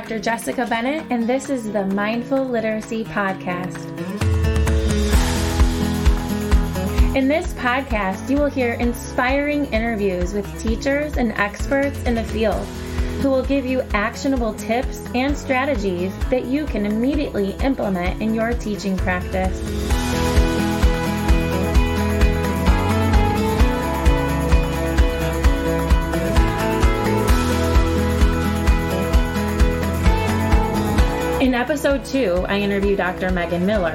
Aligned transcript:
Dr. 0.00 0.18
Jessica 0.18 0.66
Bennett, 0.66 1.04
and 1.10 1.28
this 1.28 1.50
is 1.50 1.70
the 1.70 1.84
Mindful 1.84 2.42
Literacy 2.48 3.04
Podcast. 3.04 3.76
In 7.14 7.28
this 7.28 7.52
podcast, 7.52 8.30
you 8.30 8.38
will 8.38 8.46
hear 8.46 8.72
inspiring 8.74 9.66
interviews 9.66 10.32
with 10.32 10.46
teachers 10.58 11.18
and 11.18 11.32
experts 11.32 12.02
in 12.04 12.14
the 12.14 12.24
field 12.24 12.66
who 13.20 13.28
will 13.28 13.44
give 13.44 13.66
you 13.66 13.82
actionable 13.92 14.54
tips 14.54 15.04
and 15.14 15.36
strategies 15.36 16.14
that 16.30 16.46
you 16.46 16.64
can 16.64 16.86
immediately 16.86 17.50
implement 17.62 18.22
in 18.22 18.32
your 18.32 18.54
teaching 18.54 18.96
practice. 18.96 19.99
Episode 31.70 32.04
two, 32.04 32.44
I 32.48 32.58
interview 32.58 32.96
Dr. 32.96 33.30
Megan 33.30 33.64
Miller. 33.64 33.94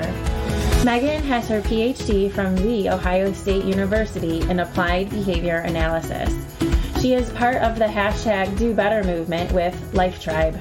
Megan 0.86 1.22
has 1.24 1.50
her 1.50 1.60
PhD 1.60 2.32
from 2.32 2.56
The 2.56 2.90
Ohio 2.90 3.34
State 3.34 3.66
University 3.66 4.40
in 4.50 4.62
Applied 4.62 5.10
Behavior 5.10 5.58
Analysis. 5.58 6.34
She 7.02 7.16
is 7.16 7.30
part 7.32 7.58
of 7.58 7.78
the 7.78 7.84
hashtag 7.84 8.58
Do 8.58 8.74
Better 8.74 9.04
movement 9.04 9.52
with 9.52 9.94
Life 9.94 10.22
Tribe. 10.22 10.58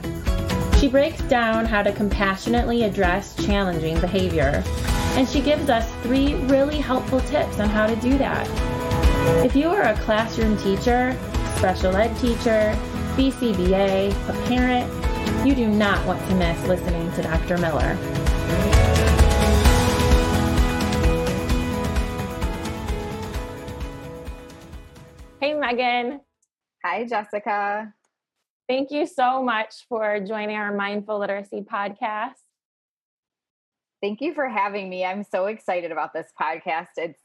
She 0.80 0.88
breaks 0.88 1.22
down 1.22 1.66
how 1.66 1.84
to 1.84 1.92
compassionately 1.92 2.82
address 2.82 3.36
challenging 3.46 4.00
behavior, 4.00 4.64
and 5.14 5.28
she 5.28 5.40
gives 5.40 5.70
us 5.70 5.88
three 6.02 6.34
really 6.46 6.78
helpful 6.78 7.20
tips 7.20 7.60
on 7.60 7.68
how 7.68 7.86
to 7.86 7.94
do 7.94 8.18
that. 8.18 8.44
If 9.46 9.54
you 9.54 9.68
are 9.68 9.82
a 9.82 9.96
classroom 9.98 10.58
teacher, 10.58 11.16
special 11.58 11.94
ed 11.94 12.12
teacher, 12.18 12.76
BCBA, 13.14 14.10
a 14.28 14.48
parent, 14.48 15.03
you 15.46 15.54
do 15.54 15.68
not 15.68 16.04
want 16.06 16.26
to 16.28 16.34
miss 16.34 16.66
listening 16.66 17.10
to 17.12 17.22
Dr. 17.22 17.58
Miller. 17.58 17.94
Hey, 25.40 25.54
Megan. 25.54 26.20
Hi, 26.82 27.04
Jessica. 27.04 27.92
Thank 28.66 28.90
you 28.90 29.06
so 29.06 29.42
much 29.42 29.86
for 29.88 30.20
joining 30.20 30.56
our 30.56 30.74
Mindful 30.74 31.18
Literacy 31.18 31.60
podcast. 31.60 32.32
Thank 34.00 34.22
you 34.22 34.32
for 34.32 34.48
having 34.48 34.88
me. 34.88 35.04
I'm 35.04 35.22
so 35.22 35.46
excited 35.46 35.92
about 35.92 36.14
this 36.14 36.32
podcast. 36.40 36.88
It's 36.96 37.20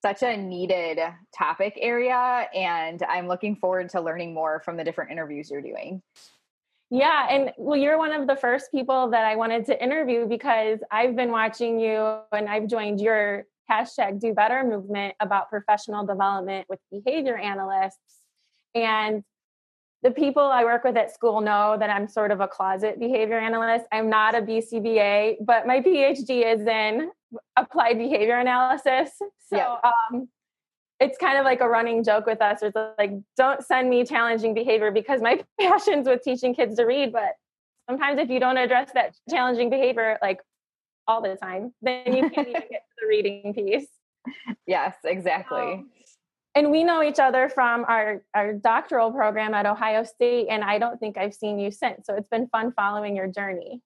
such 0.00 0.22
a 0.22 0.36
needed 0.36 0.98
topic 1.36 1.74
area, 1.80 2.48
and 2.54 3.02
I'm 3.02 3.28
looking 3.28 3.56
forward 3.56 3.90
to 3.90 4.00
learning 4.00 4.32
more 4.32 4.60
from 4.64 4.76
the 4.76 4.84
different 4.84 5.10
interviews 5.10 5.50
you're 5.50 5.60
doing. 5.60 6.02
Yeah, 6.90 7.26
and 7.30 7.52
well, 7.58 7.78
you're 7.78 7.98
one 7.98 8.12
of 8.12 8.26
the 8.26 8.36
first 8.36 8.70
people 8.72 9.10
that 9.10 9.24
I 9.24 9.36
wanted 9.36 9.66
to 9.66 9.82
interview 9.82 10.26
because 10.26 10.78
I've 10.90 11.14
been 11.14 11.30
watching 11.30 11.78
you 11.78 12.20
and 12.32 12.48
I've 12.48 12.66
joined 12.66 13.00
your 13.00 13.44
hashtag 13.70 14.20
do 14.20 14.32
better 14.32 14.64
movement 14.64 15.14
about 15.20 15.50
professional 15.50 16.06
development 16.06 16.66
with 16.70 16.78
behavior 16.90 17.36
analysts. 17.36 18.22
And 18.74 19.22
the 20.02 20.10
people 20.10 20.42
I 20.42 20.64
work 20.64 20.84
with 20.84 20.96
at 20.96 21.12
school 21.12 21.40
know 21.40 21.76
that 21.78 21.90
I'm 21.90 22.08
sort 22.08 22.30
of 22.30 22.40
a 22.40 22.48
closet 22.48 22.98
behavior 22.98 23.38
analyst. 23.38 23.86
I'm 23.92 24.08
not 24.08 24.34
a 24.34 24.40
BCBA, 24.40 25.38
but 25.44 25.66
my 25.66 25.80
PhD 25.80 26.54
is 26.54 26.66
in 26.66 27.10
applied 27.56 27.98
behavior 27.98 28.38
analysis. 28.38 29.10
So 29.48 29.56
yeah. 29.56 29.76
um, 29.84 30.28
it's 31.00 31.16
kind 31.18 31.38
of 31.38 31.44
like 31.44 31.60
a 31.60 31.68
running 31.68 32.02
joke 32.02 32.26
with 32.26 32.42
us. 32.42 32.62
It's 32.62 32.76
like, 32.98 33.12
don't 33.36 33.64
send 33.64 33.88
me 33.88 34.04
challenging 34.04 34.54
behavior 34.54 34.90
because 34.90 35.20
my 35.20 35.42
passion's 35.60 36.08
with 36.08 36.22
teaching 36.22 36.54
kids 36.54 36.76
to 36.76 36.84
read. 36.84 37.12
But 37.12 37.34
sometimes 37.88 38.20
if 38.20 38.28
you 38.28 38.40
don't 38.40 38.58
address 38.58 38.90
that 38.94 39.14
challenging 39.30 39.70
behavior 39.70 40.18
like 40.20 40.40
all 41.06 41.22
the 41.22 41.36
time, 41.36 41.72
then 41.82 42.14
you 42.14 42.28
can't 42.30 42.48
even 42.48 42.62
get 42.70 42.82
to 42.82 42.96
the 43.00 43.08
reading 43.08 43.54
piece. 43.54 43.86
Yes, 44.66 44.94
exactly. 45.04 45.58
Um, 45.58 45.90
and 46.54 46.70
we 46.70 46.84
know 46.84 47.02
each 47.02 47.18
other 47.18 47.48
from 47.48 47.86
our, 47.88 48.22
our 48.34 48.52
doctoral 48.52 49.10
program 49.10 49.54
at 49.54 49.64
Ohio 49.64 50.04
State, 50.04 50.48
and 50.50 50.62
I 50.62 50.78
don't 50.78 50.98
think 50.98 51.16
I've 51.16 51.32
seen 51.32 51.58
you 51.58 51.70
since. 51.70 52.04
So 52.04 52.14
it's 52.14 52.28
been 52.28 52.46
fun 52.48 52.72
following 52.72 53.16
your 53.16 53.26
journey. 53.26 53.80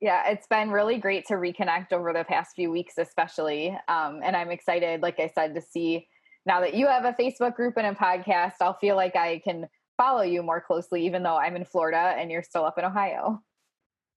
Yeah, 0.00 0.28
it's 0.28 0.46
been 0.46 0.70
really 0.70 0.98
great 0.98 1.26
to 1.28 1.34
reconnect 1.34 1.92
over 1.92 2.12
the 2.12 2.24
past 2.24 2.54
few 2.54 2.70
weeks, 2.70 2.98
especially. 2.98 3.70
Um, 3.88 4.20
and 4.22 4.36
I'm 4.36 4.50
excited, 4.50 5.00
like 5.00 5.18
I 5.20 5.30
said, 5.34 5.54
to 5.54 5.62
see 5.62 6.06
now 6.46 6.60
that 6.60 6.74
you 6.74 6.86
have 6.86 7.04
a 7.04 7.12
Facebook 7.12 7.54
group 7.54 7.76
and 7.76 7.86
a 7.86 7.94
podcast, 7.94 8.54
I'll 8.60 8.78
feel 8.78 8.96
like 8.96 9.16
I 9.16 9.40
can 9.40 9.68
follow 9.96 10.22
you 10.22 10.42
more 10.42 10.60
closely, 10.60 11.04
even 11.04 11.22
though 11.22 11.36
I'm 11.36 11.56
in 11.56 11.64
Florida 11.64 12.14
and 12.16 12.30
you're 12.30 12.42
still 12.42 12.64
up 12.64 12.78
in 12.78 12.84
Ohio. 12.84 13.42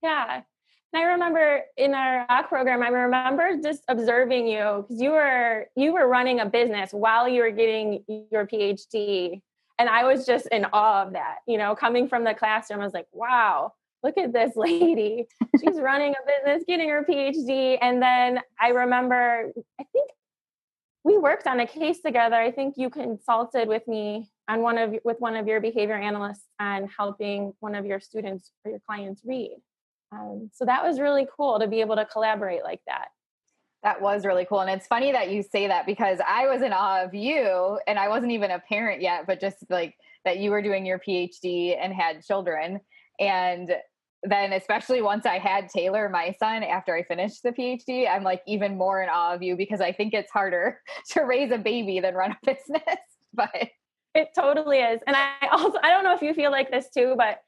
Yeah. 0.02 0.42
And 0.94 1.02
I 1.02 1.06
remember 1.06 1.62
in 1.78 1.94
our 1.94 2.26
ACK 2.30 2.50
program, 2.50 2.84
I 2.84 2.90
remember 2.90 3.58
just 3.62 3.84
observing 3.88 4.48
you 4.48 4.86
because 4.88 5.02
you 5.02 5.12
were 5.12 5.68
you 5.76 5.94
were 5.94 6.08
running 6.08 6.42
a 6.42 6.46
business 6.46 6.92
while 6.92 7.28
you 7.28 7.42
were 7.42 7.52
getting 7.52 8.04
your 8.32 8.46
PhD. 8.46 9.42
And 9.80 9.90
I 9.90 10.04
was 10.04 10.26
just 10.26 10.48
in 10.48 10.66
awe 10.74 11.04
of 11.04 11.14
that. 11.14 11.38
You 11.48 11.58
know, 11.58 11.76
coming 11.76 12.08
from 12.08 12.24
the 12.24 12.34
classroom, 12.34 12.82
I 12.82 12.84
was 12.84 12.94
like, 12.94 13.08
wow, 13.14 13.74
look 14.04 14.18
at 14.18 14.34
this 14.34 14.52
lady. 14.56 15.28
She's 15.60 15.80
running 15.80 16.14
a 16.14 16.28
business, 16.28 16.64
getting 16.68 16.90
her 16.90 17.06
PhD. 17.08 17.78
And 17.82 18.02
then 18.02 18.42
I 18.60 18.70
remember, 18.70 19.52
I 19.80 19.84
think 19.94 20.12
we 21.04 21.18
worked 21.18 21.48
on 21.48 21.60
a 21.60 21.68
case 21.68 22.02
together. 22.02 22.36
I 22.36 22.52
think 22.52 22.76
you 22.78 22.90
consulted 22.90 23.68
with 23.68 23.88
me 23.88 24.30
on 24.48 24.62
one 24.62 24.78
of 24.78 24.96
with 25.04 25.20
one 25.20 25.36
of 25.36 25.48
your 25.48 25.60
behavior 25.60 25.96
analysts 25.96 26.48
on 26.60 26.88
helping 26.88 27.54
one 27.60 27.76
of 27.76 27.86
your 27.86 28.00
students 28.00 28.52
or 28.64 28.72
your 28.72 28.82
clients 28.88 29.22
read. 29.26 29.58
Um, 30.12 30.50
so 30.54 30.66
that 30.66 30.84
was 30.84 31.00
really 31.00 31.28
cool 31.36 31.60
to 31.60 31.68
be 31.68 31.82
able 31.82 31.96
to 31.96 32.06
collaborate 32.06 32.64
like 32.64 32.82
that. 32.86 33.08
That 33.84 34.02
was 34.02 34.26
really 34.26 34.46
cool. 34.46 34.60
And 34.60 34.70
it's 34.70 34.86
funny 34.86 35.12
that 35.12 35.32
you 35.32 35.42
say 35.42 35.68
that 35.68 35.88
because 35.88 36.20
I 36.28 36.48
was 36.48 36.62
in 36.62 36.72
awe 36.72 37.04
of 37.04 37.16
you 37.16 37.80
and 37.88 37.98
I 37.98 38.10
wasn't 38.10 38.34
even 38.34 38.52
a 38.52 38.60
parent 38.60 39.02
yet, 39.02 39.26
but 39.26 39.40
just 39.40 39.58
like 39.70 39.96
that 40.24 40.38
you 40.38 40.52
were 40.52 40.62
doing 40.62 40.86
your 40.86 41.00
PhD 41.00 41.76
and 41.82 41.92
had 41.92 42.24
children. 42.24 42.80
And 43.20 43.72
then 44.24 44.54
especially 44.54 45.02
once 45.02 45.26
I 45.26 45.40
had 45.40 45.70
Taylor, 45.70 46.08
my 46.10 46.36
son, 46.40 46.64
after 46.64 46.96
I 46.96 47.04
finished 47.04 47.42
the 47.44 47.52
PhD, 47.52 48.10
I'm 48.10 48.24
like 48.24 48.44
even 48.48 48.78
more 48.78 49.02
in 49.02 49.10
awe 49.10 49.34
of 49.34 49.42
you 49.42 49.56
because 49.56 49.82
I 49.82 49.92
think 49.92 50.14
it's 50.14 50.32
harder 50.32 50.80
to 51.12 51.22
raise 51.22 51.52
a 51.52 51.58
baby 51.58 52.00
than 52.00 52.16
run 52.16 52.32
a 52.32 52.38
business. 52.46 53.00
but 53.34 53.70
it 54.14 54.30
totally 54.36 54.80
is. 54.80 55.02
And 55.08 55.16
I 55.16 55.32
also 55.52 55.78
I 55.84 55.90
don't 55.90 56.04
know 56.04 56.14
if 56.14 56.22
you 56.22 56.34
feel 56.34 56.52
like 56.52 56.72
this 56.72 56.90
too, 56.90 57.16
but 57.18 57.42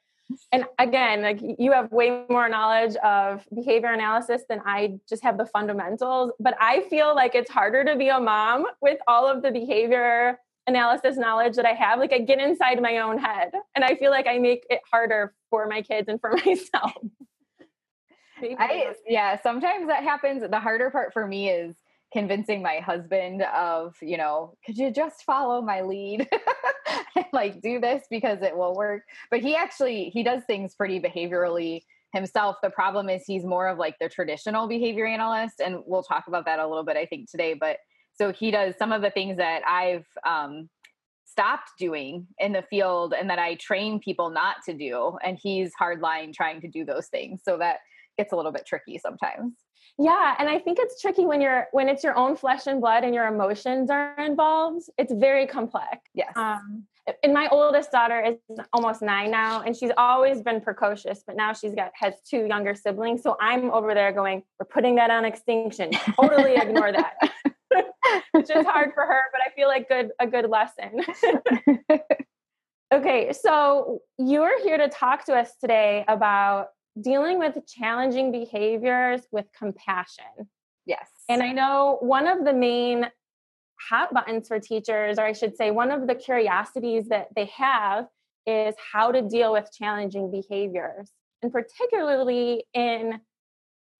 and 0.51 0.65
again, 0.79 1.21
like 1.21 1.39
you 1.59 1.73
have 1.73 1.91
way 1.91 2.25
more 2.29 2.47
knowledge 2.47 2.95
of 2.97 3.45
behavior 3.53 3.91
analysis 3.91 4.43
than 4.49 4.61
I 4.65 4.95
just 5.07 5.21
have 5.21 5.37
the 5.37 5.45
fundamentals. 5.45 6.31
But 6.39 6.55
I 6.59 6.81
feel 6.89 7.13
like 7.13 7.35
it's 7.35 7.51
harder 7.51 7.83
to 7.83 7.95
be 7.97 8.07
a 8.07 8.19
mom 8.19 8.65
with 8.81 8.97
all 9.07 9.27
of 9.27 9.43
the 9.43 9.51
behavior 9.51 10.39
analysis 10.67 11.17
knowledge 11.17 11.55
that 11.55 11.65
I 11.65 11.73
have, 11.73 11.99
like 11.99 12.13
I 12.13 12.19
get 12.19 12.39
inside 12.39 12.81
my 12.81 12.99
own 12.99 13.17
head 13.17 13.51
and 13.75 13.83
I 13.83 13.95
feel 13.95 14.11
like 14.11 14.27
I 14.27 14.39
make 14.39 14.65
it 14.69 14.81
harder 14.89 15.33
for 15.49 15.67
my 15.67 15.81
kids 15.81 16.07
and 16.07 16.19
for 16.19 16.31
myself. 16.45 16.93
I, 18.59 18.93
yeah, 19.07 19.39
sometimes 19.41 19.87
that 19.87 20.03
happens. 20.03 20.43
The 20.49 20.59
harder 20.59 20.89
part 20.89 21.13
for 21.13 21.25
me 21.25 21.49
is 21.49 21.75
convincing 22.11 22.61
my 22.61 22.77
husband 22.77 23.41
of, 23.55 23.95
you 24.01 24.17
know, 24.17 24.55
could 24.65 24.77
you 24.77 24.91
just 24.91 25.23
follow 25.23 25.61
my 25.61 25.81
lead? 25.81 26.29
like 27.33 27.61
do 27.61 27.79
this 27.79 28.05
because 28.09 28.41
it 28.41 28.55
will 28.55 28.75
work. 28.75 29.03
But 29.31 29.41
he 29.41 29.55
actually 29.55 30.09
he 30.13 30.23
does 30.23 30.43
things 30.45 30.75
pretty 30.75 30.99
behaviorally 30.99 31.81
himself. 32.13 32.57
The 32.61 32.69
problem 32.69 33.09
is 33.09 33.23
he's 33.25 33.43
more 33.43 33.67
of 33.67 33.77
like 33.77 33.95
the 33.99 34.09
traditional 34.09 34.67
behavior 34.67 35.07
analyst 35.07 35.59
and 35.59 35.79
we'll 35.85 36.03
talk 36.03 36.25
about 36.27 36.45
that 36.45 36.59
a 36.59 36.67
little 36.67 36.83
bit 36.83 36.97
I 36.97 37.05
think 37.05 37.29
today, 37.29 37.53
but 37.53 37.77
so 38.15 38.31
he 38.31 38.51
does 38.51 38.75
some 38.77 38.91
of 38.91 39.01
the 39.01 39.09
things 39.09 39.37
that 39.37 39.61
I've 39.67 40.05
um, 40.25 40.69
stopped 41.25 41.71
doing 41.79 42.27
in 42.39 42.53
the 42.53 42.61
field 42.61 43.13
and 43.17 43.29
that 43.29 43.39
I 43.39 43.55
train 43.55 43.99
people 43.99 44.29
not 44.29 44.57
to 44.65 44.73
do. 44.73 45.17
And 45.23 45.37
he's 45.41 45.71
hardline 45.79 46.33
trying 46.33 46.61
to 46.61 46.67
do 46.67 46.85
those 46.85 47.07
things. 47.07 47.41
So 47.43 47.57
that 47.57 47.77
gets 48.17 48.33
a 48.33 48.35
little 48.35 48.51
bit 48.51 48.65
tricky 48.65 48.99
sometimes. 48.99 49.53
Yeah, 49.99 50.35
and 50.39 50.49
I 50.49 50.59
think 50.59 50.79
it's 50.79 50.99
tricky 51.01 51.25
when 51.25 51.39
you're 51.39 51.67
when 51.71 51.87
it's 51.87 52.03
your 52.03 52.17
own 52.17 52.35
flesh 52.35 52.65
and 52.65 52.81
blood 52.81 53.03
and 53.03 53.13
your 53.13 53.27
emotions 53.27 53.91
are 53.91 54.15
involved. 54.19 54.85
It's 54.97 55.13
very 55.13 55.45
complex. 55.45 55.99
Yes. 56.15 56.31
Um, 56.35 56.85
and 57.21 57.33
my 57.33 57.47
oldest 57.49 57.91
daughter 57.91 58.21
is 58.21 58.37
almost 58.71 59.01
nine 59.01 59.29
now, 59.29 59.61
and 59.61 59.75
she's 59.75 59.91
always 59.97 60.41
been 60.41 60.61
precocious, 60.61 61.23
but 61.27 61.35
now 61.35 61.53
she's 61.53 61.75
got 61.75 61.91
has 61.93 62.15
two 62.27 62.45
younger 62.47 62.73
siblings. 62.73 63.21
So 63.21 63.37
I'm 63.39 63.69
over 63.71 63.93
there 63.93 64.11
going, 64.11 64.43
"We're 64.59 64.65
putting 64.65 64.95
that 64.95 65.11
on 65.11 65.25
extinction. 65.25 65.91
Totally 66.19 66.55
ignore 66.55 66.91
that." 66.91 67.13
which 68.31 68.49
is 68.49 68.65
hard 68.65 68.91
for 68.93 69.05
her, 69.05 69.21
but 69.31 69.41
I 69.45 69.53
feel 69.55 69.67
like 69.67 69.89
good 69.89 70.11
a 70.19 70.27
good 70.27 70.49
lesson. 70.49 71.01
okay, 72.93 73.33
so 73.33 73.99
you're 74.17 74.61
here 74.63 74.77
to 74.77 74.89
talk 74.89 75.25
to 75.25 75.33
us 75.33 75.55
today 75.59 76.05
about 76.07 76.69
dealing 77.01 77.39
with 77.39 77.57
challenging 77.67 78.31
behaviors 78.31 79.21
with 79.31 79.45
compassion. 79.57 80.49
Yes. 80.85 81.09
And 81.29 81.41
I 81.41 81.51
know 81.51 81.97
one 82.01 82.27
of 82.27 82.45
the 82.45 82.53
main 82.53 83.07
hot 83.89 84.13
buttons 84.13 84.47
for 84.47 84.59
teachers, 84.59 85.17
or 85.17 85.25
I 85.25 85.33
should 85.33 85.55
say, 85.55 85.71
one 85.71 85.91
of 85.91 86.07
the 86.07 86.15
curiosities 86.15 87.07
that 87.09 87.27
they 87.35 87.45
have 87.45 88.07
is 88.45 88.75
how 88.91 89.11
to 89.11 89.21
deal 89.21 89.51
with 89.53 89.69
challenging 89.77 90.31
behaviors. 90.31 91.11
and 91.41 91.51
particularly 91.51 92.63
in 92.73 93.19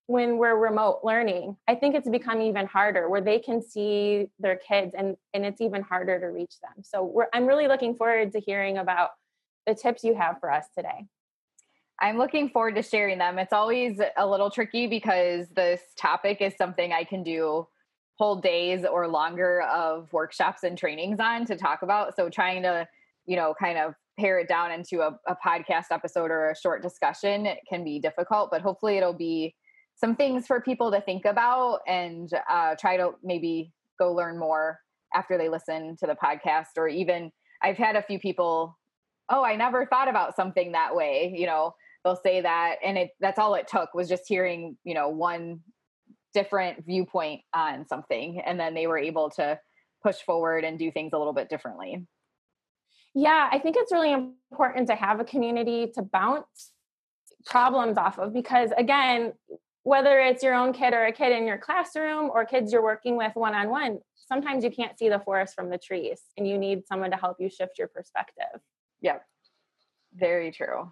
when 0.08 0.38
we're 0.38 0.56
remote 0.56 1.00
learning 1.04 1.56
i 1.68 1.76
think 1.76 1.96
it's 1.96 2.10
become 2.10 2.42
even 2.42 2.66
harder 2.66 3.10
where 3.10 3.22
they 3.22 3.40
can 3.40 3.62
see 3.62 4.28
their 4.40 4.58
kids 4.58 4.94
and 4.98 5.16
and 5.34 5.46
it's 5.46 5.62
even 5.62 5.82
harder 5.82 6.20
to 6.20 6.28
reach 6.28 6.56
them. 6.62 6.84
So 6.84 7.24
i'm 7.34 7.46
really 7.46 7.68
looking 7.68 7.96
forward 7.96 8.32
to 8.34 8.40
hearing 8.40 8.78
about 8.78 9.12
the 9.66 9.74
tips 9.74 10.04
you 10.04 10.14
have 10.14 10.40
for 10.42 10.52
us 10.52 10.66
today. 10.76 11.06
I'm 12.02 12.18
looking 12.18 12.50
forward 12.50 12.76
to 12.76 12.84
sharing 12.84 13.18
them. 13.18 13.40
It's 13.40 13.54
always 13.54 14.02
a 14.18 14.28
little 14.28 14.50
tricky 14.50 14.88
because 14.88 15.48
this 15.56 15.80
topic 15.98 16.42
is 16.42 16.56
something 16.58 16.92
i 16.92 17.04
can 17.04 17.24
do 17.24 17.68
whole 18.16 18.36
days 18.36 18.86
or 18.86 19.08
longer 19.08 19.62
of 19.62 20.12
workshops 20.14 20.64
and 20.64 20.78
trainings 20.78 21.20
on 21.20 21.46
to 21.46 21.56
talk 21.56 21.82
about. 21.82 22.16
So 22.16 22.30
trying 22.30 22.62
to 22.64 22.88
you 23.26 23.36
know 23.36 23.54
kind 23.58 23.78
of 23.78 23.96
pare 24.20 24.40
it 24.40 24.48
down 24.48 24.72
into 24.72 25.02
a, 25.02 25.18
a 25.28 25.36
podcast 25.36 25.86
episode 25.92 26.30
or 26.30 26.52
a 26.52 26.56
short 26.56 26.82
discussion 26.82 27.48
can 27.68 27.84
be 27.84 28.00
difficult 28.00 28.50
but 28.52 28.62
hopefully 28.62 28.98
it'll 28.98 29.14
be 29.14 29.56
some 29.96 30.16
things 30.16 30.48
for 30.48 30.62
people 30.62 30.92
to 30.92 31.02
think 31.02 31.26
about 31.26 31.80
and 31.88 32.30
uh, 32.50 32.76
try 32.80 32.98
to 32.98 33.12
maybe 33.24 33.72
go 34.00 34.14
learn 34.14 34.38
more 34.38 34.80
after 35.14 35.38
they 35.38 35.50
listen 35.50 35.96
to 35.98 36.08
the 36.08 36.16
podcast 36.16 36.78
or 36.78 36.88
even 36.88 37.32
i've 37.62 37.78
had 37.78 37.96
a 37.96 38.02
few 38.02 38.20
people 38.20 38.78
oh 39.30 39.44
i 39.44 39.56
never 39.56 39.86
thought 39.86 40.08
about 40.08 40.36
something 40.36 40.72
that 40.72 40.96
way 40.96 41.34
you 41.36 41.46
know 41.46 41.74
they'll 42.04 42.16
say 42.16 42.42
that 42.42 42.76
and 42.84 42.98
it 42.98 43.10
that's 43.20 43.40
all 43.40 43.54
it 43.54 43.68
took 43.68 43.94
was 43.94 44.10
just 44.10 44.24
hearing 44.28 44.76
you 44.84 44.94
know 44.94 45.08
one 45.10 45.60
different 46.34 46.84
viewpoint 46.86 47.42
on 47.54 47.88
something 47.88 48.42
and 48.46 48.60
then 48.60 48.74
they 48.74 48.88
were 48.88 48.98
able 48.98 49.30
to 49.30 49.58
push 50.02 50.18
forward 50.18 50.64
and 50.64 50.80
do 50.80 50.92
things 50.92 51.12
a 51.14 51.18
little 51.18 51.32
bit 51.32 51.48
differently. 51.48 52.06
Yeah 53.14 53.48
i 53.52 53.60
think 53.60 53.76
it's 53.78 53.92
really 53.92 54.12
important 54.12 54.88
to 54.88 54.96
have 54.96 55.20
a 55.20 55.24
community 55.24 55.92
to 55.94 56.02
bounce 56.02 56.72
problems 57.46 57.98
off 57.98 58.18
of 58.18 58.34
because 58.34 58.72
again 58.78 59.34
whether 59.84 60.20
it's 60.20 60.44
your 60.44 60.54
own 60.54 60.74
kid 60.74 60.94
or 60.94 61.06
a 61.06 61.12
kid 61.12 61.32
in 61.32 61.46
your 61.46 61.58
classroom 61.58 62.30
or 62.34 62.46
kids 62.46 62.72
you're 62.72 62.84
working 62.84 63.18
with 63.18 63.36
one 63.36 63.54
on 63.54 63.70
one, 63.70 64.00
sometimes 64.28 64.64
you 64.64 64.72
can't 64.72 64.98
see 64.98 65.10
the 65.10 65.20
forest 65.20 65.54
from 65.56 65.70
the 65.70 65.78
trees 65.78 66.22
and 66.38 66.48
you 66.48 66.58
need 66.58 66.88
someone 66.88 67.12
to 67.12 67.18
help 67.18 67.38
you 67.40 67.50
shift 67.50 67.78
your 67.78 67.90
perspective. 67.90 68.62
Yep. 69.02 69.24
Very 70.16 70.52
true. 70.52 70.92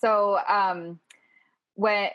So, 0.00 0.38
um, 0.48 0.98
when 1.74 2.08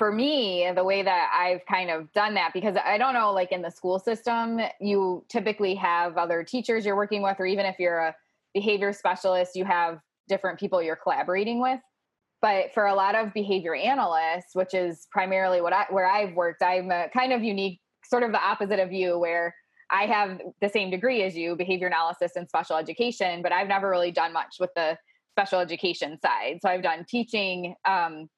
for 0.00 0.10
me, 0.10 0.66
the 0.74 0.82
way 0.82 1.02
that 1.02 1.30
I've 1.38 1.60
kind 1.66 1.90
of 1.90 2.10
done 2.14 2.32
that, 2.32 2.54
because 2.54 2.74
I 2.82 2.96
don't 2.96 3.12
know, 3.12 3.32
like 3.32 3.52
in 3.52 3.60
the 3.60 3.70
school 3.70 3.98
system, 3.98 4.58
you 4.80 5.26
typically 5.28 5.74
have 5.74 6.16
other 6.16 6.42
teachers 6.42 6.86
you're 6.86 6.96
working 6.96 7.20
with, 7.20 7.38
or 7.38 7.44
even 7.44 7.66
if 7.66 7.76
you're 7.78 7.98
a 7.98 8.14
behavior 8.54 8.94
specialist, 8.94 9.54
you 9.54 9.66
have 9.66 9.98
different 10.26 10.58
people 10.58 10.82
you're 10.82 10.96
collaborating 10.96 11.60
with. 11.60 11.80
But 12.40 12.72
for 12.72 12.86
a 12.86 12.94
lot 12.94 13.14
of 13.14 13.34
behavior 13.34 13.74
analysts, 13.74 14.54
which 14.54 14.72
is 14.72 15.06
primarily 15.12 15.60
what 15.60 15.74
I 15.74 15.84
where 15.90 16.06
I've 16.06 16.34
worked, 16.34 16.62
I'm 16.62 16.90
a 16.90 17.10
kind 17.10 17.34
of 17.34 17.44
unique, 17.44 17.78
sort 18.02 18.22
of 18.22 18.32
the 18.32 18.42
opposite 18.42 18.80
of 18.80 18.92
you, 18.92 19.18
where 19.18 19.54
I 19.90 20.06
have 20.06 20.40
the 20.62 20.70
same 20.70 20.90
degree 20.90 21.24
as 21.24 21.36
you, 21.36 21.56
behavior 21.56 21.88
analysis 21.88 22.32
and 22.36 22.48
special 22.48 22.76
education, 22.78 23.42
but 23.42 23.52
I've 23.52 23.68
never 23.68 23.90
really 23.90 24.12
done 24.12 24.32
much 24.32 24.56
with 24.58 24.70
the 24.74 24.96
special 25.34 25.60
education 25.60 26.18
side. 26.22 26.60
So 26.62 26.70
I've 26.70 26.82
done 26.82 27.04
teaching, 27.06 27.74
um, 27.86 28.30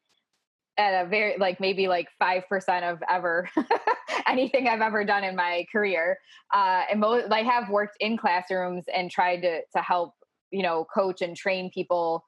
at 0.78 1.04
a 1.04 1.08
very 1.08 1.36
like 1.38 1.60
maybe 1.60 1.86
like 1.88 2.08
5% 2.22 2.90
of 2.90 3.02
ever 3.08 3.48
anything 4.26 4.68
I've 4.68 4.80
ever 4.80 5.04
done 5.04 5.24
in 5.24 5.36
my 5.36 5.66
career. 5.70 6.18
Uh, 6.52 6.82
and 6.90 7.00
most 7.00 7.30
I 7.30 7.42
have 7.42 7.68
worked 7.68 7.96
in 8.00 8.16
classrooms 8.16 8.84
and 8.94 9.10
tried 9.10 9.42
to 9.42 9.60
to 9.76 9.82
help, 9.82 10.14
you 10.50 10.62
know, 10.62 10.86
coach 10.92 11.22
and 11.22 11.36
train 11.36 11.70
people 11.72 12.24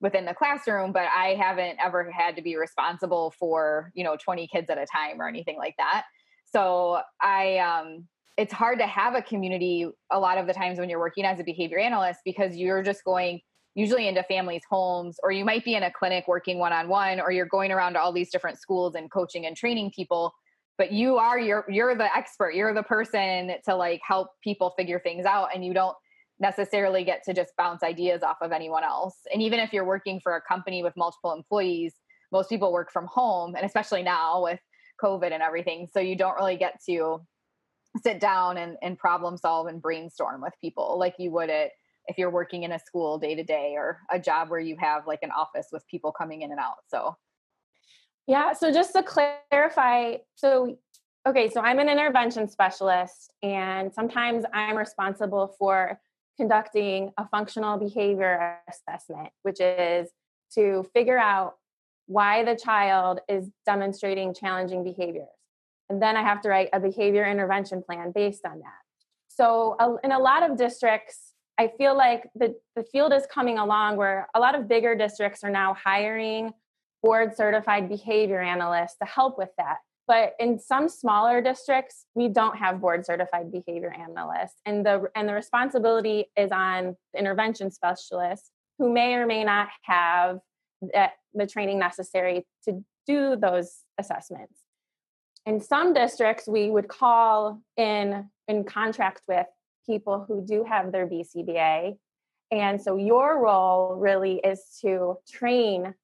within 0.00 0.26
the 0.26 0.34
classroom, 0.34 0.92
but 0.92 1.06
I 1.16 1.34
haven't 1.40 1.78
ever 1.82 2.10
had 2.10 2.36
to 2.36 2.42
be 2.42 2.56
responsible 2.56 3.32
for, 3.38 3.90
you 3.94 4.04
know, 4.04 4.16
20 4.22 4.46
kids 4.48 4.68
at 4.68 4.76
a 4.76 4.86
time 4.86 5.20
or 5.20 5.28
anything 5.28 5.56
like 5.56 5.74
that. 5.78 6.04
So 6.44 7.00
I 7.20 7.58
um 7.58 8.06
it's 8.36 8.52
hard 8.52 8.78
to 8.78 8.86
have 8.86 9.14
a 9.14 9.22
community 9.22 9.86
a 10.12 10.18
lot 10.18 10.36
of 10.36 10.46
the 10.46 10.52
times 10.52 10.78
when 10.78 10.90
you're 10.90 10.98
working 10.98 11.24
as 11.24 11.40
a 11.40 11.44
behavior 11.44 11.78
analyst 11.78 12.20
because 12.24 12.56
you're 12.56 12.82
just 12.82 13.02
going 13.04 13.40
usually 13.76 14.08
into 14.08 14.24
families' 14.24 14.62
homes, 14.68 15.20
or 15.22 15.30
you 15.30 15.44
might 15.44 15.64
be 15.64 15.74
in 15.74 15.84
a 15.84 15.92
clinic 15.92 16.24
working 16.26 16.58
one 16.58 16.72
on 16.72 16.88
one, 16.88 17.20
or 17.20 17.30
you're 17.30 17.46
going 17.46 17.70
around 17.70 17.92
to 17.92 18.00
all 18.00 18.10
these 18.10 18.30
different 18.30 18.58
schools 18.58 18.96
and 18.96 19.10
coaching 19.10 19.46
and 19.46 19.56
training 19.56 19.92
people. 19.94 20.34
But 20.78 20.90
you 20.90 21.18
are 21.18 21.38
you're 21.38 21.64
you're 21.68 21.94
the 21.94 22.14
expert. 22.16 22.54
You're 22.54 22.74
the 22.74 22.82
person 22.82 23.52
to 23.66 23.76
like 23.76 24.00
help 24.02 24.30
people 24.42 24.74
figure 24.76 24.98
things 24.98 25.26
out, 25.26 25.50
and 25.54 25.64
you 25.64 25.72
don't 25.72 25.96
necessarily 26.40 27.04
get 27.04 27.22
to 27.24 27.34
just 27.34 27.52
bounce 27.56 27.82
ideas 27.82 28.22
off 28.22 28.38
of 28.40 28.50
anyone 28.50 28.82
else. 28.82 29.14
And 29.32 29.40
even 29.42 29.60
if 29.60 29.72
you're 29.72 29.86
working 29.86 30.20
for 30.20 30.36
a 30.36 30.40
company 30.40 30.82
with 30.82 30.94
multiple 30.96 31.32
employees, 31.32 31.94
most 32.32 32.48
people 32.48 32.72
work 32.72 32.90
from 32.90 33.06
home, 33.06 33.54
and 33.54 33.64
especially 33.64 34.02
now 34.02 34.42
with 34.42 34.60
COVID 35.02 35.32
and 35.32 35.42
everything, 35.42 35.86
so 35.92 36.00
you 36.00 36.16
don't 36.16 36.36
really 36.36 36.56
get 36.56 36.80
to 36.88 37.20
sit 38.02 38.20
down 38.20 38.56
and, 38.58 38.76
and 38.82 38.98
problem 38.98 39.36
solve 39.36 39.66
and 39.66 39.80
brainstorm 39.80 40.42
with 40.42 40.52
people 40.60 40.98
like 40.98 41.14
you 41.18 41.30
would 41.30 41.50
at 41.50 41.70
if 42.08 42.18
you're 42.18 42.30
working 42.30 42.62
in 42.62 42.72
a 42.72 42.78
school 42.78 43.18
day 43.18 43.34
to 43.34 43.42
day 43.42 43.74
or 43.76 44.00
a 44.10 44.18
job 44.18 44.50
where 44.50 44.60
you 44.60 44.76
have 44.78 45.06
like 45.06 45.20
an 45.22 45.30
office 45.30 45.68
with 45.72 45.86
people 45.88 46.12
coming 46.12 46.42
in 46.42 46.50
and 46.50 46.60
out. 46.60 46.76
So, 46.88 47.16
yeah. 48.26 48.52
So, 48.52 48.72
just 48.72 48.92
to 48.94 49.02
clarify, 49.02 50.16
so, 50.34 50.76
okay, 51.26 51.48
so 51.48 51.60
I'm 51.60 51.78
an 51.78 51.88
intervention 51.88 52.48
specialist, 52.48 53.32
and 53.42 53.92
sometimes 53.92 54.44
I'm 54.52 54.76
responsible 54.76 55.54
for 55.58 56.00
conducting 56.36 57.12
a 57.18 57.26
functional 57.28 57.78
behavior 57.78 58.58
assessment, 58.68 59.30
which 59.42 59.60
is 59.60 60.10
to 60.54 60.86
figure 60.92 61.18
out 61.18 61.54
why 62.06 62.44
the 62.44 62.54
child 62.54 63.20
is 63.28 63.48
demonstrating 63.64 64.34
challenging 64.34 64.84
behaviors. 64.84 65.28
And 65.88 66.02
then 66.02 66.16
I 66.16 66.22
have 66.22 66.40
to 66.42 66.48
write 66.48 66.68
a 66.72 66.80
behavior 66.80 67.24
intervention 67.24 67.82
plan 67.82 68.12
based 68.12 68.44
on 68.44 68.58
that. 68.58 68.80
So, 69.28 69.76
in 70.02 70.12
a 70.12 70.18
lot 70.18 70.48
of 70.48 70.56
districts, 70.56 71.32
I 71.58 71.68
feel 71.78 71.96
like 71.96 72.28
the, 72.34 72.54
the 72.74 72.84
field 72.84 73.12
is 73.12 73.26
coming 73.26 73.58
along 73.58 73.96
where 73.96 74.28
a 74.34 74.40
lot 74.40 74.54
of 74.54 74.68
bigger 74.68 74.94
districts 74.94 75.42
are 75.42 75.50
now 75.50 75.74
hiring 75.74 76.52
board 77.02 77.36
certified 77.36 77.88
behavior 77.88 78.40
analysts 78.40 78.96
to 79.00 79.06
help 79.06 79.38
with 79.38 79.50
that. 79.58 79.78
But 80.08 80.34
in 80.38 80.58
some 80.58 80.88
smaller 80.88 81.40
districts, 81.40 82.06
we 82.14 82.28
don't 82.28 82.56
have 82.56 82.80
board 82.80 83.04
certified 83.04 83.50
behavior 83.50 83.92
analysts. 83.92 84.60
And 84.64 84.86
the 84.86 85.06
and 85.16 85.28
the 85.28 85.34
responsibility 85.34 86.26
is 86.36 86.50
on 86.52 86.96
the 87.12 87.18
intervention 87.18 87.70
specialists 87.70 88.50
who 88.78 88.92
may 88.92 89.14
or 89.14 89.26
may 89.26 89.42
not 89.42 89.68
have 89.82 90.38
that, 90.92 91.12
the 91.34 91.46
training 91.46 91.78
necessary 91.78 92.46
to 92.64 92.84
do 93.06 93.36
those 93.36 93.78
assessments. 93.98 94.60
In 95.44 95.60
some 95.60 95.92
districts, 95.92 96.46
we 96.46 96.70
would 96.70 96.88
call 96.88 97.60
in 97.76 98.30
in 98.46 98.64
contract 98.64 99.22
with 99.26 99.46
people 99.86 100.24
who 100.26 100.44
do 100.44 100.64
have 100.64 100.92
their 100.92 101.06
BCBA. 101.06 101.96
And 102.50 102.80
so 102.80 102.96
your 102.96 103.42
role 103.42 103.96
really 103.96 104.36
is 104.36 104.78
to 104.82 105.16
train 105.30 105.94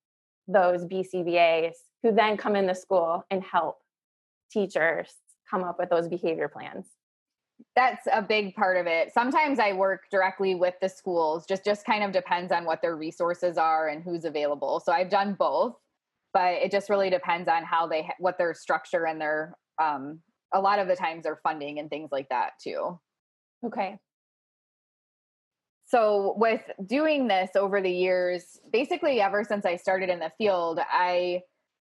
those 0.48 0.84
BCBAs 0.84 1.74
who 2.02 2.12
then 2.12 2.36
come 2.36 2.56
in 2.56 2.66
the 2.66 2.74
school 2.74 3.24
and 3.30 3.42
help 3.42 3.78
teachers 4.50 5.12
come 5.48 5.62
up 5.62 5.78
with 5.78 5.90
those 5.90 6.08
behavior 6.08 6.48
plans. 6.48 6.86
That's 7.76 8.08
a 8.12 8.20
big 8.20 8.56
part 8.56 8.76
of 8.76 8.86
it. 8.86 9.12
Sometimes 9.14 9.60
i 9.60 9.72
work 9.72 10.02
directly 10.10 10.56
with 10.56 10.74
the 10.80 10.88
schools. 10.88 11.46
Just 11.46 11.64
just 11.64 11.86
kind 11.86 12.02
of 12.02 12.10
depends 12.10 12.50
on 12.50 12.64
what 12.64 12.82
their 12.82 12.96
resources 12.96 13.56
are 13.56 13.88
and 13.88 14.02
who's 14.02 14.24
available. 14.24 14.80
So 14.80 14.92
i've 14.92 15.10
done 15.10 15.34
both 15.34 15.76
but 16.32 16.54
it 16.54 16.70
just 16.70 16.88
really 16.88 17.10
depends 17.10 17.48
on 17.48 17.64
how 17.64 17.86
they 17.86 18.08
what 18.18 18.38
their 18.38 18.54
structure 18.54 19.06
and 19.06 19.20
their 19.20 19.56
um 19.80 20.20
a 20.54 20.60
lot 20.60 20.78
of 20.78 20.88
the 20.88 20.96
times 20.96 21.24
their 21.24 21.40
funding 21.42 21.78
and 21.78 21.90
things 21.90 22.10
like 22.12 22.28
that 22.28 22.52
too 22.62 22.98
Okay. 23.64 23.98
So, 25.84 26.34
with 26.38 26.62
doing 26.86 27.28
this 27.28 27.50
over 27.54 27.82
the 27.82 27.90
years, 27.90 28.58
basically 28.72 29.20
ever 29.20 29.44
since 29.44 29.66
I 29.66 29.76
started 29.76 30.08
in 30.08 30.20
the 30.20 30.32
field, 30.38 30.80
I 30.90 31.42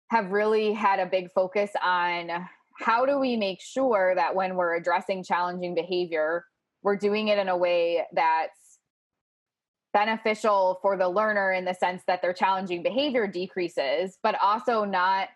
have 0.09 0.31
really 0.31 0.73
had 0.73 0.99
a 0.99 1.05
big 1.05 1.31
focus 1.33 1.71
on 1.81 2.29
how 2.79 3.05
do 3.05 3.17
we 3.17 3.37
make 3.37 3.61
sure 3.61 4.13
that 4.15 4.35
when 4.35 4.55
we're 4.55 4.75
addressing 4.75 5.23
challenging 5.23 5.73
behavior, 5.73 6.45
we're 6.81 6.97
doing 6.97 7.29
it 7.29 7.37
in 7.37 7.47
a 7.47 7.57
way 7.57 8.03
that's 8.13 8.79
beneficial 9.93 10.79
for 10.81 10.97
the 10.97 11.07
learner 11.07 11.53
in 11.53 11.65
the 11.65 11.73
sense 11.73 12.01
that 12.07 12.21
their 12.21 12.33
challenging 12.33 12.83
behavior 12.83 13.27
decreases, 13.27 14.17
but 14.21 14.35
also 14.41 14.83
not 14.83 15.29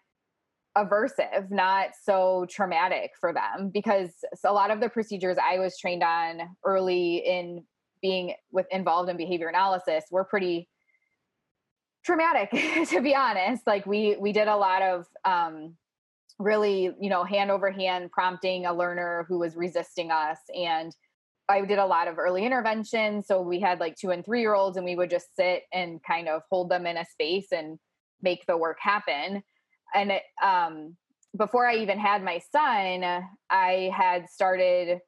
aversive, 0.78 1.50
not 1.50 1.90
so 2.04 2.46
traumatic 2.50 3.12
for 3.20 3.34
them 3.34 3.70
because 3.74 4.12
a 4.46 4.54
lot 4.54 4.72
of 4.72 4.80
the 4.80 4.90
procedures 4.90 5.38
I 5.44 5.60
was 5.60 5.78
trained 5.78 6.04
on 6.04 6.56
early 6.64 7.18
in 7.18 7.64
being 8.02 8.36
with 8.52 8.68
involved 8.72 9.10
in 9.10 9.18
behavior 9.18 9.48
analysis 9.48 10.06
were 10.12 10.24
pretty 10.24 10.70
traumatic 12.06 12.52
to 12.90 13.02
be 13.02 13.16
honest 13.16 13.64
like 13.66 13.86
we 13.86 14.16
we 14.18 14.32
did 14.32 14.48
a 14.48 14.56
lot 14.56 14.82
of 14.82 15.08
um 15.26 15.76
really, 16.40 16.92
you 17.00 17.10
know, 17.10 17.24
hand 17.24 17.52
over 17.52 17.72
hand 17.72 18.12
prompting 18.12 18.66
a 18.66 18.74
learner 18.74 19.26
who 19.28 19.40
was 19.40 19.56
resisting 19.56 20.12
us. 20.12 20.38
And 20.56 20.96
I 21.50 21.62
did 21.62 21.80
a 21.80 21.86
lot 21.86 22.08
of 22.08 22.20
early 22.20 22.46
intervention. 22.46 23.24
So 23.24 23.42
we 23.42 23.60
had 23.60 23.80
like 23.80 23.96
two 23.96 24.12
and 24.12 24.24
three 24.24 24.42
year 24.42 24.54
olds, 24.54 24.78
and 24.78 24.86
we 24.86 24.96
would 24.96 25.10
just 25.10 25.36
sit 25.36 25.64
and 25.74 26.02
kind 26.04 26.28
of 26.28 26.42
hold 26.50 26.70
them 26.70 26.86
in 26.86 26.98
a 26.98 27.06
space 27.06 27.48
and 27.52 27.80
make 28.22 28.46
the 28.46 28.58
work 28.58 28.78
happen. 28.82 29.44
And 29.98 30.12
it, 30.12 30.24
um, 30.44 30.96
before 31.38 31.68
I 31.68 31.76
even 31.78 32.00
had 32.00 32.24
my 32.24 32.40
son, 32.52 33.04
I 33.50 33.92
had 33.96 34.30
started 34.30 35.00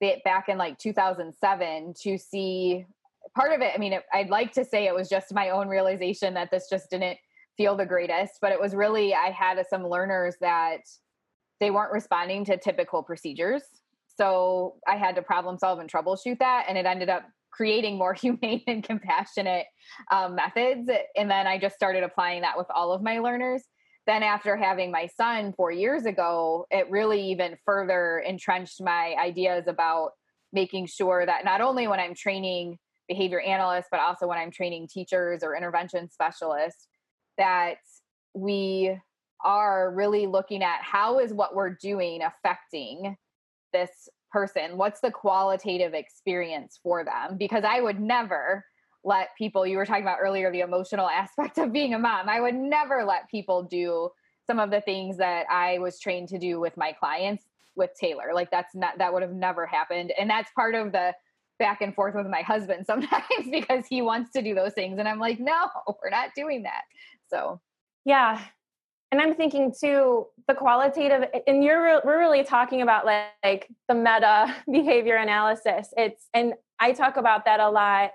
it 0.00 0.24
back 0.24 0.48
in 0.48 0.58
like 0.58 0.78
2007 0.78 1.94
to 2.02 2.18
see 2.18 2.84
part 3.34 3.52
of 3.52 3.60
it. 3.60 3.72
I 3.74 3.78
mean, 3.78 3.94
it, 3.94 4.04
I'd 4.12 4.28
like 4.28 4.52
to 4.52 4.64
say 4.64 4.86
it 4.86 4.94
was 4.94 5.08
just 5.08 5.32
my 5.32 5.50
own 5.50 5.68
realization 5.68 6.34
that 6.34 6.50
this 6.50 6.68
just 6.68 6.90
didn't 6.90 7.18
feel 7.56 7.76
the 7.76 7.86
greatest, 7.86 8.34
but 8.42 8.52
it 8.52 8.60
was 8.60 8.74
really, 8.74 9.14
I 9.14 9.30
had 9.30 9.62
some 9.68 9.86
learners 9.88 10.36
that 10.40 10.80
they 11.58 11.70
weren't 11.70 11.92
responding 11.92 12.44
to 12.44 12.58
typical 12.58 13.02
procedures. 13.02 13.62
So 14.18 14.76
I 14.86 14.96
had 14.96 15.14
to 15.16 15.22
problem 15.22 15.58
solve 15.58 15.78
and 15.78 15.90
troubleshoot 15.90 16.38
that. 16.38 16.66
And 16.68 16.76
it 16.76 16.86
ended 16.86 17.08
up 17.08 17.24
creating 17.50 17.96
more 17.96 18.12
humane 18.20 18.62
and 18.66 18.84
compassionate 18.84 19.66
um, 20.10 20.34
methods. 20.34 20.90
And 21.16 21.30
then 21.30 21.46
I 21.46 21.58
just 21.58 21.74
started 21.74 22.02
applying 22.02 22.42
that 22.42 22.58
with 22.58 22.66
all 22.74 22.92
of 22.92 23.02
my 23.02 23.18
learners. 23.18 23.62
Then, 24.06 24.22
after 24.22 24.56
having 24.56 24.90
my 24.92 25.08
son 25.16 25.52
four 25.56 25.72
years 25.72 26.06
ago, 26.06 26.66
it 26.70 26.90
really 26.90 27.30
even 27.32 27.56
further 27.64 28.20
entrenched 28.20 28.80
my 28.80 29.14
ideas 29.18 29.64
about 29.66 30.12
making 30.52 30.86
sure 30.86 31.26
that 31.26 31.44
not 31.44 31.60
only 31.60 31.88
when 31.88 31.98
I'm 31.98 32.14
training 32.14 32.78
behavior 33.08 33.40
analysts, 33.40 33.88
but 33.90 34.00
also 34.00 34.26
when 34.26 34.38
I'm 34.38 34.50
training 34.50 34.88
teachers 34.88 35.42
or 35.42 35.56
intervention 35.56 36.08
specialists, 36.10 36.86
that 37.36 37.78
we 38.34 38.96
are 39.44 39.92
really 39.92 40.26
looking 40.26 40.62
at 40.62 40.80
how 40.82 41.18
is 41.18 41.32
what 41.32 41.54
we're 41.54 41.70
doing 41.70 42.22
affecting 42.22 43.16
this 43.72 44.08
person? 44.30 44.76
What's 44.76 45.00
the 45.00 45.10
qualitative 45.10 45.94
experience 45.94 46.78
for 46.82 47.04
them? 47.04 47.36
Because 47.38 47.64
I 47.64 47.80
would 47.80 48.00
never 48.00 48.64
let 49.06 49.28
people, 49.38 49.66
you 49.66 49.76
were 49.78 49.86
talking 49.86 50.02
about 50.02 50.18
earlier, 50.20 50.50
the 50.50 50.60
emotional 50.60 51.08
aspect 51.22 51.56
of 51.58 51.72
being 51.72 51.94
a 51.94 51.98
mom, 51.98 52.28
I 52.28 52.40
would 52.40 52.54
never 52.54 53.04
let 53.04 53.30
people 53.30 53.62
do 53.62 54.10
some 54.46 54.58
of 54.58 54.70
the 54.70 54.80
things 54.80 55.16
that 55.16 55.46
I 55.50 55.78
was 55.78 55.98
trained 55.98 56.28
to 56.28 56.38
do 56.38 56.60
with 56.60 56.76
my 56.76 56.92
clients 56.92 57.44
with 57.76 57.90
Taylor. 57.98 58.32
Like 58.34 58.50
that's 58.50 58.74
not, 58.74 58.98
that 58.98 59.12
would 59.12 59.22
have 59.22 59.32
never 59.32 59.64
happened. 59.64 60.12
And 60.18 60.28
that's 60.28 60.50
part 60.52 60.74
of 60.74 60.92
the 60.92 61.14
back 61.58 61.80
and 61.80 61.94
forth 61.94 62.14
with 62.14 62.26
my 62.26 62.42
husband 62.42 62.84
sometimes 62.86 63.48
because 63.50 63.86
he 63.86 64.02
wants 64.02 64.32
to 64.32 64.42
do 64.42 64.54
those 64.54 64.72
things. 64.72 64.98
And 64.98 65.08
I'm 65.08 65.20
like, 65.20 65.40
no, 65.40 65.68
we're 66.02 66.10
not 66.10 66.30
doing 66.34 66.64
that. 66.64 66.82
So, 67.30 67.60
yeah. 68.04 68.42
And 69.12 69.20
I'm 69.20 69.34
thinking 69.36 69.72
too, 69.78 70.26
the 70.48 70.54
qualitative, 70.54 71.28
and 71.46 71.62
you're 71.62 72.02
we're 72.04 72.18
really 72.18 72.42
talking 72.42 72.82
about 72.82 73.06
like, 73.06 73.26
like 73.44 73.68
the 73.88 73.94
meta 73.94 74.54
behavior 74.70 75.16
analysis. 75.16 75.94
It's 75.96 76.28
and 76.34 76.54
I 76.80 76.92
talk 76.92 77.16
about 77.16 77.44
that 77.44 77.60
a 77.60 77.70
lot 77.70 78.10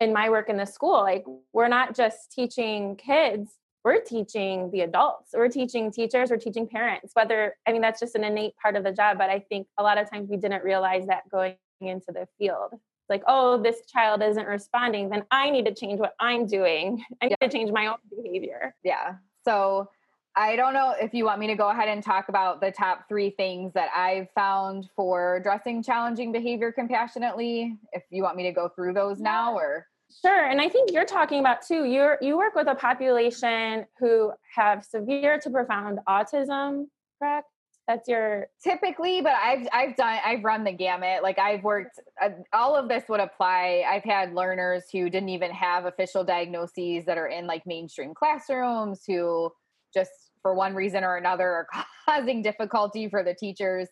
in 0.00 0.12
my 0.12 0.30
work 0.30 0.48
in 0.48 0.56
the 0.56 0.66
school. 0.66 1.00
Like 1.00 1.24
we're 1.52 1.68
not 1.68 1.94
just 1.94 2.32
teaching 2.32 2.96
kids, 2.96 3.52
we're 3.84 4.00
teaching 4.00 4.70
the 4.70 4.80
adults, 4.82 5.30
we're 5.34 5.48
teaching 5.48 5.90
teachers, 5.92 6.30
we're 6.30 6.36
teaching 6.36 6.66
parents. 6.66 7.12
Whether 7.14 7.56
I 7.66 7.72
mean 7.72 7.82
that's 7.82 8.00
just 8.00 8.14
an 8.14 8.24
innate 8.24 8.56
part 8.56 8.76
of 8.76 8.84
the 8.84 8.92
job, 8.92 9.18
but 9.18 9.30
I 9.30 9.40
think 9.40 9.66
a 9.78 9.82
lot 9.82 9.98
of 9.98 10.10
times 10.10 10.28
we 10.28 10.36
didn't 10.36 10.64
realize 10.64 11.06
that 11.06 11.28
going 11.30 11.56
into 11.80 12.12
the 12.12 12.26
field 12.38 12.78
like, 13.10 13.24
oh, 13.26 13.60
this 13.60 13.84
child 13.86 14.22
isn't 14.22 14.46
responding, 14.46 15.10
then 15.10 15.24
I 15.30 15.50
need 15.50 15.66
to 15.66 15.74
change 15.74 15.98
what 15.98 16.14
I'm 16.20 16.46
doing. 16.46 17.04
I 17.20 17.26
need 17.26 17.36
yeah. 17.40 17.48
to 17.48 17.52
change 17.52 17.72
my 17.72 17.88
own 17.88 17.96
behavior. 18.08 18.74
Yeah. 18.84 19.16
So 19.44 19.90
I 20.36 20.56
don't 20.56 20.74
know 20.74 20.94
if 21.00 21.12
you 21.12 21.24
want 21.24 21.40
me 21.40 21.46
to 21.48 21.56
go 21.56 21.70
ahead 21.70 21.88
and 21.88 22.02
talk 22.02 22.28
about 22.28 22.60
the 22.60 22.70
top 22.70 23.08
three 23.08 23.30
things 23.30 23.72
that 23.74 23.90
I've 23.94 24.28
found 24.34 24.88
for 24.94 25.36
addressing 25.36 25.82
challenging 25.82 26.32
behavior 26.32 26.72
compassionately. 26.72 27.76
If 27.92 28.04
you 28.10 28.22
want 28.22 28.36
me 28.36 28.44
to 28.44 28.52
go 28.52 28.68
through 28.68 28.94
those 28.94 29.18
yeah. 29.18 29.24
now 29.24 29.54
or 29.54 29.86
Sure. 30.22 30.46
And 30.46 30.60
I 30.60 30.68
think 30.68 30.90
you're 30.92 31.04
talking 31.04 31.38
about 31.38 31.62
too, 31.62 31.84
you're 31.84 32.18
you 32.20 32.36
work 32.36 32.56
with 32.56 32.66
a 32.66 32.74
population 32.74 33.86
who 33.98 34.32
have 34.56 34.84
severe 34.84 35.38
to 35.38 35.50
profound 35.50 36.00
autism, 36.08 36.86
correct? 37.20 37.46
that's 37.90 38.08
your 38.08 38.46
typically 38.62 39.20
but 39.20 39.32
i've 39.42 39.66
i've 39.72 39.96
done 39.96 40.18
i've 40.24 40.44
run 40.44 40.62
the 40.62 40.70
gamut 40.70 41.24
like 41.24 41.40
i've 41.40 41.64
worked 41.64 41.98
uh, 42.22 42.28
all 42.52 42.76
of 42.76 42.88
this 42.88 43.02
would 43.08 43.18
apply 43.18 43.84
i've 43.88 44.04
had 44.04 44.32
learners 44.32 44.84
who 44.92 45.10
didn't 45.10 45.28
even 45.28 45.50
have 45.50 45.86
official 45.86 46.22
diagnoses 46.22 47.04
that 47.04 47.18
are 47.18 47.26
in 47.26 47.48
like 47.48 47.66
mainstream 47.66 48.14
classrooms 48.14 49.02
who 49.04 49.50
just 49.92 50.10
for 50.42 50.54
one 50.54 50.74
reason 50.74 51.04
or 51.04 51.16
another 51.16 51.48
are 51.48 51.66
causing 52.08 52.42
difficulty 52.42 53.08
for 53.08 53.22
the 53.22 53.34
teachers 53.34 53.88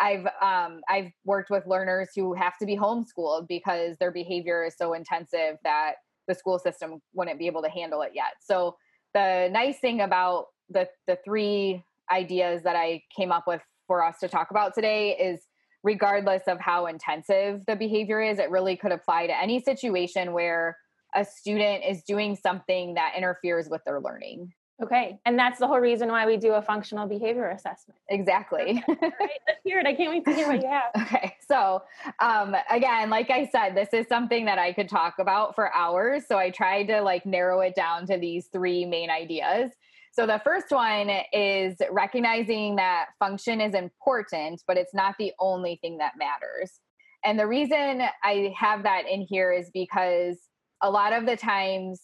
i've 0.00 0.26
um 0.40 0.80
i've 0.88 1.10
worked 1.24 1.50
with 1.50 1.66
learners 1.66 2.08
who 2.14 2.34
have 2.34 2.56
to 2.58 2.66
be 2.66 2.76
homeschooled 2.76 3.46
because 3.48 3.96
their 3.98 4.10
behavior 4.10 4.64
is 4.64 4.74
so 4.76 4.94
intensive 4.94 5.56
that 5.64 5.94
the 6.28 6.34
school 6.34 6.58
system 6.58 7.00
wouldn't 7.14 7.38
be 7.38 7.46
able 7.46 7.62
to 7.62 7.68
handle 7.68 8.02
it 8.02 8.12
yet 8.14 8.32
so 8.40 8.76
the 9.14 9.48
nice 9.52 9.78
thing 9.78 10.00
about 10.00 10.46
the 10.70 10.88
the 11.06 11.18
three 11.24 11.84
ideas 12.10 12.62
that 12.62 12.76
I 12.76 13.02
came 13.16 13.32
up 13.32 13.44
with 13.46 13.62
for 13.86 14.04
us 14.04 14.18
to 14.20 14.28
talk 14.28 14.50
about 14.50 14.74
today 14.74 15.16
is 15.16 15.40
regardless 15.82 16.42
of 16.46 16.60
how 16.60 16.86
intensive 16.86 17.62
the 17.66 17.74
behavior 17.74 18.20
is, 18.20 18.38
it 18.38 18.50
really 18.50 18.76
could 18.76 18.92
apply 18.92 19.26
to 19.26 19.40
any 19.40 19.60
situation 19.60 20.32
where 20.32 20.76
a 21.14 21.24
student 21.24 21.84
is 21.84 22.02
doing 22.04 22.36
something 22.36 22.94
that 22.94 23.14
interferes 23.16 23.68
with 23.68 23.82
their 23.84 24.00
learning. 24.00 24.52
Okay. 24.82 25.18
And 25.24 25.38
that's 25.38 25.60
the 25.60 25.66
whole 25.66 25.78
reason 25.78 26.08
why 26.08 26.26
we 26.26 26.36
do 26.36 26.54
a 26.54 26.62
functional 26.62 27.06
behavior 27.06 27.48
assessment. 27.50 27.98
Exactly. 28.08 28.82
All 28.88 28.96
right. 29.00 29.30
Let's 29.46 29.60
hear 29.62 29.78
it. 29.78 29.86
I 29.86 29.94
can't 29.94 30.10
wait 30.10 30.24
to 30.24 30.32
hear 30.32 30.48
what 30.48 30.60
you 30.62 30.68
have. 30.68 30.90
Okay. 31.02 31.36
So, 31.46 31.82
um, 32.20 32.56
again, 32.70 33.10
like 33.10 33.30
I 33.30 33.46
said, 33.52 33.74
this 33.74 33.90
is 33.92 34.06
something 34.08 34.46
that 34.46 34.58
I 34.58 34.72
could 34.72 34.88
talk 34.88 35.14
about 35.18 35.54
for 35.54 35.72
hours. 35.74 36.26
So 36.26 36.38
I 36.38 36.50
tried 36.50 36.84
to 36.84 37.02
like 37.02 37.26
narrow 37.26 37.60
it 37.60 37.74
down 37.74 38.06
to 38.06 38.16
these 38.16 38.46
three 38.46 38.84
main 38.86 39.10
ideas. 39.10 39.70
So 40.12 40.26
the 40.26 40.40
first 40.42 40.70
one 40.70 41.10
is 41.32 41.76
recognizing 41.90 42.76
that 42.76 43.06
function 43.18 43.60
is 43.60 43.74
important, 43.74 44.62
but 44.66 44.76
it's 44.76 44.94
not 44.94 45.14
the 45.18 45.32
only 45.38 45.78
thing 45.80 45.98
that 45.98 46.12
matters. 46.18 46.80
And 47.24 47.38
the 47.38 47.46
reason 47.46 48.02
I 48.22 48.54
have 48.58 48.82
that 48.82 49.08
in 49.08 49.22
here 49.22 49.52
is 49.52 49.70
because 49.72 50.38
a 50.82 50.90
lot 50.90 51.12
of 51.12 51.26
the 51.26 51.36
times 51.36 52.00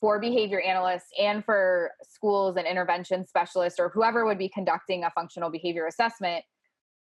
for 0.00 0.18
behavior 0.18 0.60
analysts 0.60 1.08
and 1.18 1.44
for 1.44 1.92
schools 2.02 2.56
and 2.56 2.66
intervention 2.66 3.26
specialists 3.26 3.78
or 3.78 3.90
whoever 3.90 4.24
would 4.24 4.38
be 4.38 4.48
conducting 4.48 5.04
a 5.04 5.10
functional 5.10 5.50
behavior 5.50 5.86
assessment, 5.86 6.44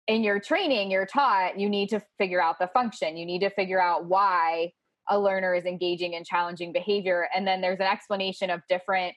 in 0.08 0.24
your 0.24 0.40
training, 0.40 0.92
you're 0.92 1.06
taught 1.06 1.60
you 1.60 1.70
need 1.70 1.90
to 1.90 2.02
figure 2.18 2.42
out 2.42 2.58
the 2.60 2.68
function. 2.68 3.18
You 3.18 3.26
need 3.26 3.40
to 3.40 3.50
figure 3.50 3.82
out 3.82 4.06
why 4.06 4.72
a 5.10 5.20
learner 5.20 5.54
is 5.54 5.66
engaging 5.66 6.14
in 6.14 6.24
challenging 6.24 6.72
behavior. 6.72 7.28
And 7.36 7.46
then 7.48 7.62
there's 7.62 7.80
an 7.80 7.88
explanation 7.88 8.50
of 8.50 8.62
different 8.70 9.16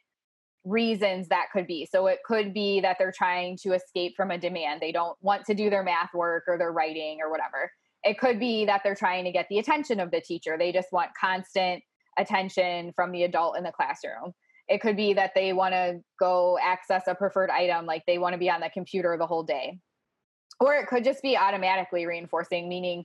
reasons 0.65 1.29
that 1.29 1.47
could 1.53 1.67
be. 1.67 1.87
So 1.91 2.07
it 2.07 2.19
could 2.25 2.53
be 2.53 2.81
that 2.81 2.97
they're 2.99 3.13
trying 3.13 3.59
to 3.63 3.73
escape 3.73 4.15
from 4.17 4.31
a 4.31 4.39
demand. 4.39 4.81
They 4.81 4.93
don't 4.93 5.17
want 5.21 5.45
to 5.47 5.55
do 5.55 5.71
their 5.71 5.83
math 5.83 6.13
work 6.15 6.45
or 6.47 6.59
their 6.59 6.73
writing 6.73 7.19
or 7.23 7.31
whatever. 7.31 7.71
It 8.03 8.19
could 8.19 8.39
be 8.39 8.65
that 8.67 8.83
they're 8.85 8.95
trying 8.95 9.25
to 9.25 9.33
get 9.33 9.47
the 9.49 9.59
attention 9.59 10.01
of 10.01 10.11
the 10.11 10.21
teacher. 10.21 10.57
They 10.59 10.73
just 10.73 10.89
want 10.93 11.11
constant 11.19 11.83
attention 12.19 12.93
from 12.93 13.13
the 13.13 13.25
adult 13.25 13.57
in 13.57 13.65
the 13.65 13.73
classroom. 13.73 14.35
It 14.69 14.81
could 14.81 14.97
be 14.97 15.15
that 15.15 15.33
they 15.35 15.53
want 15.53 15.73
to 15.73 16.01
go 16.21 16.59
access 16.63 17.05
a 17.07 17.15
preferred 17.15 17.51
item, 17.51 17.87
like 17.87 18.03
they 18.07 18.19
want 18.19 18.35
to 18.35 18.39
be 18.39 18.51
on 18.51 18.61
the 18.61 18.71
computer 18.71 19.17
the 19.17 19.27
whole 19.27 19.43
day. 19.43 19.79
Or 20.61 20.75
it 20.75 20.89
could 20.89 21.05
just 21.05 21.23
be 21.23 21.37
automatically 21.37 22.05
reinforcing, 22.05 22.69
meaning 22.69 23.05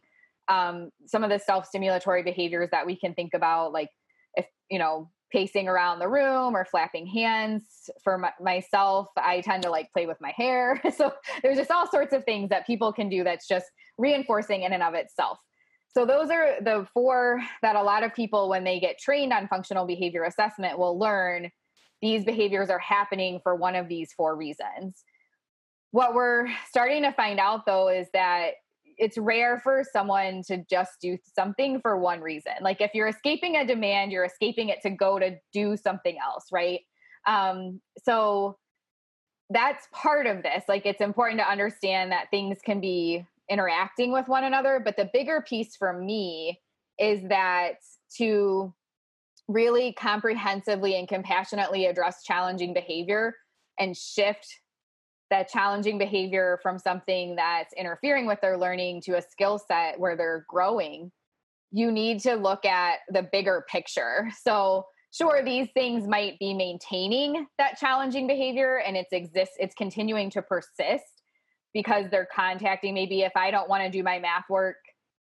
um, 0.49 0.89
some 1.05 1.23
of 1.23 1.29
the 1.29 1.39
self 1.39 1.69
stimulatory 1.73 2.23
behaviors 2.23 2.69
that 2.71 2.85
we 2.85 2.95
can 2.95 3.13
think 3.13 3.33
about, 3.33 3.71
like 3.71 3.89
if, 4.35 4.45
you 4.69 4.79
know, 4.79 5.09
pacing 5.33 5.67
around 5.67 5.99
the 5.99 6.07
room 6.07 6.55
or 6.55 6.63
flapping 6.63 7.07
hands. 7.07 7.89
For 8.03 8.17
my, 8.17 8.31
myself, 8.39 9.07
I 9.17 9.41
tend 9.41 9.63
to 9.63 9.69
like 9.69 9.91
play 9.91 10.05
with 10.05 10.17
my 10.21 10.31
hair. 10.35 10.79
so 10.95 11.11
there's 11.41 11.57
just 11.57 11.71
all 11.71 11.89
sorts 11.89 12.13
of 12.13 12.23
things 12.23 12.49
that 12.49 12.67
people 12.67 12.93
can 12.93 13.09
do 13.09 13.23
that's 13.23 13.47
just 13.47 13.65
reinforcing 13.97 14.61
in 14.61 14.73
and 14.73 14.83
of 14.83 14.93
itself. 14.93 15.39
So 15.93 16.05
those 16.05 16.29
are 16.31 16.55
the 16.61 16.87
four 16.93 17.41
that 17.61 17.75
a 17.75 17.83
lot 17.83 18.03
of 18.03 18.15
people, 18.15 18.49
when 18.49 18.63
they 18.63 18.79
get 18.79 18.97
trained 18.97 19.31
on 19.31 19.47
functional 19.47 19.85
behavior 19.85 20.23
assessment, 20.23 20.79
will 20.79 20.97
learn 20.97 21.51
these 22.01 22.25
behaviors 22.25 22.69
are 22.69 22.79
happening 22.79 23.39
for 23.43 23.55
one 23.55 23.75
of 23.75 23.87
these 23.87 24.11
four 24.11 24.35
reasons. 24.35 25.03
What 25.91 26.13
we're 26.13 26.47
starting 26.67 27.03
to 27.03 27.11
find 27.11 27.39
out 27.39 27.65
though 27.65 27.87
is 27.87 28.07
that 28.13 28.53
it's 28.97 29.17
rare 29.17 29.59
for 29.59 29.83
someone 29.91 30.41
to 30.47 30.63
just 30.69 30.99
do 31.01 31.17
something 31.35 31.79
for 31.81 31.97
one 31.97 32.19
reason. 32.19 32.53
Like 32.61 32.81
if 32.81 32.91
you're 32.93 33.07
escaping 33.07 33.55
a 33.55 33.65
demand, 33.65 34.11
you're 34.11 34.25
escaping 34.25 34.69
it 34.69 34.81
to 34.81 34.89
go 34.89 35.19
to 35.19 35.37
do 35.53 35.77
something 35.77 36.17
else, 36.23 36.45
right? 36.51 36.81
Um, 37.27 37.79
so 38.03 38.57
that's 39.49 39.87
part 39.93 40.27
of 40.27 40.43
this. 40.43 40.63
Like 40.67 40.85
it's 40.85 41.01
important 41.01 41.39
to 41.39 41.49
understand 41.49 42.11
that 42.11 42.29
things 42.31 42.57
can 42.65 42.81
be 42.81 43.25
interacting 43.49 44.11
with 44.11 44.27
one 44.27 44.43
another. 44.43 44.81
But 44.83 44.97
the 44.97 45.09
bigger 45.13 45.43
piece 45.47 45.75
for 45.75 45.93
me 45.93 46.59
is 46.99 47.27
that 47.29 47.75
to 48.17 48.73
really 49.47 49.93
comprehensively 49.93 50.95
and 50.97 51.07
compassionately 51.07 51.85
address 51.85 52.23
challenging 52.23 52.73
behavior 52.73 53.35
and 53.79 53.95
shift 53.95 54.47
that 55.29 55.49
challenging 55.49 55.97
behavior 55.97 56.59
from 56.61 56.77
something 56.77 57.35
that's 57.35 57.73
interfering 57.73 58.27
with 58.27 58.39
their 58.41 58.57
learning 58.57 59.01
to 59.01 59.17
a 59.17 59.21
skill 59.21 59.59
set 59.67 59.99
where 59.99 60.15
they're 60.15 60.45
growing, 60.47 61.11
you 61.71 61.91
need 61.91 62.19
to 62.19 62.35
look 62.35 62.65
at 62.65 62.99
the 63.09 63.27
bigger 63.31 63.65
picture. 63.69 64.29
So, 64.43 64.85
sure 65.11 65.43
these 65.43 65.67
things 65.73 66.07
might 66.07 66.37
be 66.39 66.53
maintaining 66.53 67.47
that 67.57 67.77
challenging 67.77 68.27
behavior 68.27 68.77
and 68.77 68.97
it's 68.97 69.13
exists 69.13 69.55
it's 69.59 69.75
continuing 69.75 70.29
to 70.31 70.41
persist 70.41 71.22
because 71.73 72.05
they're 72.11 72.27
contacting 72.33 72.93
maybe 72.93 73.21
if 73.21 73.35
I 73.35 73.51
don't 73.51 73.69
want 73.69 73.83
to 73.83 73.89
do 73.89 74.03
my 74.03 74.19
math 74.19 74.45
work 74.49 74.77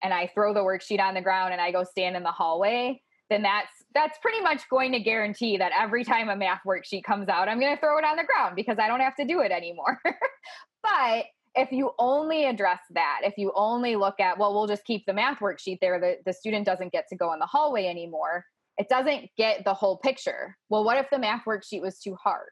and 0.04 0.13
I 0.13 0.30
throw 0.34 0.54
the 0.54 0.62
worksheet 0.62 1.00
on 1.00 1.13
the 1.13 1.22
ground 1.22 1.54
and 1.54 1.62
I 1.62 1.72
go 1.72 1.84
stand 1.84 2.16
in 2.16 2.24
the 2.24 2.32
hallway, 2.32 3.02
then 3.30 3.42
that's 3.42 3.72
that's 3.94 4.18
pretty 4.22 4.42
much 4.42 4.68
going 4.70 4.92
to 4.92 5.00
guarantee 5.00 5.58
that 5.58 5.72
every 5.78 6.04
time 6.04 6.30
a 6.30 6.36
math 6.36 6.62
worksheet 6.68 7.04
comes 7.04 7.30
out, 7.30 7.48
I'm 7.48 7.60
going 7.60 7.74
to 7.75 7.80
throw 7.80 7.98
it 7.98 8.06
on 8.06 8.18
the 8.18 8.24
ground 8.24 8.56
because 8.56 8.78
I 8.80 8.88
don't 8.88 9.00
have 9.00 9.16
to 9.18 9.25
do 9.25 9.42
it 9.42 9.52
anymore. 9.52 10.00
but 10.84 11.25
if 11.56 11.72
you 11.72 11.92
only 12.00 12.46
address 12.46 12.80
that, 12.92 13.22
if 13.24 13.36
you 13.38 13.52
only 13.56 13.96
look 13.96 14.20
at, 14.20 14.38
well, 14.38 14.54
we'll 14.54 14.68
just 14.68 14.86
keep 14.86 15.06
the 15.06 15.13
math 15.13 15.40
worksheet 15.40 15.78
there, 15.82 16.00
the, 16.00 16.16
the 16.25 16.34
student 16.34 16.66
doesn't 16.66 16.92
get 16.92 17.06
to 17.10 17.16
go 17.16 17.32
in 17.34 17.40
the 17.40 17.46
hallway 17.46 17.86
anymore, 17.86 18.44
it 18.78 18.90
doesn't 18.90 19.30
get 19.38 19.63
the 19.63 19.74
whole 19.74 19.98
picture. 19.98 20.58
Well, 20.70 20.84
what 20.84 20.98
if 20.98 21.10
the 21.12 21.20
math 21.20 21.46
worksheet 21.46 21.82
was 21.82 22.00
too 22.00 22.16
hard? 22.22 22.50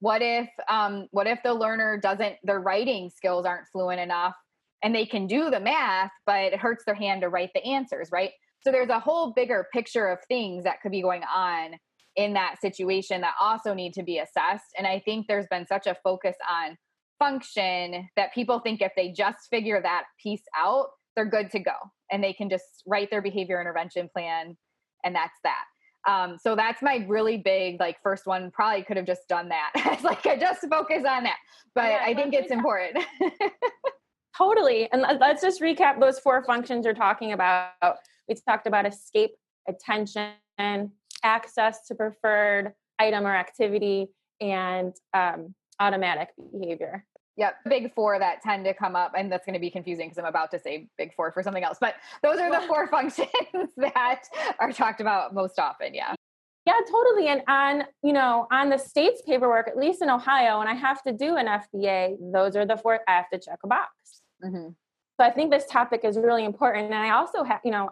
What 0.00 0.22
if 0.22 0.48
um, 0.68 1.06
what 1.10 1.26
if 1.26 1.38
the 1.44 1.54
learner 1.54 1.98
doesn't 1.98 2.36
their 2.42 2.60
writing 2.60 3.10
skills 3.14 3.46
aren't 3.46 3.68
fluent 3.72 4.00
enough 4.00 4.34
and 4.82 4.94
they 4.94 5.06
can 5.06 5.26
do 5.26 5.50
the 5.50 5.60
math, 5.60 6.10
but 6.26 6.52
it 6.52 6.58
hurts 6.58 6.84
their 6.84 6.94
hand 6.94 7.20
to 7.20 7.28
write 7.28 7.50
the 7.54 7.64
answers, 7.64 8.08
right? 8.10 8.30
So 8.62 8.72
there's 8.72 8.88
a 8.88 8.98
whole 8.98 9.32
bigger 9.32 9.66
picture 9.72 10.08
of 10.08 10.18
things 10.28 10.64
that 10.64 10.80
could 10.82 10.92
be 10.92 11.02
going 11.02 11.22
on 11.34 11.72
in 12.16 12.32
that 12.34 12.56
situation 12.60 13.20
that 13.20 13.34
also 13.40 13.74
need 13.74 13.94
to 13.94 14.02
be 14.02 14.18
assessed. 14.18 14.66
And 14.76 14.86
I 14.86 15.00
think 15.04 15.26
there's 15.26 15.46
been 15.50 15.66
such 15.66 15.86
a 15.86 15.96
focus 16.02 16.36
on 16.48 16.76
function 17.18 18.08
that 18.16 18.34
people 18.34 18.60
think 18.60 18.82
if 18.82 18.92
they 18.96 19.12
just 19.12 19.48
figure 19.50 19.80
that 19.82 20.04
piece 20.22 20.42
out, 20.58 20.88
they're 21.14 21.28
good 21.28 21.50
to 21.50 21.58
go 21.58 21.72
and 22.10 22.22
they 22.22 22.32
can 22.32 22.48
just 22.48 22.82
write 22.86 23.10
their 23.10 23.22
behavior 23.22 23.60
intervention 23.60 24.08
plan 24.12 24.56
and 25.04 25.14
that's 25.14 25.38
that. 25.44 25.64
Um, 26.08 26.38
so 26.38 26.56
that's 26.56 26.82
my 26.82 27.04
really 27.08 27.36
big 27.36 27.78
like 27.78 28.00
first 28.02 28.26
one. 28.26 28.50
Probably 28.50 28.82
could 28.82 28.96
have 28.96 29.06
just 29.06 29.28
done 29.28 29.48
that. 29.50 29.70
it's 29.76 30.02
like 30.02 30.26
I 30.26 30.36
just 30.36 30.60
focus 30.68 31.04
on 31.08 31.24
that, 31.24 31.36
but 31.74 31.84
yeah, 31.84 32.02
I 32.02 32.14
think 32.14 32.34
it's 32.34 32.50
important. 32.50 33.04
totally. 34.36 34.90
And 34.92 35.02
let's 35.20 35.42
just 35.42 35.60
recap 35.60 36.00
those 36.00 36.18
four 36.18 36.42
functions 36.44 36.84
you're 36.84 36.94
talking 36.94 37.32
about. 37.32 37.72
We 38.28 38.34
talked 38.48 38.66
about 38.66 38.86
escape, 38.86 39.32
attention, 39.68 40.32
access 41.22 41.86
to 41.88 41.94
preferred 41.94 42.72
item 42.98 43.26
or 43.26 43.34
activity, 43.34 44.08
and 44.40 44.94
um, 45.14 45.54
automatic 45.80 46.28
behavior. 46.58 47.04
Yep, 47.40 47.56
big 47.70 47.94
four 47.94 48.18
that 48.18 48.42
tend 48.42 48.66
to 48.66 48.74
come 48.74 48.94
up, 48.94 49.12
and 49.16 49.32
that's 49.32 49.46
going 49.46 49.54
to 49.54 49.60
be 49.60 49.70
confusing 49.70 50.08
because 50.08 50.18
I'm 50.18 50.26
about 50.26 50.50
to 50.50 50.58
say 50.58 50.88
big 50.98 51.14
four 51.14 51.32
for 51.32 51.42
something 51.42 51.64
else. 51.64 51.78
But 51.80 51.94
those 52.22 52.38
are 52.38 52.50
the 52.50 52.66
four 52.66 52.86
functions 52.90 53.28
that 53.78 54.24
are 54.58 54.70
talked 54.72 55.00
about 55.00 55.32
most 55.32 55.58
often. 55.58 55.94
Yeah. 55.94 56.14
Yeah, 56.66 56.74
totally. 56.90 57.28
And 57.28 57.40
on, 57.48 57.84
you 58.02 58.12
know, 58.12 58.46
on 58.52 58.68
the 58.68 58.76
state's 58.76 59.22
paperwork, 59.22 59.68
at 59.68 59.78
least 59.78 60.02
in 60.02 60.10
Ohio, 60.10 60.60
and 60.60 60.68
I 60.68 60.74
have 60.74 61.02
to 61.04 61.14
do 61.14 61.36
an 61.36 61.46
FBA, 61.46 62.18
those 62.30 62.56
are 62.56 62.66
the 62.66 62.76
four, 62.76 63.00
I 63.08 63.12
have 63.12 63.30
to 63.30 63.38
check 63.38 63.58
a 63.64 63.66
box. 63.66 63.90
Mm-hmm. 64.44 64.68
So 65.18 65.26
I 65.26 65.30
think 65.30 65.50
this 65.50 65.64
topic 65.64 66.02
is 66.04 66.18
really 66.18 66.44
important. 66.44 66.86
And 66.86 66.94
I 66.94 67.12
also 67.12 67.42
have, 67.42 67.60
you 67.64 67.70
know, 67.70 67.88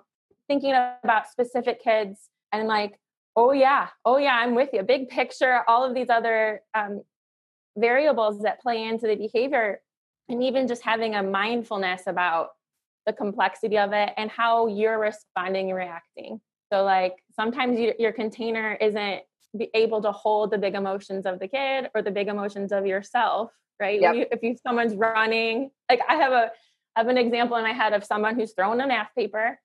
thinking 0.46 0.74
about 1.02 1.26
specific 1.30 1.82
kids 1.82 2.28
and 2.52 2.68
like, 2.68 3.00
oh 3.34 3.52
yeah, 3.52 3.88
oh 4.04 4.18
yeah, 4.18 4.36
I'm 4.36 4.54
with 4.54 4.70
you. 4.74 4.82
Big 4.82 5.08
picture, 5.08 5.62
all 5.66 5.84
of 5.84 5.94
these 5.94 6.10
other 6.10 6.60
um, 6.74 7.00
variables 7.78 8.42
that 8.42 8.60
play 8.60 8.84
into 8.84 9.06
the 9.06 9.16
behavior 9.16 9.80
and 10.28 10.42
even 10.42 10.68
just 10.68 10.82
having 10.82 11.14
a 11.14 11.22
mindfulness 11.22 12.02
about 12.06 12.50
the 13.06 13.12
complexity 13.12 13.78
of 13.78 13.92
it 13.92 14.10
and 14.16 14.30
how 14.30 14.66
you're 14.66 14.98
responding 14.98 15.70
and 15.70 15.76
reacting. 15.76 16.40
So 16.70 16.84
like 16.84 17.14
sometimes 17.34 17.78
you, 17.78 17.94
your 17.98 18.12
container 18.12 18.74
isn't 18.74 19.22
able 19.74 20.02
to 20.02 20.12
hold 20.12 20.50
the 20.50 20.58
big 20.58 20.74
emotions 20.74 21.24
of 21.24 21.38
the 21.38 21.48
kid 21.48 21.88
or 21.94 22.02
the 22.02 22.10
big 22.10 22.28
emotions 22.28 22.72
of 22.72 22.86
yourself 22.86 23.50
right? 23.80 24.00
Yep. 24.00 24.14
you, 24.14 24.26
if 24.32 24.42
you 24.42 24.56
someone's 24.62 24.94
running 24.94 25.70
like 25.90 26.00
i 26.08 26.16
have 26.16 26.32
a 26.32 26.50
I 26.96 27.00
have 27.02 27.08
an 27.08 27.16
example 27.16 27.56
in 27.56 27.62
my 27.62 27.72
head 27.72 27.92
of 27.92 28.02
someone 28.04 28.34
who's 28.34 28.54
throwing 28.54 28.80
a 28.80 28.86
math 28.88 29.10
paper 29.16 29.60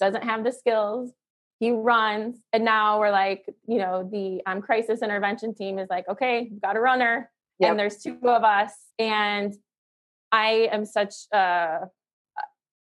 doesn't 0.00 0.24
have 0.24 0.42
the 0.42 0.52
skills 0.52 1.12
he 1.60 1.70
runs 1.70 2.38
and 2.54 2.64
now 2.64 2.98
we're 2.98 3.10
like 3.10 3.44
you 3.66 3.76
know 3.76 4.08
the 4.10 4.40
um, 4.46 4.62
crisis 4.62 5.02
intervention 5.02 5.54
team 5.54 5.78
is 5.78 5.88
like 5.90 6.08
okay 6.08 6.48
we've 6.50 6.62
got 6.62 6.76
a 6.76 6.80
runner 6.80 7.30
yep. 7.58 7.70
and 7.70 7.78
there's 7.78 7.98
two 7.98 8.18
of 8.24 8.44
us 8.44 8.72
and 8.98 9.54
i 10.32 10.68
am 10.72 10.84
such 10.84 11.14
a 11.32 11.80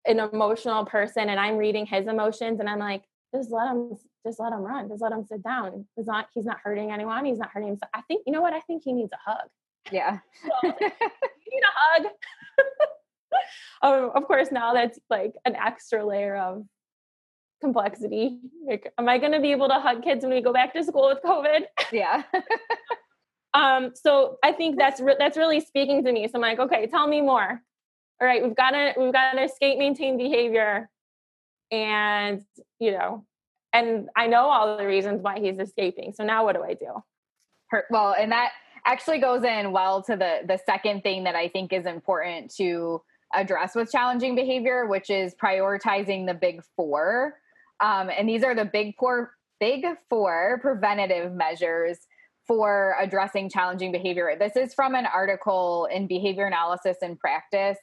an 0.06 0.20
emotional 0.20 0.86
person 0.86 1.30
and 1.30 1.40
i'm 1.40 1.58
reading 1.58 1.86
his 1.86 2.08
emotions 2.08 2.60
and 2.60 2.70
i'm 2.70 2.80
like 2.80 3.04
just 3.34 3.52
let 3.52 3.68
him 3.70 3.98
just 4.26 4.40
let 4.40 4.54
him 4.54 4.62
run 4.62 4.88
just 4.88 5.02
let 5.02 5.12
him 5.12 5.26
sit 5.26 5.44
down. 5.44 5.86
He's 5.96 6.06
not 6.06 6.28
he's 6.34 6.46
not 6.46 6.58
hurting 6.64 6.92
anyone 6.92 7.26
he's 7.26 7.40
not 7.40 7.50
hurting 7.52 7.70
himself. 7.70 7.90
I 7.94 8.02
think 8.08 8.24
you 8.26 8.34
know 8.34 8.42
what? 8.42 8.54
I 8.54 8.62
think 8.62 8.84
he 8.86 8.94
needs 8.94 9.12
a 9.12 9.30
hug. 9.30 9.50
Yeah. 9.92 10.20
So, 10.62 10.68
you 10.68 11.60
need 11.60 11.64
a 11.64 11.76
hug. 11.78 12.06
Um, 13.82 14.12
of 14.16 14.26
course 14.26 14.52
now 14.52 14.74
that's 14.74 14.98
like 15.10 15.34
an 15.46 15.56
extra 15.56 16.06
layer 16.06 16.36
of 16.36 16.64
complexity. 17.62 18.40
Like 18.68 18.92
am 18.98 19.10
i 19.10 19.18
going 19.18 19.34
to 19.34 19.40
be 19.40 19.52
able 19.52 19.68
to 19.68 19.76
hug 19.76 20.04
kids 20.04 20.24
when 20.24 20.34
we 20.34 20.42
go 20.42 20.54
back 20.54 20.74
to 20.74 20.84
school 20.84 21.08
with 21.08 21.20
covid? 21.24 21.64
Yeah 21.92 22.24
um, 23.54 23.92
so 23.94 24.38
I 24.44 24.52
think 24.52 24.78
that's 24.78 25.00
re- 25.00 25.16
that's 25.18 25.38
really 25.38 25.60
speaking 25.60 26.04
to 26.04 26.12
me. 26.12 26.28
So 26.28 26.34
I'm 26.36 26.42
like, 26.42 26.60
okay, 26.60 26.88
tell 26.88 27.08
me 27.08 27.22
more. 27.22 27.62
All 28.22 28.28
right, 28.28 28.44
we've 28.44 28.56
got 28.56 28.72
to 28.72 28.94
we've 28.98 29.14
got 29.14 29.34
to 29.34 29.44
escape 29.44 29.78
maintain 29.78 30.18
behavior, 30.18 30.90
and 31.72 32.44
you 32.80 32.92
know, 32.92 33.26
and 33.74 34.10
I 34.16 34.28
know 34.28 34.46
all 34.50 34.78
the 34.78 34.86
reasons 34.86 35.22
why 35.22 35.40
he's 35.40 35.60
escaping. 35.60 36.14
So 36.14 36.24
now 36.24 36.46
what 36.46 36.56
do 36.56 36.64
I 36.64 36.74
do? 36.74 37.04
Well, 37.90 38.16
and 38.18 38.32
that 38.32 38.52
actually 38.86 39.20
goes 39.20 39.44
in 39.44 39.72
well 39.72 40.02
to 40.04 40.16
the 40.16 40.40
the 40.48 40.60
second 40.66 41.02
thing 41.02 41.24
that 41.26 41.36
I 41.36 41.48
think 41.50 41.74
is 41.74 41.86
important 41.86 42.54
to 42.56 43.02
address 43.34 43.76
with 43.76 43.92
challenging 43.92 44.36
behavior, 44.36 44.86
which 44.86 45.10
is 45.10 45.36
prioritizing 45.36 46.26
the 46.28 46.34
big 46.34 46.62
four. 46.76 47.36
Um, 47.80 48.10
and 48.16 48.30
these 48.30 48.44
are 48.44 48.56
the 48.56 48.66
big 48.66 48.96
four 48.98 49.32
big 49.60 49.86
four 50.10 50.60
preventative 50.62 51.34
measures 51.34 52.00
for 52.48 52.96
addressing 53.00 53.50
challenging 53.50 53.92
behavior. 53.92 54.36
This 54.38 54.56
is 54.56 54.74
from 54.74 54.96
an 54.96 55.06
article 55.06 55.88
in 55.92 56.08
Behavior 56.08 56.46
Analysis 56.46 56.98
and 57.02 57.18
Practice 57.20 57.78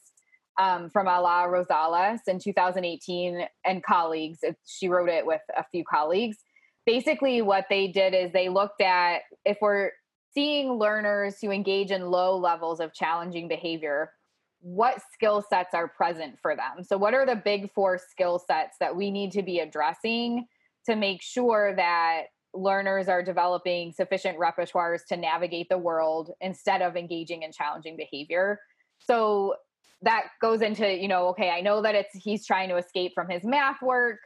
um, 0.59 0.91
from 0.91 1.07
Ala'i-Rosales 1.07 2.21
in 2.27 2.39
2018 2.39 3.47
and 3.65 3.83
colleagues. 3.83 4.41
It, 4.43 4.57
she 4.67 4.89
wrote 4.89 5.09
it 5.09 5.25
with 5.25 5.41
a 5.57 5.65
few 5.71 5.85
colleagues. 5.85 6.39
Basically, 6.85 7.41
what 7.41 7.67
they 7.71 7.89
did 7.89 8.15
is 8.15 8.33
they 8.33 8.49
looked 8.49 8.81
at 8.81 9.21
if 9.45 9.59
we're 9.61 9.91
seeing 10.35 10.73
learners 10.73 11.37
who 11.41 11.51
engage 11.51 11.91
in 11.91 12.11
low 12.11 12.37
levels 12.37 12.81
of 12.81 12.93
challenging 12.93 13.49
behavior, 13.49 14.13
what 14.61 15.01
skill 15.13 15.43
sets 15.49 15.75
are 15.75 15.89
present 15.89 16.37
for 16.41 16.55
them? 16.55 16.85
So, 16.85 16.99
what 16.99 17.15
are 17.15 17.25
the 17.25 17.37
big 17.37 17.73
four 17.73 17.99
skill 17.99 18.39
sets 18.39 18.77
that 18.81 18.95
we 18.95 19.11
need 19.11 19.33
to 19.33 19.43
be 19.43 19.61
addressing 19.61 20.47
to 20.87 20.97
make 20.97 21.23
sure 21.23 21.75
that 21.77 22.25
learners 22.55 23.09
are 23.09 23.23
developing 23.23 23.93
sufficient 23.93 24.39
repertoires 24.39 25.05
to 25.09 25.17
navigate 25.17 25.69
the 25.69 25.79
world 25.79 26.31
instead 26.41 26.83
of 26.83 26.97
engaging 26.97 27.43
in 27.43 27.53
challenging 27.53 27.97
behavior. 27.97 28.61
So 28.99 29.55
that 30.03 30.25
goes 30.41 30.63
into, 30.63 30.91
you 30.91 31.09
know, 31.09 31.29
okay, 31.29 31.51
I 31.51 31.61
know 31.61 31.83
that 31.83 31.95
it's 31.95 32.15
he's 32.15 32.47
trying 32.47 32.69
to 32.71 32.77
escape 32.77 33.13
from 33.15 33.29
his 33.29 33.45
math 33.45 33.83
work, 33.83 34.19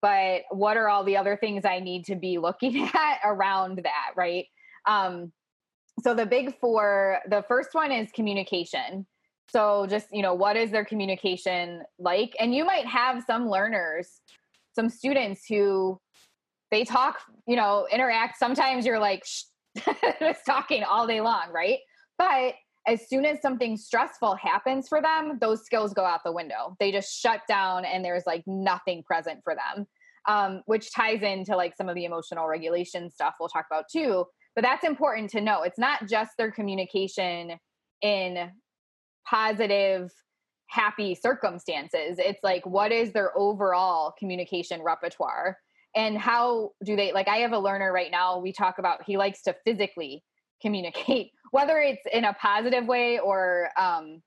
but 0.00 0.42
what 0.50 0.76
are 0.76 0.88
all 0.88 1.04
the 1.04 1.16
other 1.16 1.36
things 1.36 1.64
I 1.64 1.78
need 1.78 2.04
to 2.06 2.16
be 2.16 2.38
looking 2.38 2.82
at 2.94 3.18
around 3.24 3.78
that, 3.84 4.12
right? 4.16 4.46
Um 4.86 5.32
so 6.00 6.14
the 6.14 6.26
big 6.26 6.58
four, 6.58 7.18
the 7.28 7.44
first 7.46 7.74
one 7.74 7.92
is 7.92 8.10
communication. 8.12 9.06
So 9.48 9.86
just, 9.86 10.06
you 10.10 10.22
know, 10.22 10.34
what 10.34 10.56
is 10.56 10.70
their 10.70 10.84
communication 10.84 11.82
like? 11.98 12.34
And 12.40 12.54
you 12.54 12.64
might 12.64 12.86
have 12.86 13.22
some 13.26 13.48
learners, 13.48 14.20
some 14.74 14.88
students 14.88 15.44
who 15.46 16.00
they 16.72 16.84
talk, 16.84 17.18
you 17.46 17.54
know, 17.54 17.86
interact. 17.92 18.38
Sometimes 18.38 18.84
you're 18.84 18.98
like 18.98 19.24
just 20.18 20.44
talking 20.46 20.82
all 20.82 21.06
day 21.06 21.20
long, 21.20 21.52
right? 21.52 21.78
But 22.18 22.54
as 22.88 23.08
soon 23.08 23.24
as 23.24 23.40
something 23.40 23.76
stressful 23.76 24.34
happens 24.36 24.88
for 24.88 25.00
them, 25.00 25.38
those 25.40 25.64
skills 25.64 25.92
go 25.92 26.04
out 26.04 26.20
the 26.24 26.32
window. 26.32 26.74
They 26.80 26.90
just 26.90 27.16
shut 27.16 27.42
down 27.46 27.84
and 27.84 28.04
there's 28.04 28.24
like 28.26 28.42
nothing 28.46 29.04
present 29.04 29.40
for 29.44 29.54
them. 29.54 29.86
Um, 30.28 30.62
which 30.66 30.92
ties 30.92 31.22
into 31.22 31.56
like 31.56 31.76
some 31.76 31.88
of 31.88 31.96
the 31.96 32.04
emotional 32.04 32.46
regulation 32.46 33.10
stuff 33.10 33.34
we'll 33.38 33.48
talk 33.48 33.66
about 33.70 33.86
too. 33.92 34.24
But 34.54 34.62
that's 34.62 34.84
important 34.84 35.30
to 35.30 35.40
know. 35.40 35.62
It's 35.62 35.80
not 35.80 36.08
just 36.08 36.32
their 36.38 36.52
communication 36.52 37.58
in 38.02 38.50
positive, 39.28 40.12
happy 40.68 41.16
circumstances. 41.16 42.18
It's 42.18 42.42
like, 42.44 42.64
what 42.64 42.92
is 42.92 43.12
their 43.12 43.36
overall 43.36 44.14
communication 44.16 44.80
repertoire? 44.82 45.58
And 45.94 46.18
how 46.18 46.70
do 46.84 46.96
they 46.96 47.12
like 47.12 47.28
i 47.28 47.36
have 47.38 47.52
a 47.52 47.58
learner 47.58 47.92
right 47.92 48.10
now 48.10 48.38
we 48.38 48.52
talk 48.52 48.78
about 48.78 49.02
he 49.04 49.16
likes 49.16 49.42
to 49.42 49.54
physically 49.64 50.22
communicate 50.60 51.30
whether 51.52 51.78
it's 51.78 52.02
in 52.12 52.24
a 52.24 52.32
positive 52.34 52.86
way 52.86 53.18
or 53.18 53.68
um, 53.78 54.22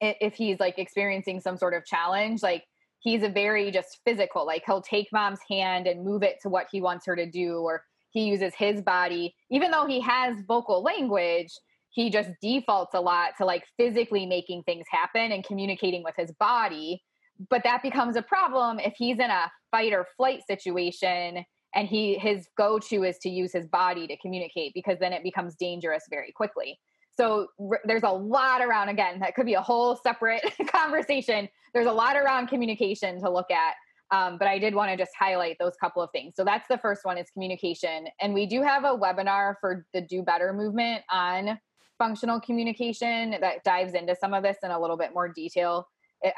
if 0.00 0.34
he's 0.34 0.60
like 0.60 0.78
experiencing 0.78 1.40
some 1.40 1.56
sort 1.56 1.74
of 1.74 1.84
challenge, 1.84 2.42
like 2.42 2.64
he's 3.00 3.22
a 3.22 3.28
very 3.28 3.70
just 3.70 3.98
physical, 4.04 4.46
like 4.46 4.62
he'll 4.66 4.82
take 4.82 5.08
mom's 5.12 5.40
hand 5.48 5.86
and 5.86 6.04
move 6.04 6.22
it 6.22 6.36
to 6.42 6.48
what 6.48 6.66
he 6.70 6.80
wants 6.80 7.06
her 7.06 7.16
to 7.16 7.28
do, 7.30 7.58
or 7.58 7.82
he 8.10 8.24
uses 8.24 8.54
his 8.56 8.80
body, 8.82 9.34
even 9.50 9.70
though 9.70 9.86
he 9.86 10.00
has 10.00 10.36
vocal 10.46 10.82
language. 10.82 11.50
He 11.90 12.10
just 12.10 12.30
defaults 12.42 12.94
a 12.94 13.00
lot 13.00 13.30
to 13.38 13.44
like 13.44 13.64
physically 13.76 14.26
making 14.26 14.62
things 14.64 14.84
happen 14.90 15.32
and 15.32 15.42
communicating 15.42 16.04
with 16.04 16.14
his 16.16 16.30
body. 16.38 17.02
But 17.50 17.62
that 17.64 17.82
becomes 17.82 18.16
a 18.16 18.22
problem 18.22 18.78
if 18.80 18.94
he's 18.96 19.18
in 19.18 19.30
a 19.30 19.50
fight 19.70 19.92
or 19.92 20.06
flight 20.16 20.42
situation 20.46 21.44
and 21.74 21.88
he 21.88 22.18
his 22.18 22.48
go-to 22.56 23.04
is 23.04 23.18
to 23.18 23.28
use 23.28 23.52
his 23.52 23.66
body 23.66 24.06
to 24.06 24.16
communicate 24.18 24.72
because 24.74 24.98
then 24.98 25.12
it 25.12 25.22
becomes 25.22 25.54
dangerous 25.54 26.04
very 26.10 26.32
quickly. 26.32 26.78
So 27.16 27.48
r- 27.60 27.80
there's 27.84 28.04
a 28.04 28.10
lot 28.10 28.62
around 28.62 28.88
again 28.88 29.20
that 29.20 29.34
could 29.34 29.46
be 29.46 29.54
a 29.54 29.60
whole 29.60 29.96
separate 29.96 30.42
conversation. 30.72 31.48
There's 31.74 31.86
a 31.86 31.92
lot 31.92 32.16
around 32.16 32.48
communication 32.48 33.20
to 33.20 33.30
look 33.30 33.50
at 33.50 33.74
um, 34.10 34.38
but 34.38 34.48
i 34.48 34.58
did 34.58 34.74
want 34.74 34.90
to 34.90 34.96
just 34.96 35.12
highlight 35.18 35.56
those 35.60 35.74
couple 35.78 36.02
of 36.02 36.10
things. 36.12 36.34
So 36.34 36.44
that's 36.44 36.66
the 36.68 36.78
first 36.78 37.04
one 37.04 37.18
is 37.18 37.28
communication 37.30 38.08
and 38.20 38.32
we 38.32 38.46
do 38.46 38.62
have 38.62 38.84
a 38.84 38.96
webinar 38.96 39.54
for 39.60 39.86
the 39.92 40.00
do 40.00 40.22
better 40.22 40.52
movement 40.52 41.02
on 41.10 41.58
functional 41.98 42.40
communication 42.40 43.36
that 43.40 43.64
dives 43.64 43.92
into 43.94 44.16
some 44.18 44.32
of 44.32 44.42
this 44.42 44.56
in 44.62 44.70
a 44.70 44.80
little 44.80 44.96
bit 44.96 45.12
more 45.12 45.28
detail 45.28 45.86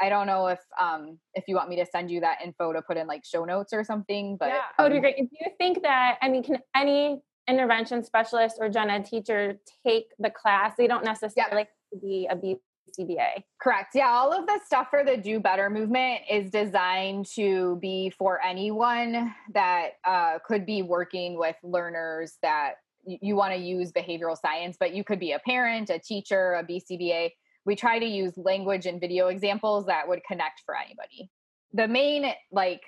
I 0.01 0.09
don't 0.09 0.27
know 0.27 0.47
if 0.49 0.61
um 0.81 1.19
if 1.35 1.45
you 1.49 1.57
want 1.57 1.69
me 1.69 1.77
to 1.77 1.87
send 1.87 2.11
you 2.11 2.21
that 2.21 2.39
info 2.45 2.73
to 2.73 2.83
put 2.83 2.97
in 2.97 3.07
like 3.07 3.25
show 3.25 3.45
notes 3.45 3.73
or 3.73 3.85
something, 3.85 4.37
but 4.39 4.49
yeah, 4.49 4.61
that 4.77 4.83
would 4.85 4.93
be 4.93 4.97
um 4.97 5.03
great. 5.03 5.17
Do 5.17 5.29
you 5.41 5.51
think 5.59 5.83
that 5.83 6.19
I 6.21 6.29
mean, 6.29 6.43
can 6.43 6.59
any 6.75 7.21
intervention 7.49 8.05
specialist 8.05 8.57
or 8.61 8.69
gen 8.69 8.91
ed 8.91 9.05
teacher 9.05 9.59
take 9.87 10.07
the 10.19 10.31
class? 10.31 10.75
They 10.77 10.87
don't 10.87 11.05
necessarily 11.05 11.63
have 11.63 11.69
to 11.93 11.99
be 12.01 12.29
a 12.31 12.37
BCBA. 12.37 13.43
Correct. 13.61 13.91
Yeah, 13.95 14.09
all 14.09 14.33
of 14.33 14.47
the 14.47 14.61
stuff 14.65 14.89
for 14.91 15.05
the 15.05 15.17
Do 15.17 15.41
Better 15.41 15.71
movement 15.71 16.21
is 16.31 16.51
designed 16.51 17.27
to 17.35 17.77
be 17.81 18.11
for 18.11 18.41
anyone 18.45 19.35
that 19.53 19.93
uh, 20.05 20.39
could 20.47 20.67
be 20.67 20.83
working 20.83 21.39
with 21.39 21.57
learners 21.63 22.39
that 22.43 22.75
you, 23.05 23.19
you 23.23 23.37
want 23.37 23.55
to 23.55 23.61
use 23.61 23.93
behavioral 23.93 24.37
science, 24.37 24.77
but 24.79 24.95
you 24.95 25.05
could 25.05 25.19
be 25.19 25.33
a 25.33 25.39
parent, 25.41 25.91
a 25.91 25.99
teacher, 25.99 26.55
a 26.55 26.65
BCBA 26.65 27.31
we 27.65 27.77
try 27.77 27.99
to 27.99 28.07
use 28.07 28.33
language 28.37 28.87
and 28.87 29.01
video 29.01 29.29
examples 29.29 29.87
that 29.87 30.09
would 30.09 30.25
connect 30.25 30.63
for 30.65 30.77
anybody. 30.77 31.31
The 31.73 31.89
main, 31.89 32.33
like, 32.51 32.83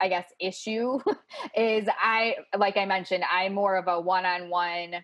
I 0.00 0.08
guess, 0.08 0.26
issue 0.40 0.98
is 1.56 1.88
I, 2.00 2.36
like 2.56 2.76
I 2.76 2.86
mentioned, 2.86 3.24
I'm 3.30 3.54
more 3.54 3.76
of 3.76 3.88
a 3.88 4.00
one 4.00 4.24
on 4.24 4.48
one. 4.48 4.96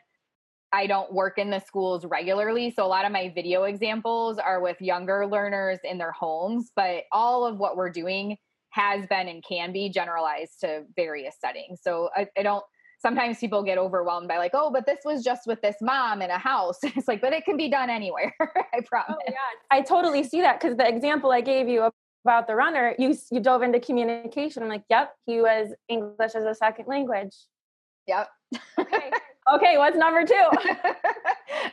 I 0.73 0.87
don't 0.87 1.13
work 1.13 1.39
in 1.39 1.51
the 1.51 1.61
schools 1.61 2.05
regularly. 2.05 2.71
So 2.71 2.85
a 2.85 2.89
lot 2.89 3.05
of 3.05 3.13
my 3.13 3.33
video 3.35 3.65
examples 3.65 4.39
are 4.39 4.61
with 4.61 4.81
younger 4.81 5.27
learners 5.27 5.79
in 5.85 5.99
their 5.99 6.13
homes, 6.13 6.73
but 6.75 7.05
all 7.13 7.47
of 7.47 7.59
what 7.59 7.77
we're 7.77 7.91
doing 7.91 8.37
has 8.71 9.07
been 9.07 9.29
and 9.29 9.43
can 9.43 9.73
be 9.73 9.89
generalized 9.89 10.61
to 10.61 10.83
various 10.97 11.37
settings. 11.41 11.81
So 11.83 12.11
I, 12.15 12.27
I 12.37 12.43
don't 12.43 12.65
sometimes 13.07 13.39
people 13.39 13.63
get 13.63 13.79
overwhelmed 13.79 14.27
by 14.27 14.37
like, 14.37 14.51
oh, 14.53 14.69
but 14.69 14.85
this 14.85 14.99
was 15.05 15.23
just 15.23 15.47
with 15.47 15.63
this 15.63 15.77
mom 15.81 16.23
in 16.23 16.31
a 16.31 16.39
house. 16.39 16.79
it's 16.83 17.07
like, 17.07 17.21
but 17.21 17.33
it 17.33 17.45
can 17.45 17.57
be 17.57 17.69
done 17.69 17.89
anywhere. 17.89 18.35
I 18.41 18.63
oh, 18.79 18.83
promise. 18.83 19.17
Oh, 19.21 19.23
yeah. 19.29 19.35
I 19.71 19.81
totally 19.81 20.25
see 20.25 20.41
that 20.41 20.61
because 20.61 20.77
the 20.77 20.89
example 20.89 21.31
I 21.31 21.41
gave 21.41 21.69
you 21.69 21.89
about 22.25 22.49
the 22.49 22.57
runner, 22.57 22.97
you 22.99 23.17
you 23.31 23.39
dove 23.39 23.63
into 23.63 23.79
communication. 23.79 24.65
I'm 24.65 24.69
like, 24.69 24.83
yep, 24.91 25.15
he 25.25 25.41
was 25.41 25.69
English 25.89 26.35
as 26.35 26.45
a 26.45 26.55
second 26.55 26.89
language. 26.89 27.37
Yep. 28.09 28.29
okay. 28.81 29.11
okay, 29.55 29.79
what's 29.79 29.97
number 29.97 30.25
two? 30.25 30.49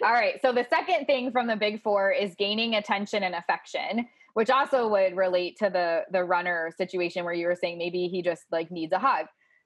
All 0.03 0.13
right. 0.13 0.39
So 0.43 0.53
the 0.53 0.67
second 0.69 1.05
thing 1.05 1.31
from 1.31 1.47
the 1.47 1.55
big 1.55 1.81
four 1.81 2.11
is 2.11 2.35
gaining 2.35 2.75
attention 2.75 3.23
and 3.23 3.33
affection, 3.33 4.07
which 4.35 4.51
also 4.51 4.87
would 4.87 5.17
relate 5.17 5.57
to 5.57 5.71
the 5.71 6.03
the 6.11 6.23
runner 6.23 6.71
situation 6.77 7.25
where 7.25 7.33
you 7.33 7.47
were 7.47 7.57
saying 7.59 7.79
maybe 7.79 8.07
he 8.07 8.21
just 8.21 8.43
like 8.51 8.69
needs 8.69 8.93
a 8.93 8.99
hug 8.99 9.25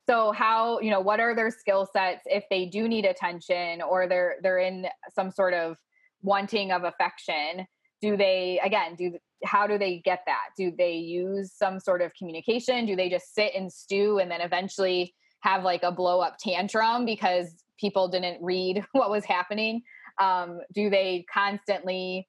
so 0.10 0.32
how 0.32 0.80
you 0.80 0.89
know 0.89 1.02
what 1.02 1.20
are 1.20 1.36
their 1.36 1.52
skill 1.52 1.88
sets 1.91 2.22
if 2.26 2.46
they 2.50 2.65
do 2.65 2.88
need 2.88 3.06
attention 3.06 3.82
or 3.82 4.08
they're 4.08 4.36
they're 4.41 4.60
in 4.60 4.88
some 5.13 5.32
sort 5.32 5.54
of 5.54 5.78
wanting 6.22 6.72
of 6.72 6.84
affection? 6.84 7.67
Do 8.02 8.15
they 8.15 8.60
again 8.63 8.96
do 8.96 9.17
how 9.43 9.67
do 9.67 9.78
they 9.78 10.02
get 10.04 10.22
that? 10.26 10.50
Do 10.58 10.72
they 10.76 10.93
use 10.93 11.52
some 11.54 11.80
sort 11.80 12.02
of 12.02 12.12
communication? 12.17 12.86
Do 12.86 12.96
they 12.96 13.10
just 13.10 13.36
sit 13.36 13.54
and 13.56 13.72
stew 13.72 14.20
and 14.20 14.32
then 14.32 14.41
eventually 14.41 15.13
have 15.41 15.63
like 15.63 15.84
a 15.84 15.91
blow 15.91 16.22
up 16.22 16.38
tantrum 16.39 17.06
because 17.06 17.63
people 17.80 18.08
didn't 18.08 18.41
read 18.41 18.84
what 18.93 19.12
was 19.12 19.26
happening? 19.26 19.82
Um, 20.20 20.60
do 20.74 20.89
they 20.89 21.26
constantly 21.32 22.28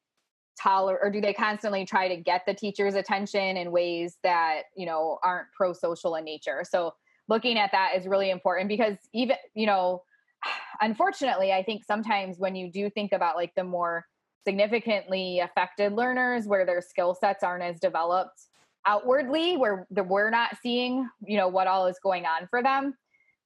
tolerate 0.61 0.99
or 1.01 1.11
do 1.11 1.21
they 1.21 1.33
constantly 1.33 1.87
try 1.87 2.09
to 2.09 2.17
get 2.17 2.43
the 2.45 2.53
teacher's 2.53 2.97
attention 2.97 3.57
in 3.57 3.71
ways 3.71 4.19
that 4.25 4.62
you 4.77 4.85
know 4.85 5.19
aren't 5.23 5.47
pro 5.57 5.73
social 5.73 6.17
in 6.17 6.25
nature? 6.25 6.64
So 6.69 6.95
looking 7.29 7.59
at 7.59 7.71
that 7.73 7.93
is 7.97 8.07
really 8.07 8.31
important 8.31 8.69
because 8.69 8.97
even 9.12 9.37
you 9.55 9.67
know 9.67 10.03
unfortunately 10.81 11.53
i 11.53 11.62
think 11.62 11.85
sometimes 11.85 12.38
when 12.38 12.55
you 12.55 12.71
do 12.71 12.91
think 12.91 13.12
about 13.12 13.37
like 13.37 13.55
the 13.55 13.64
more 13.64 14.05
significantly 14.47 15.41
affected 15.41 15.93
learners 15.93 16.47
where 16.47 16.64
their 16.64 16.81
skill 16.81 17.14
sets 17.14 17.45
aren't 17.45 17.62
as 17.62 17.79
developed 17.81 18.47
outwardly 18.87 19.57
where 19.57 19.87
we're 19.91 20.31
not 20.31 20.57
seeing 20.62 21.09
you 21.27 21.37
know 21.37 21.49
what 21.49 21.67
all 21.67 21.87
is 21.87 21.99
going 22.03 22.25
on 22.25 22.47
for 22.49 22.62
them 22.62 22.95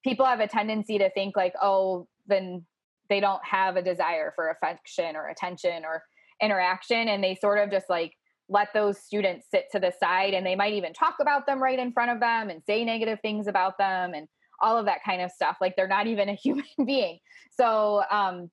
people 0.05 0.27
have 0.27 0.41
a 0.41 0.47
tendency 0.47 0.99
to 0.99 1.11
think 1.11 1.37
like 1.37 1.55
oh 1.61 2.07
then 2.27 2.65
they 3.09 3.19
don't 3.21 3.45
have 3.45 3.77
a 3.77 3.83
desire 3.83 4.33
for 4.37 4.51
affection 4.51 5.17
or 5.17 5.29
attention 5.29 5.85
or 5.85 6.03
interaction 6.41 7.09
and 7.09 7.23
they 7.23 7.35
sort 7.35 7.59
of 7.59 7.71
just 7.71 7.89
like 7.89 8.15
let 8.53 8.69
those 8.75 8.99
students 8.99 9.47
sit 9.51 9.67
to 9.73 9.81
the 9.81 9.93
side 9.99 10.35
and 10.35 10.47
they 10.47 10.55
might 10.55 10.75
even 10.75 10.93
talk 10.93 11.17
about 11.21 11.47
them 11.47 11.63
right 11.63 11.79
in 11.79 11.93
front 11.93 12.11
of 12.11 12.21
them 12.21 12.51
and 12.51 12.63
say 12.65 12.85
negative 12.85 13.19
things 13.23 13.47
about 13.47 13.79
them 13.79 14.15
and 14.15 14.29
all 14.61 14.79
of 14.79 14.87
that 14.87 15.03
kind 15.05 15.23
of 15.23 15.31
stuff. 15.31 15.57
Like 15.61 15.75
they're 15.77 15.89
not 15.89 16.07
even 16.07 16.29
a 16.29 16.35
human 16.43 16.65
being. 16.85 17.19
So 17.51 18.03
um, 18.11 18.51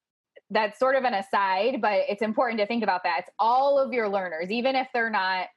that's 0.50 0.80
sort 0.80 0.96
of 0.96 1.04
an 1.04 1.14
aside 1.14 1.82
but 1.82 2.02
it's 2.10 2.22
important 2.22 2.60
to 2.60 2.66
think 2.66 2.84
about 2.84 3.04
that. 3.04 3.20
It's 3.20 3.30
all 3.38 3.78
of 3.78 3.94
your 3.94 4.10
learners 4.10 4.50
even 4.50 4.76
if 4.76 4.88
they're 4.94 5.12
not 5.12 5.48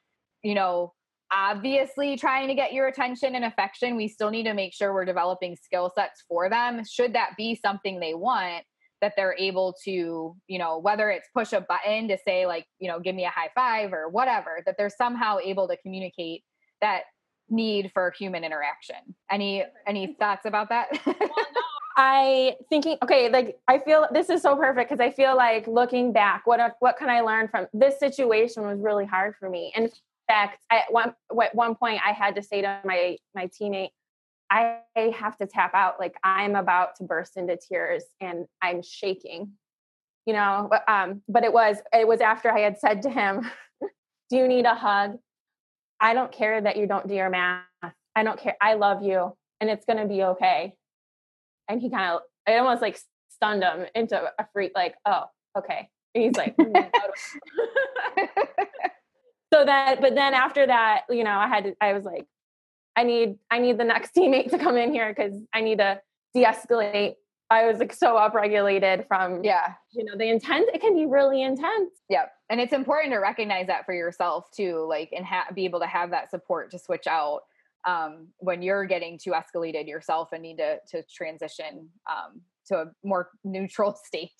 you 0.43 0.53
know 0.53 0.93
obviously 1.31 2.15
trying 2.15 2.47
to 2.47 2.53
get 2.53 2.73
your 2.73 2.87
attention 2.87 3.33
and 3.33 3.45
affection 3.45 3.95
we 3.95 4.07
still 4.07 4.29
need 4.29 4.43
to 4.43 4.53
make 4.53 4.73
sure 4.73 4.93
we're 4.93 5.05
developing 5.05 5.55
skill 5.55 5.91
sets 5.95 6.23
for 6.27 6.49
them 6.49 6.83
should 6.85 7.13
that 7.13 7.31
be 7.37 7.55
something 7.55 7.99
they 7.99 8.13
want 8.13 8.63
that 9.03 9.13
they're 9.17 9.35
able 9.37 9.75
to, 9.83 10.33
you 10.47 10.57
know, 10.57 10.79
whether 10.79 11.09
it's 11.09 11.27
push 11.35 11.51
a 11.51 11.59
button 11.59 12.07
to 12.07 12.17
say, 12.25 12.45
like, 12.45 12.65
you 12.79 12.87
know, 12.87 13.01
give 13.01 13.13
me 13.13 13.25
a 13.25 13.29
high 13.29 13.49
five 13.53 13.91
or 13.91 14.07
whatever, 14.07 14.63
that 14.65 14.75
they're 14.77 14.89
somehow 14.89 15.39
able 15.43 15.67
to 15.67 15.75
communicate 15.75 16.41
that 16.79 17.01
need 17.49 17.91
for 17.93 18.13
human 18.17 18.45
interaction. 18.45 18.95
Any 19.29 19.65
any 19.85 20.15
thoughts 20.17 20.45
about 20.45 20.69
that? 20.69 20.87
I 21.97 22.55
thinking 22.69 22.97
okay, 23.03 23.29
like 23.29 23.57
I 23.67 23.79
feel 23.79 24.07
this 24.13 24.29
is 24.29 24.41
so 24.41 24.55
perfect 24.55 24.89
because 24.89 25.05
I 25.05 25.11
feel 25.11 25.35
like 25.35 25.67
looking 25.67 26.13
back, 26.13 26.43
what 26.45 26.61
what 26.79 26.95
can 26.97 27.09
I 27.09 27.19
learn 27.19 27.49
from 27.49 27.67
this 27.73 27.99
situation 27.99 28.63
was 28.63 28.79
really 28.79 29.05
hard 29.05 29.35
for 29.37 29.49
me. 29.49 29.73
In 29.75 29.89
fact, 30.29 30.59
at 30.71 30.83
one 30.91 31.13
at 31.41 31.53
one 31.53 31.75
point 31.75 31.99
I 32.07 32.13
had 32.13 32.35
to 32.35 32.41
say 32.41 32.61
to 32.61 32.79
my 32.85 33.17
my 33.35 33.47
teammate, 33.47 33.89
I 34.53 35.13
have 35.19 35.35
to 35.37 35.47
tap 35.47 35.73
out. 35.73 35.99
Like 35.99 36.15
I'm 36.23 36.55
about 36.55 36.95
to 36.97 37.03
burst 37.03 37.37
into 37.37 37.57
tears 37.57 38.03
and 38.21 38.45
I'm 38.61 38.83
shaking, 38.83 39.53
you 40.27 40.33
know. 40.33 40.69
Um, 40.87 41.23
but 41.27 41.43
it 41.43 41.51
was 41.51 41.77
it 41.91 42.07
was 42.07 42.21
after 42.21 42.51
I 42.51 42.59
had 42.59 42.79
said 42.79 43.01
to 43.03 43.09
him, 43.09 43.49
"Do 44.29 44.37
you 44.37 44.47
need 44.47 44.65
a 44.65 44.75
hug? 44.75 45.17
I 45.99 46.13
don't 46.13 46.31
care 46.31 46.61
that 46.61 46.77
you 46.77 46.85
don't 46.85 47.07
do 47.07 47.15
your 47.15 47.31
math. 47.31 47.63
I 48.15 48.23
don't 48.23 48.39
care. 48.39 48.55
I 48.61 48.75
love 48.75 49.01
you, 49.01 49.35
and 49.59 49.71
it's 49.71 49.85
gonna 49.85 50.07
be 50.07 50.23
okay." 50.23 50.75
And 51.67 51.81
he 51.81 51.89
kind 51.89 52.13
of 52.13 52.21
it 52.47 52.59
almost 52.59 52.83
like 52.83 52.99
stunned 53.29 53.63
him 53.63 53.87
into 53.95 54.21
a 54.21 54.47
freak, 54.53 54.73
like, 54.75 54.95
"Oh, 55.05 55.25
okay." 55.57 55.89
And 56.13 56.23
he's 56.25 56.35
like. 56.37 56.55
Mm, 56.57 56.91
so 59.53 59.65
that, 59.65 59.99
but 59.99 60.13
then 60.13 60.33
after 60.33 60.67
that, 60.67 61.03
you 61.09 61.23
know, 61.23 61.37
I 61.37 61.47
had 61.47 61.63
to, 61.63 61.75
I 61.81 61.93
was 61.93 62.03
like, 62.03 62.25
I 62.95 63.03
need 63.03 63.37
I 63.51 63.59
need 63.59 63.77
the 63.77 63.83
next 63.83 64.13
teammate 64.17 64.49
to 64.51 64.57
come 64.57 64.77
in 64.77 64.93
here 64.93 65.13
because 65.15 65.39
I 65.53 65.61
need 65.61 65.79
to 65.79 65.99
de-escalate. 66.33 67.15
I 67.49 67.67
was 67.67 67.77
like 67.77 67.93
so 67.93 68.15
upregulated 68.15 69.07
from 69.07 69.43
yeah, 69.43 69.73
you 69.91 70.05
know, 70.05 70.17
the 70.17 70.29
intent. 70.29 70.69
It 70.73 70.81
can 70.81 70.95
be 70.95 71.05
really 71.05 71.43
intense. 71.43 71.91
Yep, 72.09 72.31
and 72.49 72.59
it's 72.59 72.73
important 72.73 73.13
to 73.13 73.19
recognize 73.19 73.67
that 73.67 73.85
for 73.85 73.93
yourself 73.93 74.45
too, 74.55 74.85
like 74.89 75.09
and 75.15 75.25
ha- 75.25 75.47
be 75.53 75.65
able 75.65 75.79
to 75.79 75.87
have 75.87 76.09
that 76.11 76.31
support 76.31 76.71
to 76.71 76.79
switch 76.79 77.05
out 77.05 77.41
um, 77.87 78.29
when 78.37 78.61
you're 78.61 78.85
getting 78.85 79.19
too 79.21 79.31
escalated 79.31 79.87
yourself 79.87 80.29
and 80.31 80.41
need 80.41 80.57
to 80.57 80.77
to 80.89 81.03
transition 81.15 81.89
um, 82.09 82.41
to 82.67 82.77
a 82.77 82.85
more 83.03 83.29
neutral 83.43 83.99
state. 84.03 84.31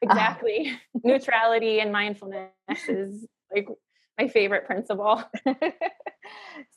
Exactly, 0.00 0.72
neutrality 1.04 1.80
and 1.80 1.92
mindfulness 1.92 2.52
is 2.88 3.26
like 3.54 3.68
my 4.18 4.28
favorite 4.28 4.66
principle. 4.66 5.22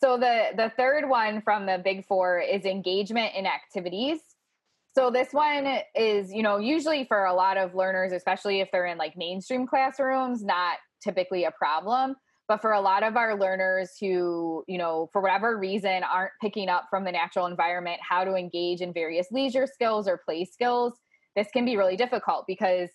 so 0.02 0.18
the 0.18 0.50
the 0.56 0.72
third 0.78 1.08
one 1.10 1.42
from 1.42 1.66
the 1.66 1.82
big 1.84 2.06
four 2.06 2.40
is 2.40 2.66
engagement 2.66 3.36
in 3.36 3.46
activities. 3.46 4.20
So 4.96 5.12
this 5.12 5.34
one 5.34 5.80
is, 5.94 6.32
you 6.32 6.42
know, 6.42 6.58
usually 6.58 7.04
for 7.04 7.26
a 7.26 7.34
lot 7.34 7.58
of 7.58 7.76
learners, 7.76 8.14
especially 8.14 8.62
if 8.62 8.70
they're 8.72 8.86
in 8.86 8.98
like 8.98 9.18
mainstream 9.18 9.68
classrooms, 9.68 10.42
not 10.42 10.78
typically 11.04 11.44
a 11.44 11.52
problem. 11.52 12.16
But 12.48 12.62
for 12.62 12.72
a 12.72 12.80
lot 12.80 13.04
of 13.04 13.18
our 13.18 13.38
learners 13.38 13.92
who, 14.00 14.64
you 14.68 14.78
know, 14.78 15.10
for 15.12 15.20
whatever 15.20 15.58
reason 15.58 16.04
aren't 16.04 16.32
picking 16.40 16.70
up 16.70 16.86
from 16.90 17.04
the 17.04 17.12
natural 17.12 17.48
environment 17.48 18.00
how 18.08 18.24
to 18.24 18.36
engage 18.36 18.82
in 18.82 18.94
various 18.94 19.28
leisure 19.32 19.68
skills 19.68 20.08
or 20.08 20.22
play 20.24 20.46
skills, 20.46 20.94
this 21.36 21.48
can 21.52 21.66
be 21.66 21.76
really 21.76 21.98
difficult 21.98 22.46
because 22.48 22.90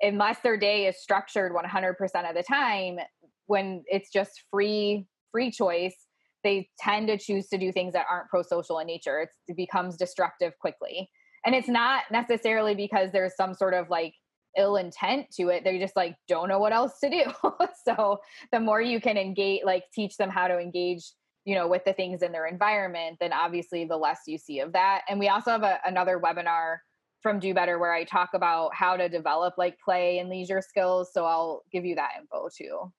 unless 0.00 0.38
their 0.40 0.56
day 0.56 0.86
is 0.86 1.00
structured 1.00 1.52
100% 1.52 1.92
of 2.28 2.34
the 2.34 2.42
time, 2.42 2.98
when 3.46 3.84
it's 3.86 4.10
just 4.10 4.42
free 4.50 5.06
free 5.34 5.50
choice, 5.50 5.96
they 6.44 6.68
tend 6.78 7.08
to 7.08 7.18
choose 7.18 7.48
to 7.48 7.58
do 7.58 7.72
things 7.72 7.92
that 7.94 8.06
aren't 8.08 8.28
pro-social 8.28 8.78
in 8.78 8.86
nature. 8.86 9.20
It's, 9.20 9.34
it 9.48 9.56
becomes 9.56 9.96
destructive 9.96 10.52
quickly. 10.60 11.10
And 11.44 11.54
it's 11.54 11.68
not 11.68 12.04
necessarily 12.12 12.74
because 12.74 13.10
there's 13.10 13.34
some 13.36 13.52
sort 13.54 13.74
of 13.74 13.90
like 13.90 14.14
ill 14.56 14.76
intent 14.76 15.26
to 15.36 15.48
it. 15.48 15.64
They 15.64 15.78
just 15.78 15.96
like 15.96 16.14
don't 16.28 16.48
know 16.48 16.60
what 16.60 16.72
else 16.72 17.00
to 17.02 17.10
do. 17.10 17.24
So 17.84 18.20
the 18.50 18.60
more 18.60 18.80
you 18.80 18.98
can 18.98 19.18
engage 19.18 19.62
like 19.62 19.84
teach 19.92 20.16
them 20.16 20.30
how 20.30 20.48
to 20.48 20.58
engage 20.58 21.04
you 21.44 21.54
know 21.54 21.68
with 21.68 21.84
the 21.84 21.92
things 21.92 22.22
in 22.22 22.32
their 22.32 22.46
environment 22.46 23.18
then 23.20 23.30
obviously 23.30 23.84
the 23.84 23.96
less 23.96 24.20
you 24.26 24.38
see 24.38 24.60
of 24.60 24.72
that. 24.72 25.02
And 25.06 25.20
we 25.20 25.28
also 25.28 25.50
have 25.50 25.64
a, 25.64 25.80
another 25.84 26.18
webinar 26.18 26.78
from 27.20 27.40
do 27.40 27.52
better 27.52 27.78
where 27.78 27.92
i 27.92 28.04
talk 28.04 28.30
about 28.32 28.74
how 28.74 28.96
to 28.96 29.08
develop 29.10 29.54
like 29.58 29.76
play 29.84 30.18
and 30.18 30.30
leisure 30.30 30.62
skills. 30.62 31.10
So 31.12 31.26
i'll 31.26 31.62
give 31.70 31.84
you 31.84 31.96
that 31.96 32.12
info 32.18 32.48
too 32.56 32.90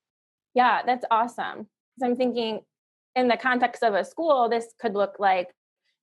yeah 0.55 0.81
that's 0.85 1.05
awesome 1.11 1.67
because 1.95 2.09
i'm 2.09 2.15
thinking 2.15 2.61
in 3.15 3.27
the 3.27 3.37
context 3.37 3.83
of 3.83 3.93
a 3.93 4.03
school 4.03 4.49
this 4.49 4.73
could 4.79 4.93
look 4.93 5.17
like 5.19 5.53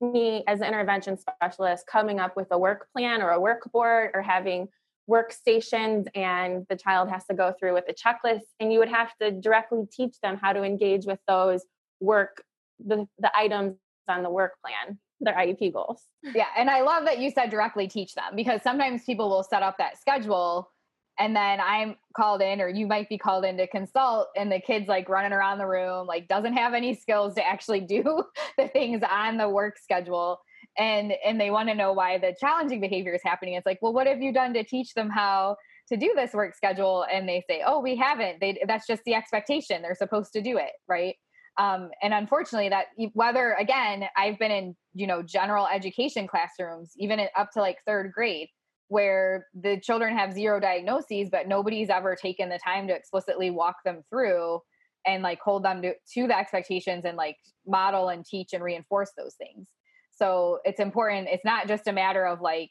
me 0.01 0.43
as 0.47 0.61
an 0.61 0.67
intervention 0.67 1.17
specialist 1.17 1.87
coming 1.87 2.21
up 2.21 2.37
with 2.37 2.49
a 2.51 2.59
work 2.59 2.89
plan 2.93 3.23
or 3.23 3.31
a 3.31 3.41
work 3.41 3.71
board 3.73 4.11
or 4.15 4.23
having 4.23 4.69
workstations 5.09 6.07
and 6.15 6.65
the 6.69 6.77
child 6.77 7.09
has 7.09 7.25
to 7.27 7.35
go 7.35 7.53
through 7.59 7.75
with 7.75 7.85
a 7.89 7.95
checklist 7.95 8.43
and 8.61 8.73
you 8.73 8.79
would 8.79 8.89
have 8.89 9.11
to 9.21 9.31
directly 9.31 9.85
teach 9.93 10.17
them 10.23 10.39
how 10.41 10.53
to 10.53 10.63
engage 10.63 11.07
with 11.07 11.19
those 11.27 11.65
work 12.01 12.43
the, 12.85 13.07
the 13.19 13.31
items 13.37 13.77
on 14.09 14.23
the 14.23 14.31
work 14.31 14.53
plan 14.65 14.99
their 15.21 15.35
iep 15.35 15.73
goals. 15.73 16.03
Yeah 16.35 16.47
and 16.57 16.69
i 16.69 16.83
love 16.83 17.05
that 17.05 17.19
you 17.19 17.31
said 17.31 17.51
directly 17.51 17.87
teach 17.87 18.15
them 18.15 18.35
because 18.35 18.61
sometimes 18.63 19.05
people 19.05 19.29
will 19.29 19.45
set 19.45 19.63
up 19.63 19.79
that 19.79 20.01
schedule 20.01 20.72
and 21.19 21.35
then 21.37 21.61
i'm 21.61 21.97
called 22.17 22.43
in 22.43 22.61
or 22.61 22.69
you 22.69 22.87
might 22.87 23.09
be 23.09 23.19
called 23.19 23.45
in 23.45 23.57
to 23.57 23.67
consult 23.67 24.29
and 24.37 24.51
the 24.51 24.61
kid's 24.61 24.89
like 24.89 25.09
running 25.09 25.33
around 25.33 25.59
the 25.59 25.67
room 25.67 26.07
like 26.07 26.29
doesn't 26.29 26.55
have 26.55 26.75
any 26.75 26.95
skills 26.95 27.35
to 27.35 27.47
actually 27.47 27.81
do 27.89 28.25
the 28.59 28.69
things 28.69 29.03
on 29.09 29.37
the 29.37 29.49
work 29.49 29.79
schedule 29.79 30.39
and 30.79 31.13
and 31.25 31.41
they 31.41 31.51
want 31.51 31.69
to 31.69 31.75
know 31.75 31.93
why 31.93 32.19
the 32.19 32.35
challenging 32.39 32.81
behavior 32.81 33.15
is 33.15 33.23
happening. 33.25 33.55
It's 33.55 33.67
like 33.67 33.79
well 33.83 33.93
what 33.93 34.07
have 34.07 34.23
you 34.23 34.33
done 34.33 34.55
to 34.55 34.65
teach 34.65 34.95
them 34.95 35.11
how 35.11 35.57
to 35.89 35.97
do 35.97 36.13
this 36.15 36.33
work 36.33 36.55
schedule? 36.55 37.05
And 37.13 37.29
they 37.29 37.45
say 37.49 37.63
oh 37.67 37.81
we 37.81 37.97
haven't. 37.97 38.41
They 38.41 38.63
that's 38.67 38.87
just 38.87 39.03
the 39.05 39.15
expectation. 39.15 39.83
They're 39.83 39.95
supposed 39.95 40.33
to 40.33 40.43
do 40.43 40.59
it 40.59 40.73
right? 40.89 41.15
Um, 41.59 41.91
and 42.03 42.15
unfortunately 42.15 42.71
that 42.71 42.87
whether 43.13 43.53
again 43.61 44.05
i've 44.17 44.39
been 44.39 44.51
in 44.51 44.75
you 44.95 45.07
know 45.07 45.23
general 45.23 45.67
education 45.67 46.27
classrooms 46.27 46.93
even 46.97 47.21
up 47.37 47.51
to 47.51 47.61
like 47.61 47.77
third 47.87 48.11
grade 48.11 48.49
where 48.93 49.47
the 49.55 49.81
children 49.81 50.15
have 50.15 50.35
zero 50.35 50.61
diagnoses, 50.61 51.31
but 51.31 51.49
nobody's 51.49 51.89
ever 51.89 52.15
taken 52.15 52.51
the 52.51 52.59
time 52.59 52.87
to 52.87 52.95
explicitly 52.95 53.51
walk 53.51 53.77
them 53.87 54.03
through 54.11 54.61
and 55.07 55.23
like 55.23 55.41
hold 55.41 55.65
them 55.65 55.81
to, 55.81 55.95
to 56.13 56.27
the 56.27 56.39
expectations 56.39 57.07
and 57.07 57.17
like 57.17 57.39
model 57.67 58.11
and 58.11 58.23
teach 58.23 58.53
and 58.53 58.63
reinforce 58.63 59.11
those 59.17 59.35
things. 59.37 59.67
So 60.11 60.59
it's 60.67 60.79
important. 60.79 61.29
It's 61.33 61.43
not 61.43 61.69
just 61.69 61.89
a 61.89 61.93
matter 61.93 62.27
of 62.27 62.43
like 62.43 62.69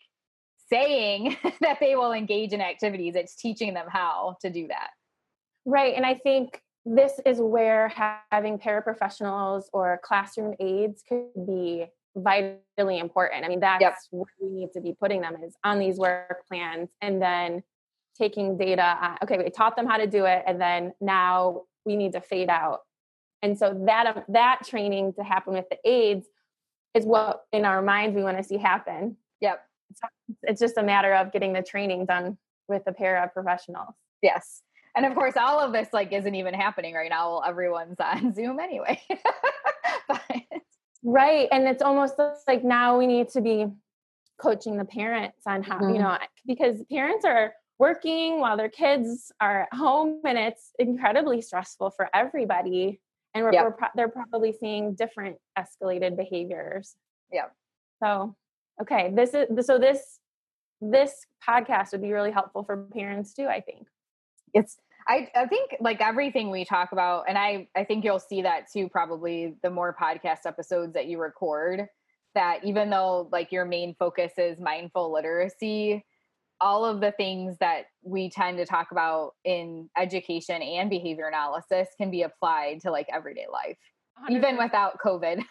saying 0.70 1.38
that 1.62 1.80
they 1.80 1.96
will 1.96 2.14
engage 2.14 2.54
in 2.54 2.62
activities, 2.62 3.16
it's 3.16 3.36
teaching 3.36 3.74
them 3.74 3.88
how 3.90 4.36
to 4.42 4.52
do 4.52 4.68
that. 4.68 4.90
Right. 5.66 5.96
And 5.96 6.06
I 6.06 6.14
think 6.14 6.62
this 6.86 7.20
is 7.26 7.40
where 7.40 7.92
having 8.30 8.60
paraprofessionals 8.60 9.64
or 9.74 10.00
classroom 10.04 10.54
aides 10.60 11.04
could 11.10 11.48
be 11.48 11.88
vitally 12.16 13.00
important. 13.00 13.46
I 13.46 13.48
mean, 13.48 13.60
that's 13.60 13.82
yep. 13.82 13.96
where 14.12 14.26
we 14.40 14.50
need 14.50 14.74
to 14.74 14.82
be 14.82 14.94
putting 14.94 15.22
them 15.22 15.36
is 15.44 15.56
on 15.64 15.80
these 15.80 15.98
work 15.98 16.46
plans 16.48 16.90
and 17.02 17.22
then 17.22 17.64
taking 18.18 18.58
data. 18.58 18.98
On, 19.02 19.18
okay, 19.24 19.38
we 19.38 19.50
taught 19.50 19.76
them 19.76 19.88
how 19.88 19.98
to 19.98 20.08
do 20.08 20.26
it, 20.26 20.44
and 20.46 20.60
then 20.60 20.94
now 21.02 21.64
we 21.86 21.96
need 21.96 22.14
to 22.14 22.22
fade 22.22 22.50
out. 22.50 22.82
And 23.42 23.58
so 23.58 23.84
that 23.88 24.18
um, 24.18 24.24
that 24.30 24.62
training 24.66 25.14
to 25.14 25.24
happen 25.24 25.54
with 25.54 25.66
the 25.70 25.78
aides 25.86 26.28
is 26.94 27.06
what 27.06 27.44
in 27.52 27.66
our 27.66 27.82
minds 27.82 28.16
we 28.16 28.24
want 28.24 28.38
to 28.38 28.44
see 28.44 28.58
happen. 28.58 29.18
Yep. 29.40 29.62
It's, 29.90 30.02
it's 30.44 30.62
just 30.62 30.78
a 30.78 30.84
matter 30.84 31.14
of 31.14 31.32
getting 31.32 31.54
the 31.54 31.62
training 31.62 32.06
done 32.06 32.38
with 32.68 32.84
a 32.88 32.92
paraprofessionals. 32.92 33.94
Yes. 34.22 34.62
And 34.96 35.06
of 35.06 35.16
course, 35.16 35.36
all 35.38 35.60
of 35.60 35.72
this 35.72 35.88
like 35.94 36.12
isn't 36.12 36.36
even 36.36 36.54
happening 36.54 36.94
right 36.94 37.10
now. 37.10 37.40
Everyone's 37.40 38.00
on 38.00 38.34
Zoom 38.36 38.60
anyway. 38.60 39.02
but 40.08 40.22
Right. 41.04 41.48
And 41.52 41.68
it's 41.68 41.82
almost 41.82 42.16
like 42.48 42.64
now 42.64 42.98
we 42.98 43.08
need 43.08 43.30
to 43.30 43.42
be 43.42 43.68
coaching 44.40 44.78
the 44.78 44.86
parents 44.86 45.42
on 45.46 45.64
how, 45.64 45.80
mm-hmm. 45.80 45.96
you 45.96 46.00
know, 46.00 46.18
because 46.46 46.84
parents 46.92 47.26
are 47.26 47.54
working 47.80 48.40
while 48.40 48.58
their 48.58 48.70
kids 48.70 49.32
are 49.42 49.64
at 49.64 49.74
home 49.74 50.22
and 50.26 50.38
it's 50.38 50.72
incredibly 50.78 51.42
stressful 51.42 51.92
for 51.92 52.10
everybody. 52.14 53.00
And 53.34 53.44
we're, 53.44 53.54
yep. 53.54 53.64
we're 53.64 53.72
pro- 53.72 53.88
they're 53.96 54.10
probably 54.10 54.54
seeing 54.54 54.94
different 54.94 55.38
escalated 55.58 56.18
behaviors. 56.18 56.96
Yeah. 57.32 57.46
So, 58.04 58.36
okay. 58.82 59.12
This 59.16 59.34
is, 59.34 59.66
so 59.66 59.80
this, 59.80 60.20
this 60.82 61.26
podcast 61.48 61.92
would 61.94 62.02
be 62.02 62.12
really 62.12 62.32
helpful 62.32 62.64
for 62.64 62.78
parents 62.94 63.34
too, 63.34 63.48
I 63.48 63.62
think. 63.62 63.88
It's, 64.54 64.78
I, 65.12 65.28
I 65.36 65.46
think 65.46 65.76
like 65.82 66.00
everything 66.00 66.52
we 66.52 66.64
talk 66.64 66.94
about, 66.94 67.26
and 67.28 67.38
I, 67.38 67.68
I 67.76 67.84
think 67.84 68.06
you'll 68.06 68.18
see 68.18 68.44
that 68.44 68.72
too, 68.72 68.88
probably 68.88 69.56
the 69.62 69.70
more 69.70 69.94
podcast 70.02 70.46
episodes 70.46 70.94
that 70.94 71.08
you 71.08 71.20
record, 71.20 71.86
that 72.34 72.64
even 72.64 72.90
though 72.90 73.28
like 73.30 73.52
your 73.52 73.66
main 73.66 73.94
focus 74.00 74.32
is 74.38 74.58
mindful 74.58 75.12
literacy, 75.12 76.06
all 76.62 76.86
of 76.86 77.02
the 77.02 77.12
things 77.12 77.58
that 77.60 77.88
we 78.04 78.30
tend 78.30 78.58
to 78.60 78.66
talk 78.66 78.92
about 78.92 79.34
in 79.44 79.90
education 79.98 80.62
and 80.62 80.90
behavior 80.90 81.28
analysis 81.28 81.90
can 81.98 82.10
be 82.10 82.22
applied 82.22 82.80
to 82.84 82.90
like 82.90 83.08
everyday 83.14 83.48
life, 83.52 83.78
100%. 84.30 84.38
even 84.38 84.58
without 84.58 84.98
COVID. 85.04 85.44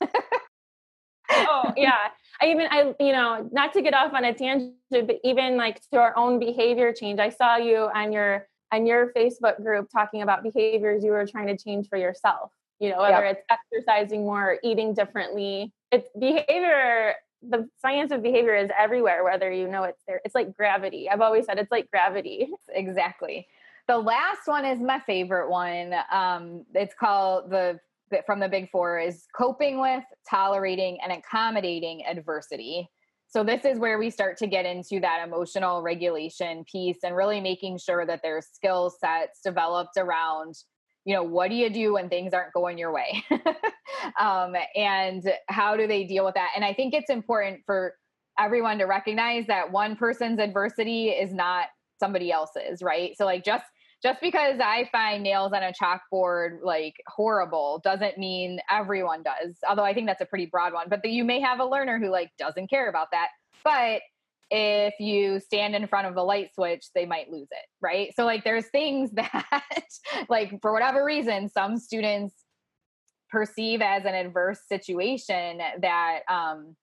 oh 1.32 1.72
yeah 1.76 2.08
i 2.42 2.46
even 2.46 2.66
i 2.72 2.92
you 2.98 3.12
know 3.12 3.48
not 3.52 3.72
to 3.72 3.82
get 3.82 3.94
off 3.94 4.12
on 4.12 4.24
a 4.24 4.34
tangent 4.34 4.74
but 4.90 5.14
even 5.22 5.56
like 5.56 5.80
to 5.80 5.96
our 5.96 6.12
own 6.16 6.40
behavior 6.40 6.92
change 6.92 7.20
i 7.20 7.28
saw 7.28 7.56
you 7.56 7.88
on 7.94 8.12
your 8.12 8.48
and 8.72 8.86
your 8.86 9.12
Facebook 9.12 9.62
group 9.62 9.88
talking 9.90 10.22
about 10.22 10.42
behaviors 10.42 11.04
you 11.04 11.10
were 11.10 11.26
trying 11.26 11.46
to 11.48 11.56
change 11.56 11.88
for 11.88 11.98
yourself. 11.98 12.52
You 12.78 12.90
know, 12.90 13.00
whether 13.00 13.24
yep. 13.24 13.44
it's 13.50 13.60
exercising 13.74 14.22
more, 14.22 14.58
eating 14.64 14.94
differently. 14.94 15.72
It's 15.92 16.08
behavior, 16.18 17.14
the 17.42 17.68
science 17.80 18.10
of 18.10 18.22
behavior 18.22 18.56
is 18.56 18.70
everywhere, 18.78 19.22
whether 19.22 19.52
you 19.52 19.68
know 19.68 19.82
it's 19.82 20.02
there. 20.06 20.20
It's 20.24 20.34
like 20.34 20.56
gravity. 20.56 21.08
I've 21.10 21.20
always 21.20 21.44
said 21.46 21.58
it's 21.58 21.70
like 21.70 21.90
gravity. 21.90 22.50
Exactly. 22.72 23.46
The 23.88 23.98
last 23.98 24.46
one 24.46 24.64
is 24.64 24.78
my 24.80 25.00
favorite 25.00 25.50
one. 25.50 25.94
Um, 26.12 26.64
it's 26.74 26.94
called 26.94 27.50
the 27.50 27.80
from 28.26 28.40
the 28.40 28.48
big 28.48 28.70
four 28.70 28.98
is 28.98 29.26
coping 29.36 29.80
with, 29.80 30.04
tolerating, 30.28 30.98
and 31.02 31.12
accommodating 31.12 32.04
adversity. 32.06 32.88
So 33.30 33.44
this 33.44 33.64
is 33.64 33.78
where 33.78 33.98
we 33.98 34.10
start 34.10 34.36
to 34.38 34.48
get 34.48 34.66
into 34.66 34.98
that 35.00 35.26
emotional 35.26 35.82
regulation 35.82 36.64
piece 36.70 36.98
and 37.04 37.14
really 37.14 37.40
making 37.40 37.78
sure 37.78 38.04
that 38.04 38.20
there's 38.22 38.46
skill 38.52 38.92
sets 39.00 39.40
developed 39.44 39.96
around 39.96 40.54
you 41.06 41.14
know 41.14 41.22
what 41.22 41.48
do 41.48 41.56
you 41.56 41.70
do 41.70 41.94
when 41.94 42.08
things 42.08 42.34
aren't 42.34 42.52
going 42.52 42.78
your 42.78 42.92
way? 42.92 43.24
Um, 44.18 44.54
and 44.74 45.22
how 45.48 45.76
do 45.76 45.86
they 45.86 46.04
deal 46.04 46.24
with 46.24 46.34
that? 46.34 46.52
And 46.56 46.64
i 46.64 46.72
think 46.72 46.94
it's 46.94 47.10
important 47.10 47.60
for 47.66 47.94
everyone 48.38 48.78
to 48.78 48.84
recognize 48.84 49.46
that 49.46 49.70
one 49.70 49.94
person's 49.94 50.38
adversity 50.38 51.08
is 51.08 51.34
not 51.34 51.66
somebody 51.98 52.32
else's 52.32 52.82
right? 52.82 53.12
So 53.16 53.26
like 53.26 53.44
just 53.44 53.64
just 54.02 54.20
because 54.20 54.58
I 54.60 54.88
find 54.90 55.22
nails 55.22 55.52
on 55.52 55.62
a 55.62 55.72
chalkboard 55.72 56.58
like 56.62 56.94
horrible 57.06 57.80
doesn't 57.84 58.16
mean 58.16 58.60
everyone 58.70 59.22
does. 59.22 59.56
Although 59.68 59.84
I 59.84 59.92
think 59.92 60.06
that's 60.06 60.22
a 60.22 60.26
pretty 60.26 60.46
broad 60.46 60.72
one. 60.72 60.88
But 60.88 61.02
the, 61.02 61.10
you 61.10 61.24
may 61.24 61.40
have 61.40 61.60
a 61.60 61.64
learner 61.64 61.98
who 61.98 62.10
like 62.10 62.30
doesn't 62.38 62.70
care 62.70 62.88
about 62.88 63.08
that. 63.12 63.28
But 63.62 64.00
if 64.50 64.94
you 64.98 65.38
stand 65.38 65.76
in 65.76 65.86
front 65.86 66.06
of 66.06 66.14
the 66.14 66.24
light 66.24 66.54
switch, 66.54 66.86
they 66.94 67.06
might 67.06 67.30
lose 67.30 67.48
it, 67.50 67.66
right? 67.80 68.12
So 68.16 68.24
like 68.24 68.42
there's 68.42 68.66
things 68.68 69.10
that 69.12 69.62
like 70.28 70.60
for 70.62 70.72
whatever 70.72 71.04
reason 71.04 71.48
some 71.48 71.76
students 71.76 72.34
perceive 73.30 73.80
as 73.80 74.04
an 74.04 74.14
adverse 74.14 74.60
situation 74.68 75.60
that 75.80 76.20
um 76.28 76.74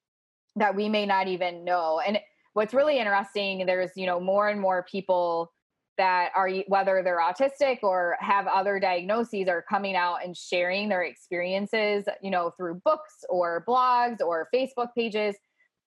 that 0.56 0.76
we 0.76 0.88
may 0.88 1.06
not 1.06 1.28
even 1.28 1.66
know. 1.66 2.00
And 2.06 2.20
what's 2.54 2.74
really 2.74 3.00
interesting 3.00 3.66
there's, 3.66 3.92
you 3.96 4.06
know, 4.06 4.20
more 4.20 4.48
and 4.50 4.62
more 4.62 4.86
people 4.90 5.52
that 5.98 6.30
are 6.36 6.50
whether 6.68 7.02
they're 7.04 7.20
autistic 7.22 7.80
or 7.84 8.18
have 8.20 8.48
other 8.48 8.80
diagnoses 8.80 9.48
are 9.48 9.64
coming 9.68 9.96
out 9.96 10.24
and 10.24 10.36
sharing 10.38 10.90
their 10.90 11.04
experiences 11.04 12.06
you 12.22 12.32
know 12.32 12.52
through 12.58 12.82
books 12.86 13.24
or 13.30 13.64
blogs 13.68 14.20
or 14.22 14.48
facebook 14.54 14.90
pages. 14.96 15.36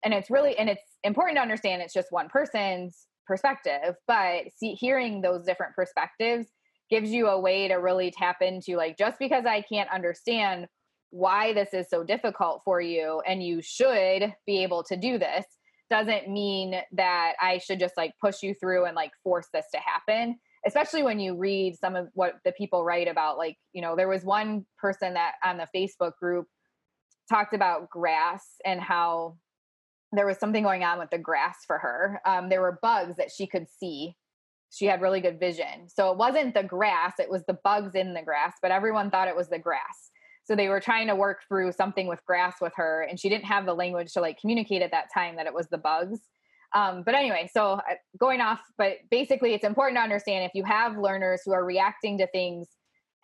And 0.05 0.14
it's 0.14 0.31
really 0.31 0.57
and 0.59 0.68
it's 0.68 0.97
important 1.05 1.37
to 1.37 1.42
understand 1.42 1.83
it's 1.83 1.94
just 1.94 2.09
one 2.11 2.29
person's 2.29 3.07
perspective 3.27 3.94
but 4.07 4.44
see 4.57 4.73
hearing 4.73 5.21
those 5.21 5.44
different 5.44 5.75
perspectives 5.75 6.47
gives 6.88 7.11
you 7.11 7.29
a 7.29 7.38
way 7.38 7.68
to 7.68 7.75
really 7.75 8.11
tap 8.11 8.38
into 8.40 8.77
like 8.77 8.97
just 8.97 9.18
because 9.18 9.44
i 9.44 9.61
can't 9.61 9.90
understand 9.90 10.66
why 11.11 11.53
this 11.53 11.75
is 11.75 11.87
so 11.90 12.03
difficult 12.03 12.62
for 12.64 12.81
you 12.81 13.21
and 13.27 13.42
you 13.42 13.61
should 13.61 14.33
be 14.47 14.62
able 14.62 14.83
to 14.83 14.97
do 14.97 15.18
this 15.18 15.44
doesn't 15.90 16.29
mean 16.29 16.74
that 16.92 17.33
i 17.40 17.59
should 17.59 17.79
just 17.79 17.96
like 17.96 18.12
push 18.20 18.42
you 18.42 18.55
through 18.55 18.85
and 18.85 18.94
like 18.94 19.12
force 19.22 19.48
this 19.53 19.66
to 19.72 19.81
happen 19.81 20.37
especially 20.66 21.03
when 21.03 21.20
you 21.20 21.37
read 21.37 21.77
some 21.79 21.96
of 21.96 22.09
what 22.14 22.35
the 22.44 22.53
people 22.53 22.85
write 22.85 23.09
about 23.09 23.38
like 23.38 23.57
you 23.72 23.83
know 23.83 23.96
there 23.96 24.09
was 24.09 24.24
one 24.24 24.64
person 24.79 25.14
that 25.14 25.33
on 25.44 25.57
the 25.57 25.66
facebook 25.74 26.12
group 26.20 26.46
talked 27.29 27.55
about 27.55 27.90
grass 27.90 28.44
and 28.64 28.81
how 28.81 29.37
there 30.12 30.27
was 30.27 30.38
something 30.38 30.62
going 30.62 30.85
on 30.85 30.98
with 30.98 31.11
the 31.11 31.18
grass 31.18 31.59
for 31.66 31.79
her. 31.79 32.20
Um, 32.24 32.48
there 32.48 32.62
were 32.62 32.79
bugs 32.81 33.16
that 33.16 33.31
she 33.31 33.46
could 33.46 33.66
see. 33.68 34.16
She 34.70 34.87
had 34.87 35.03
really 35.03 35.20
good 35.20 35.38
vision. 35.40 35.88
So 35.88 36.11
it 36.11 36.18
wasn't 36.18 36.55
the 36.55 36.62
grass, 36.62 37.14
it 37.18 37.31
was 37.31 37.44
the 37.46 37.59
bugs 37.64 37.94
in 37.94 38.14
the 38.14 38.22
grass, 38.22 38.55
but 38.61 38.70
everyone 38.70 39.11
thought 39.11 39.29
it 39.29 39.37
was 39.37 39.48
the 39.48 39.59
grass. 39.59 40.11
So 40.49 40.57
they 40.57 40.71
were 40.71 40.81
trying 40.81 41.09
to 41.09 41.15
work 41.15 41.41
through 41.47 41.73
something 41.73 42.07
with 42.07 42.25
grass 42.25 42.55
with 42.59 42.73
her, 42.77 43.03
and 43.03 43.21
she 43.21 43.29
didn't 43.29 43.45
have 43.45 43.67
the 43.67 43.75
language 43.75 44.15
to 44.15 44.23
like 44.23 44.41
communicate 44.41 44.81
at 44.81 44.91
that 44.93 45.13
time 45.13 45.37
that 45.37 45.45
it 45.45 45.53
was 45.53 45.69
the 45.69 45.77
bugs. 45.77 46.21
Um, 46.75 47.03
but 47.03 47.15
anyway, 47.15 47.51
so 47.53 47.73
uh, 47.73 47.81
going 48.19 48.41
off, 48.41 48.61
but 48.79 48.95
basically, 49.11 49.53
it's 49.53 49.65
important 49.65 49.99
to 49.99 50.03
understand 50.03 50.45
if 50.45 50.53
you 50.55 50.65
have 50.65 50.97
learners 50.97 51.43
who 51.45 51.53
are 51.53 51.67
reacting 51.67 52.17
to 52.17 52.27
things 52.29 52.67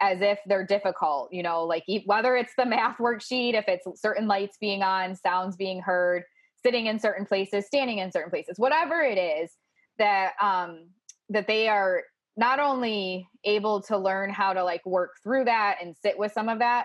as 0.03 0.21
if 0.21 0.39
they're 0.45 0.67
difficult, 0.67 1.33
you 1.33 1.43
know, 1.43 1.65
like 1.65 1.85
whether 2.05 2.37
it's 2.37 2.53
the 2.59 2.67
math 2.67 2.99
worksheet, 2.99 3.55
if 3.55 3.65
it's 3.69 4.03
certain 4.03 4.29
lights 4.29 4.59
being 4.61 4.83
on, 4.83 5.17
sounds 5.17 5.57
being 5.57 5.81
heard, 5.81 6.25
sitting 6.63 6.87
in 6.89 6.99
certain 6.99 7.25
places, 7.25 7.65
standing 7.67 8.01
in 8.01 8.13
certain 8.13 8.31
places, 8.31 8.59
whatever 8.59 9.01
it 9.01 9.17
is 9.17 9.51
that 9.99 10.33
um 10.43 10.89
that 11.31 11.47
they 11.47 11.69
are 11.69 12.03
not 12.37 12.61
only 12.61 13.27
able 13.45 13.81
to 13.81 13.97
learn 13.97 14.29
how 14.29 14.53
to 14.53 14.63
like 14.63 14.85
work 14.85 15.13
through 15.23 15.45
that 15.47 15.79
and 15.81 15.97
sit 16.03 16.19
with 16.19 16.31
some 16.31 16.51
of 16.51 16.59
that 16.59 16.85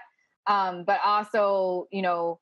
um 0.50 0.84
but 0.84 1.00
also 1.06 1.88
you 1.92 2.02
know 2.02 2.40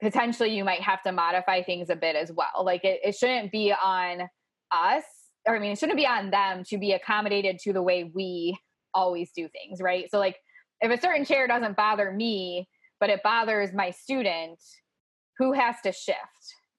potentially 0.00 0.54
you 0.54 0.64
might 0.64 0.82
have 0.82 1.02
to 1.02 1.10
modify 1.10 1.62
things 1.62 1.88
a 1.90 1.96
bit 1.96 2.16
as 2.16 2.30
well. 2.30 2.64
Like 2.64 2.84
it, 2.84 3.00
it 3.02 3.14
shouldn't 3.14 3.50
be 3.50 3.72
on 3.72 4.28
us 4.72 5.04
or 5.46 5.56
i 5.56 5.60
mean 5.60 5.72
it 5.72 5.78
shouldn't 5.78 5.96
be 5.96 6.06
on 6.06 6.30
them 6.30 6.64
to 6.64 6.76
be 6.76 6.92
accommodated 6.92 7.58
to 7.60 7.72
the 7.72 7.82
way 7.82 8.10
we 8.14 8.58
always 8.94 9.30
do 9.34 9.48
things 9.48 9.80
right? 9.80 10.10
So 10.10 10.18
like 10.18 10.36
if 10.80 10.90
a 10.90 11.00
certain 11.00 11.24
chair 11.24 11.46
doesn't 11.46 11.76
bother 11.76 12.10
me 12.10 12.68
but 12.98 13.10
it 13.10 13.22
bothers 13.22 13.72
my 13.72 13.90
student 13.90 14.58
who 15.38 15.52
has 15.52 15.76
to 15.84 15.92
shift 15.92 16.18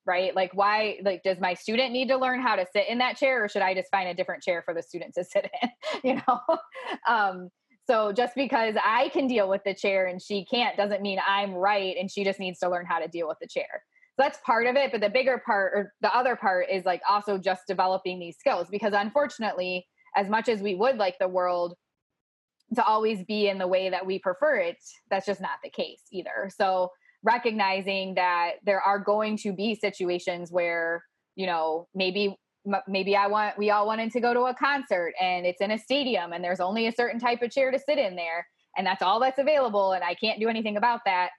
right? 0.05 0.33
Like 0.33 0.51
why 0.53 0.99
like 1.03 1.21
does 1.23 1.37
my 1.39 1.53
student 1.53 1.91
need 1.91 2.07
to 2.09 2.17
learn 2.17 2.41
how 2.41 2.55
to 2.55 2.65
sit 2.73 2.87
in 2.87 2.97
that 2.99 3.17
chair 3.17 3.43
or 3.43 3.49
should 3.49 3.61
i 3.61 3.73
just 3.73 3.91
find 3.91 4.09
a 4.09 4.13
different 4.13 4.41
chair 4.43 4.61
for 4.63 4.73
the 4.73 4.81
student 4.81 5.13
to 5.15 5.23
sit 5.23 5.49
in 5.61 5.69
you 6.03 6.15
know? 6.15 6.39
Um 7.07 7.49
so 7.88 8.12
just 8.12 8.36
because 8.36 8.76
i 8.84 9.10
can 9.10 9.28
deal 9.28 9.50
with 9.50 9.63
the 9.63 9.73
chair 9.73 10.08
and 10.08 10.21
she 10.21 10.45
can't 10.45 10.78
doesn't 10.78 11.02
mean 11.02 11.19
i'm 11.28 11.54
right 11.54 11.95
and 11.97 12.12
she 12.12 12.23
just 12.23 12.39
needs 12.39 12.60
to 12.60 12.69
learn 12.69 12.86
how 12.86 13.00
to 13.00 13.08
deal 13.08 13.28
with 13.28 13.38
the 13.41 13.47
chair. 13.47 13.84
So 14.17 14.23
that's 14.23 14.39
part 14.45 14.67
of 14.67 14.76
it 14.76 14.91
but 14.91 15.02
the 15.02 15.10
bigger 15.10 15.41
part 15.45 15.73
or 15.73 15.93
the 16.02 16.15
other 16.15 16.36
part 16.36 16.67
is 16.71 16.86
like 16.86 17.02
also 17.10 17.38
just 17.38 17.63
developing 17.67 18.19
these 18.19 18.38
skills 18.38 18.67
because 18.69 18.93
unfortunately 18.95 19.86
as 20.15 20.28
much 20.28 20.50
as 20.50 20.62
we 20.62 20.76
would 20.76 20.97
like 20.97 21.15
the 21.19 21.28
world 21.28 21.76
to 22.76 22.84
always 22.84 23.23
be 23.26 23.47
in 23.47 23.58
the 23.58 23.67
way 23.67 23.89
that 23.89 24.06
we 24.06 24.19
prefer 24.19 24.58
it 24.58 24.78
that's 25.10 25.26
just 25.26 25.41
not 25.41 25.60
the 25.63 25.69
case 25.69 26.02
either. 26.12 26.50
So 26.56 26.91
recognizing 27.23 28.15
that 28.15 28.54
there 28.63 28.82
are 28.82 29.00
going 29.00 29.38
to 29.38 29.54
be 29.54 29.76
situations 29.76 30.52
where 30.52 31.04
you 31.36 31.45
know 31.45 31.88
maybe 31.95 32.36
maybe 32.88 33.15
I 33.15 33.27
want 33.27 33.58
we 33.58 33.69
all 33.71 33.86
wanted 33.86 34.12
to 34.12 34.19
go 34.19 34.34
to 34.34 34.41
a 34.41 34.53
concert 34.53 35.13
and 35.19 35.45
it's 35.45 35.62
in 35.62 35.71
a 35.71 35.77
stadium 35.77 36.34
and 36.34 36.43
there's 36.43 36.60
only 36.60 36.88
a 36.88 36.91
certain 36.91 37.19
type 37.19 37.41
of 37.41 37.51
chair 37.51 37.71
to 37.71 37.80
sit 37.80 37.97
in 37.97 38.15
there 38.15 38.47
and 38.77 38.86
that's 38.86 39.01
all 39.01 39.19
that's 39.19 39.39
available 39.39 39.93
and 39.93 40.03
I 40.03 40.13
can't 40.15 40.39
do 40.39 40.49
anything 40.49 40.77
about 40.77 41.01
that. 41.06 41.30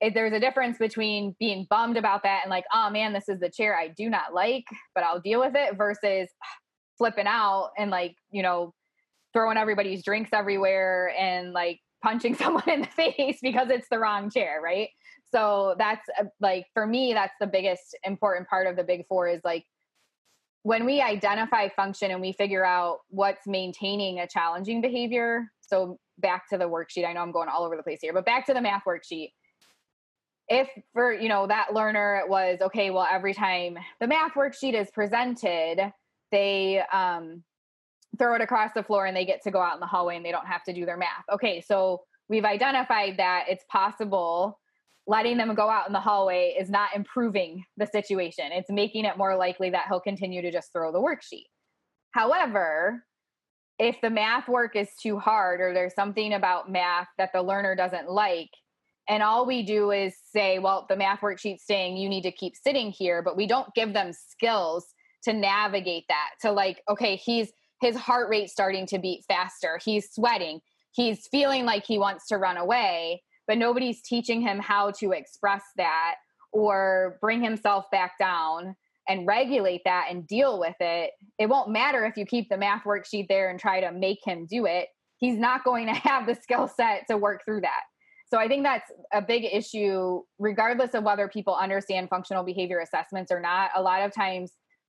If 0.00 0.14
there's 0.14 0.32
a 0.32 0.40
difference 0.40 0.78
between 0.78 1.36
being 1.38 1.66
bummed 1.70 1.96
about 1.96 2.24
that 2.24 2.40
and 2.42 2.50
like, 2.50 2.64
oh 2.72 2.90
man, 2.90 3.12
this 3.12 3.28
is 3.28 3.38
the 3.38 3.50
chair 3.50 3.76
I 3.76 3.88
do 3.88 4.10
not 4.10 4.34
like, 4.34 4.64
but 4.94 5.04
I'll 5.04 5.20
deal 5.20 5.40
with 5.40 5.54
it 5.54 5.76
versus 5.76 6.28
flipping 6.98 7.26
out 7.26 7.70
and 7.78 7.90
like, 7.90 8.14
you 8.30 8.42
know, 8.42 8.72
throwing 9.32 9.56
everybody's 9.56 10.04
drinks 10.04 10.30
everywhere 10.32 11.14
and 11.18 11.52
like 11.52 11.80
punching 12.02 12.34
someone 12.34 12.68
in 12.68 12.80
the 12.80 12.86
face 12.96 13.38
because 13.42 13.70
it's 13.70 13.88
the 13.90 13.98
wrong 13.98 14.30
chair, 14.30 14.60
right? 14.62 14.88
so 15.32 15.74
that's 15.78 16.06
uh, 16.20 16.24
like 16.40 16.66
for 16.74 16.86
me 16.86 17.12
that's 17.12 17.34
the 17.40 17.46
biggest 17.46 17.96
important 18.04 18.48
part 18.48 18.66
of 18.66 18.76
the 18.76 18.84
big 18.84 19.06
four 19.08 19.28
is 19.28 19.40
like 19.44 19.64
when 20.62 20.84
we 20.84 21.00
identify 21.00 21.68
function 21.68 22.10
and 22.10 22.20
we 22.20 22.32
figure 22.32 22.64
out 22.64 23.00
what's 23.08 23.46
maintaining 23.46 24.20
a 24.20 24.26
challenging 24.26 24.80
behavior 24.80 25.50
so 25.60 25.98
back 26.18 26.48
to 26.48 26.58
the 26.58 26.64
worksheet 26.64 27.06
i 27.06 27.12
know 27.12 27.20
i'm 27.20 27.32
going 27.32 27.48
all 27.48 27.64
over 27.64 27.76
the 27.76 27.82
place 27.82 27.98
here 28.00 28.12
but 28.12 28.24
back 28.24 28.46
to 28.46 28.54
the 28.54 28.60
math 28.60 28.82
worksheet. 28.86 29.32
If 30.48 30.68
for 30.92 31.12
you 31.12 31.28
know 31.28 31.46
that 31.46 31.72
learner 31.72 32.16
it 32.16 32.28
was 32.28 32.58
okay 32.60 32.90
well 32.90 33.06
every 33.10 33.32
time 33.32 33.78
the 34.00 34.06
math 34.06 34.32
worksheet 34.32 34.74
is 34.74 34.90
presented 34.90 35.92
they 36.30 36.82
um, 36.92 37.42
throw 38.18 38.34
it 38.34 38.40
across 38.40 38.70
the 38.74 38.82
floor 38.82 39.06
and 39.06 39.16
they 39.16 39.24
get 39.24 39.42
to 39.42 39.50
go 39.50 39.60
out 39.60 39.74
in 39.74 39.80
the 39.80 39.86
hallway 39.86 40.16
and 40.16 40.24
they 40.24 40.32
don't 40.32 40.46
have 40.46 40.64
to 40.64 40.72
do 40.72 40.84
their 40.84 40.96
math. 40.96 41.24
Okay 41.32 41.60
so 41.60 42.02
we've 42.28 42.44
identified 42.44 43.16
that 43.18 43.46
it's 43.48 43.64
possible 43.70 44.58
letting 45.06 45.36
them 45.36 45.54
go 45.54 45.68
out 45.68 45.86
in 45.86 45.92
the 45.92 46.00
hallway 46.00 46.56
is 46.58 46.70
not 46.70 46.90
improving 46.94 47.64
the 47.76 47.86
situation. 47.86 48.52
It's 48.52 48.70
making 48.70 49.04
it 49.04 49.18
more 49.18 49.36
likely 49.36 49.70
that 49.70 49.86
he'll 49.88 50.00
continue 50.00 50.42
to 50.42 50.52
just 50.52 50.72
throw 50.72 50.92
the 50.92 51.00
worksheet. 51.00 51.46
However, 52.12 53.04
if 53.78 53.96
the 54.00 54.10
math 54.10 54.48
work 54.48 54.76
is 54.76 54.88
too 55.02 55.18
hard 55.18 55.60
or 55.60 55.74
there's 55.74 55.94
something 55.94 56.34
about 56.34 56.70
math 56.70 57.08
that 57.18 57.30
the 57.32 57.42
learner 57.42 57.74
doesn't 57.74 58.08
like, 58.08 58.50
and 59.08 59.22
all 59.22 59.44
we 59.44 59.64
do 59.64 59.90
is 59.90 60.14
say, 60.32 60.60
well, 60.60 60.86
the 60.88 60.96
math 60.96 61.20
worksheet's 61.20 61.66
saying 61.66 61.96
you 61.96 62.08
need 62.08 62.22
to 62.22 62.30
keep 62.30 62.54
sitting 62.54 62.92
here, 62.92 63.22
but 63.22 63.36
we 63.36 63.48
don't 63.48 63.74
give 63.74 63.92
them 63.92 64.12
skills 64.12 64.86
to 65.24 65.32
navigate 65.32 66.04
that, 66.08 66.30
to 66.42 66.52
like, 66.52 66.82
okay, 66.88 67.16
he's 67.16 67.50
his 67.80 67.96
heart 67.96 68.28
rate 68.30 68.48
starting 68.48 68.86
to 68.86 68.98
beat 69.00 69.24
faster, 69.26 69.80
he's 69.84 70.12
sweating, 70.12 70.60
he's 70.92 71.26
feeling 71.32 71.64
like 71.64 71.84
he 71.84 71.98
wants 71.98 72.28
to 72.28 72.36
run 72.36 72.56
away 72.56 73.20
but 73.52 73.58
nobody's 73.58 74.00
teaching 74.00 74.40
him 74.40 74.58
how 74.58 74.90
to 74.90 75.12
express 75.12 75.60
that 75.76 76.14
or 76.52 77.18
bring 77.20 77.42
himself 77.42 77.84
back 77.92 78.18
down 78.18 78.74
and 79.06 79.26
regulate 79.26 79.82
that 79.84 80.06
and 80.08 80.26
deal 80.26 80.58
with 80.58 80.76
it. 80.80 81.10
It 81.38 81.50
won't 81.50 81.68
matter 81.68 82.06
if 82.06 82.16
you 82.16 82.24
keep 82.24 82.48
the 82.48 82.56
math 82.56 82.84
worksheet 82.84 83.28
there 83.28 83.50
and 83.50 83.60
try 83.60 83.82
to 83.82 83.92
make 83.92 84.20
him 84.24 84.46
do 84.46 84.64
it. 84.64 84.88
He's 85.18 85.38
not 85.38 85.64
going 85.64 85.86
to 85.88 85.92
have 86.08 86.26
the 86.26 86.34
skill 86.34 86.66
set 86.66 87.02
to 87.10 87.18
work 87.18 87.42
through 87.44 87.60
that. 87.60 87.82
So 88.30 88.38
I 88.38 88.48
think 88.48 88.62
that's 88.62 88.90
a 89.12 89.20
big 89.20 89.44
issue, 89.44 90.22
regardless 90.38 90.94
of 90.94 91.04
whether 91.04 91.28
people 91.28 91.54
understand 91.54 92.08
functional 92.08 92.44
behavior 92.44 92.78
assessments 92.78 93.30
or 93.30 93.38
not. 93.38 93.70
A 93.76 93.82
lot 93.82 94.00
of 94.00 94.14
times 94.14 94.52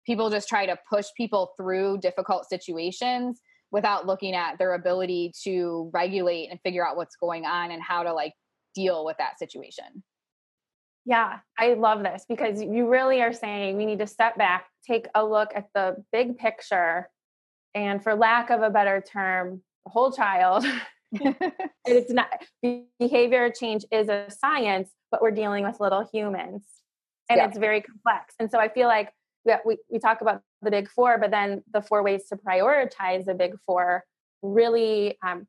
people 0.06 0.30
just 0.30 0.48
try 0.48 0.64
to 0.64 0.78
push 0.88 1.08
people 1.14 1.52
through 1.58 1.98
difficult 1.98 2.48
situations 2.48 3.38
without 3.70 4.06
looking 4.06 4.34
at 4.34 4.56
their 4.58 4.72
ability 4.72 5.32
to 5.44 5.90
regulate 5.92 6.48
and 6.50 6.58
figure 6.62 6.86
out 6.86 6.96
what's 6.96 7.16
going 7.16 7.44
on 7.44 7.70
and 7.70 7.82
how 7.82 8.02
to 8.02 8.14
like 8.14 8.32
deal 8.76 9.04
with 9.04 9.16
that 9.18 9.38
situation. 9.38 10.04
Yeah, 11.04 11.38
I 11.58 11.74
love 11.74 12.02
this 12.02 12.24
because 12.28 12.60
you 12.60 12.88
really 12.88 13.22
are 13.22 13.32
saying 13.32 13.76
we 13.76 13.86
need 13.86 14.00
to 14.00 14.06
step 14.06 14.36
back, 14.36 14.66
take 14.86 15.06
a 15.14 15.24
look 15.24 15.50
at 15.54 15.66
the 15.74 15.96
big 16.12 16.36
picture, 16.36 17.08
and 17.74 18.02
for 18.02 18.14
lack 18.14 18.50
of 18.50 18.62
a 18.62 18.70
better 18.70 19.02
term, 19.12 19.62
the 19.84 19.90
whole 19.90 20.12
child. 20.12 20.64
it's 21.86 22.12
not 22.12 22.28
behavior 22.98 23.50
change 23.50 23.84
is 23.92 24.08
a 24.08 24.26
science, 24.28 24.90
but 25.10 25.22
we're 25.22 25.30
dealing 25.30 25.64
with 25.64 25.78
little 25.78 26.06
humans 26.12 26.62
and 27.30 27.38
yeah. 27.38 27.46
it's 27.46 27.58
very 27.58 27.80
complex. 27.80 28.34
And 28.38 28.50
so 28.50 28.58
I 28.58 28.68
feel 28.68 28.88
like 28.88 29.12
we, 29.64 29.78
we 29.90 29.98
talk 29.98 30.20
about 30.20 30.42
the 30.62 30.70
big 30.70 30.90
four, 30.90 31.18
but 31.18 31.30
then 31.30 31.62
the 31.72 31.80
four 31.80 32.02
ways 32.02 32.24
to 32.28 32.36
prioritize 32.36 33.24
the 33.24 33.34
big 33.34 33.54
four 33.64 34.04
really 34.42 35.16
um, 35.24 35.46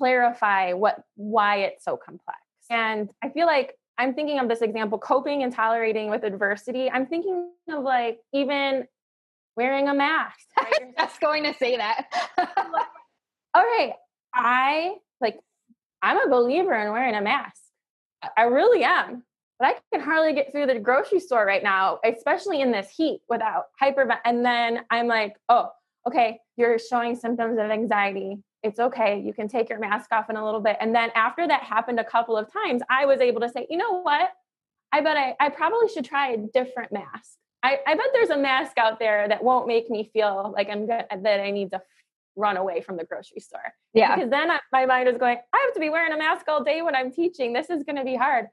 clarify 0.00 0.72
what 0.72 1.02
why 1.16 1.56
it's 1.58 1.84
so 1.84 1.96
complex. 1.96 2.38
And 2.70 3.10
I 3.22 3.28
feel 3.28 3.46
like 3.46 3.74
I'm 3.98 4.14
thinking 4.14 4.38
of 4.38 4.48
this 4.48 4.62
example 4.62 4.98
coping 4.98 5.42
and 5.42 5.52
tolerating 5.52 6.08
with 6.08 6.24
adversity. 6.24 6.90
I'm 6.90 7.06
thinking 7.06 7.50
of 7.68 7.84
like 7.84 8.18
even 8.32 8.86
wearing 9.56 9.88
a 9.88 9.94
mask. 9.94 10.38
Right? 10.58 10.94
That's 10.96 11.18
going 11.18 11.44
to 11.44 11.54
say 11.54 11.76
that. 11.76 12.06
All 13.54 13.62
right. 13.62 13.92
I 14.32 14.94
like 15.20 15.38
I'm 16.00 16.18
a 16.18 16.30
believer 16.30 16.74
in 16.74 16.92
wearing 16.92 17.14
a 17.14 17.20
mask. 17.20 17.60
I 18.36 18.44
really 18.44 18.84
am 18.84 19.24
but 19.60 19.68
I 19.68 19.74
can 19.92 20.02
hardly 20.02 20.32
get 20.32 20.50
through 20.50 20.66
the 20.66 20.80
grocery 20.80 21.20
store 21.20 21.44
right 21.44 21.62
now, 21.62 22.00
especially 22.02 22.62
in 22.62 22.72
this 22.72 22.88
heat 22.88 23.20
without 23.28 23.66
hyper. 23.78 24.08
And 24.24 24.42
then 24.42 24.80
I'm 24.90 25.06
like, 25.06 25.36
oh, 25.50 25.68
okay, 26.08 26.40
you're 26.56 26.78
showing 26.78 27.14
symptoms 27.14 27.58
of 27.58 27.66
anxiety. 27.66 28.38
It's 28.62 28.78
okay. 28.78 29.20
You 29.20 29.32
can 29.32 29.48
take 29.48 29.68
your 29.68 29.78
mask 29.78 30.12
off 30.12 30.28
in 30.28 30.36
a 30.36 30.44
little 30.44 30.60
bit. 30.60 30.76
And 30.80 30.94
then 30.94 31.10
after 31.14 31.48
that 31.48 31.62
happened 31.62 31.98
a 31.98 32.04
couple 32.04 32.36
of 32.36 32.52
times, 32.52 32.82
I 32.90 33.06
was 33.06 33.20
able 33.20 33.40
to 33.40 33.48
say, 33.48 33.66
you 33.70 33.78
know 33.78 34.02
what? 34.02 34.30
I 34.92 35.00
bet 35.00 35.16
I, 35.16 35.34
I 35.40 35.48
probably 35.48 35.88
should 35.88 36.04
try 36.04 36.32
a 36.32 36.36
different 36.36 36.92
mask. 36.92 37.38
I, 37.62 37.78
I 37.86 37.94
bet 37.94 38.06
there's 38.12 38.30
a 38.30 38.38
mask 38.38 38.78
out 38.78 38.98
there 38.98 39.28
that 39.28 39.42
won't 39.42 39.66
make 39.66 39.88
me 39.90 40.10
feel 40.12 40.52
like 40.54 40.68
I'm 40.68 40.86
good, 40.86 41.04
that 41.10 41.40
I 41.40 41.50
need 41.50 41.70
to 41.72 41.80
run 42.36 42.56
away 42.56 42.80
from 42.80 42.96
the 42.96 43.04
grocery 43.04 43.40
store. 43.40 43.72
Yeah. 43.92 44.14
Because 44.14 44.30
then 44.30 44.50
I, 44.50 44.60
my 44.72 44.86
mind 44.86 45.08
is 45.08 45.18
going, 45.18 45.38
I 45.52 45.58
have 45.64 45.74
to 45.74 45.80
be 45.80 45.90
wearing 45.90 46.12
a 46.12 46.18
mask 46.18 46.46
all 46.48 46.64
day 46.64 46.82
when 46.82 46.94
I'm 46.94 47.12
teaching. 47.12 47.52
This 47.52 47.70
is 47.70 47.82
going 47.84 47.96
to 47.96 48.04
be 48.04 48.16
hard. 48.16 48.46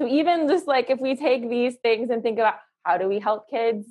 So 0.00 0.08
even 0.08 0.48
just 0.48 0.66
like 0.66 0.90
if 0.90 1.00
we 1.00 1.16
take 1.16 1.48
these 1.48 1.76
things 1.76 2.10
and 2.10 2.22
think 2.22 2.38
about 2.38 2.56
how 2.84 2.98
do 2.98 3.08
we 3.08 3.20
help 3.20 3.48
kids 3.48 3.86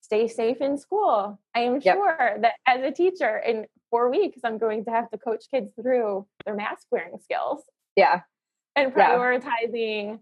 stay 0.00 0.28
safe 0.28 0.60
in 0.60 0.78
school, 0.78 1.40
I 1.54 1.60
am 1.60 1.80
yep. 1.82 1.96
sure 1.96 2.36
that 2.40 2.54
as 2.66 2.82
a 2.82 2.90
teacher 2.90 3.38
in 3.38 3.66
four 3.90 4.10
weeks, 4.10 4.40
I'm 4.44 4.58
going 4.58 4.84
to 4.84 4.90
have 4.90 5.10
to 5.10 5.18
coach 5.18 5.44
kids 5.50 5.72
through 5.80 6.26
their 6.44 6.54
mask 6.54 6.86
wearing 6.90 7.18
skills. 7.22 7.62
Yeah. 7.96 8.20
And 8.76 8.92
prioritizing, 8.92 10.06
yeah. 10.06 10.16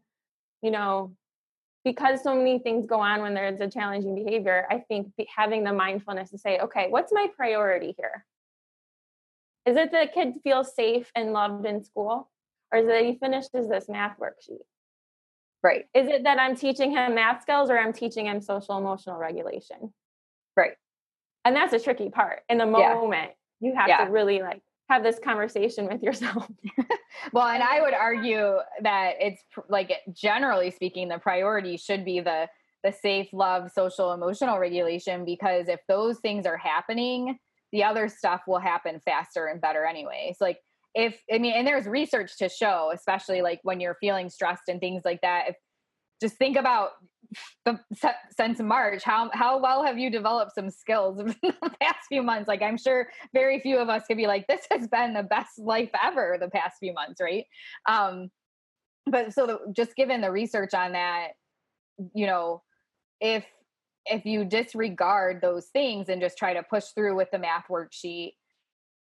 you 0.63 0.71
know, 0.71 1.15
because 1.85 2.23
so 2.23 2.35
many 2.35 2.59
things 2.59 2.87
go 2.87 3.01
on 3.01 3.23
when 3.23 3.35
there's 3.35 3.61
a 3.61 3.69
challenging 3.69 4.15
behavior, 4.15 4.67
I 4.71 4.79
think 4.89 5.13
having 5.35 5.63
the 5.63 5.73
mindfulness 5.73 6.31
to 6.31 6.39
say, 6.39 6.59
okay, 6.59 6.87
what's 6.89 7.13
my 7.13 7.29
priority 7.37 7.95
here? 7.97 8.25
Is 9.67 9.77
it 9.77 9.93
that 9.93 10.09
the 10.09 10.13
kid 10.13 10.35
feels 10.43 10.75
safe 10.75 11.11
and 11.15 11.33
loved 11.33 11.67
in 11.67 11.85
school? 11.85 12.31
Or 12.73 12.81
is 12.81 12.87
it 12.87 12.89
that 12.89 13.05
he 13.05 13.19
finishes 13.19 13.69
this 13.69 13.89
math 13.89 14.19
worksheet? 14.19 14.65
Right. 15.63 15.85
Is 15.95 16.09
it 16.09 16.25
that 16.25 16.39
I'm 16.39 16.57
teaching 16.57 16.91
him 16.91 17.15
math 17.15 17.43
skills 17.43 17.71
or 17.71 17.79
I'm 17.79 17.93
teaching 17.93 18.27
him 18.27 18.41
social 18.41 18.79
emotional 18.79 19.17
regulation? 19.19 19.93
Right. 20.57 20.73
And 21.45 21.55
that's 21.55 21.73
a 21.73 21.81
tricky 21.81 22.11
part. 22.11 22.43
In 22.49 22.59
the 22.59 22.67
moment. 22.67 23.33
You 23.61 23.75
have 23.75 23.89
yeah. 23.89 24.05
to 24.05 24.11
really 24.11 24.41
like 24.41 24.63
have 24.89 25.03
this 25.03 25.19
conversation 25.19 25.87
with 25.87 26.03
yourself. 26.03 26.47
well, 27.33 27.49
and 27.49 27.63
I 27.63 27.81
would 27.81 27.95
argue 28.01 28.57
that 28.83 29.15
it's 29.21 29.43
like 29.69 29.93
generally 30.13 30.71
speaking, 30.71 31.09
the 31.09 31.19
priority 31.19 31.77
should 31.77 32.05
be 32.05 32.21
the 32.21 32.49
the 32.85 32.93
safe, 32.93 33.27
love, 33.33 33.71
social, 33.73 34.13
emotional 34.13 34.59
regulation 34.59 35.25
because 35.25 35.67
if 35.67 35.81
those 35.89 36.19
things 36.21 36.47
are 36.47 36.59
happening, 36.59 37.37
the 37.73 37.83
other 37.83 38.09
stuff 38.09 38.43
will 38.47 38.61
happen 38.61 39.01
faster 39.05 39.47
and 39.47 39.61
better 39.61 39.85
anyways. 39.85 40.37
Like 40.41 40.59
if 40.95 41.21
I 41.33 41.39
mean, 41.39 41.55
and 41.55 41.67
there's 41.67 41.87
research 41.87 42.39
to 42.39 42.49
show, 42.49 42.93
especially 42.95 43.43
like 43.43 43.61
when 43.65 43.81
you're 43.81 43.97
feeling 44.01 44.31
stressed 44.31 44.69
and 44.69 44.81
things 44.81 45.03
like 45.05 45.21
that. 45.23 45.47
If 45.49 45.57
just 46.21 46.37
think 46.37 46.57
about 46.57 46.91
the 47.65 47.79
since 48.37 48.61
March, 48.61 49.03
how 49.03 49.31
how 49.33 49.61
well 49.61 49.85
have 49.85 49.99
you 49.99 50.11
developed 50.11 50.53
some 50.55 50.71
skills 50.71 51.19
in 51.21 51.35
the 51.43 51.71
past 51.81 52.07
few 52.09 52.23
months? 52.23 52.49
Like 52.49 52.63
I'm 52.63 52.79
sure 52.79 53.09
very 53.33 53.61
few 53.61 53.79
of 53.79 53.89
us 53.89 54.05
could 54.07 54.17
be 54.17 54.27
like, 54.27 54.47
this 54.47 54.67
has 54.71 54.89
been 54.89 55.15
the 55.15 55.23
best 55.23 55.59
life 55.59 55.91
ever 56.03 56.37
the 56.41 56.51
past 56.51 56.77
few 56.81 56.93
months, 56.93 57.21
right? 57.21 57.45
Um, 57.89 58.31
but 59.07 59.33
so 59.33 59.47
the, 59.47 59.73
just 59.73 59.95
given 59.97 60.21
the 60.21 60.33
research 60.33 60.75
on 60.75 60.93
that, 60.93 61.29
you 62.15 62.27
know, 62.27 62.63
if 63.21 63.45
if 64.07 64.25
you 64.25 64.45
disregard 64.45 65.41
those 65.41 65.67
things 65.67 66.09
and 66.09 66.21
just 66.21 66.39
try 66.39 66.55
to 66.55 66.63
push 66.63 66.85
through 66.95 67.17
with 67.17 67.31
the 67.33 67.39
math 67.39 67.65
worksheet, 67.71 68.33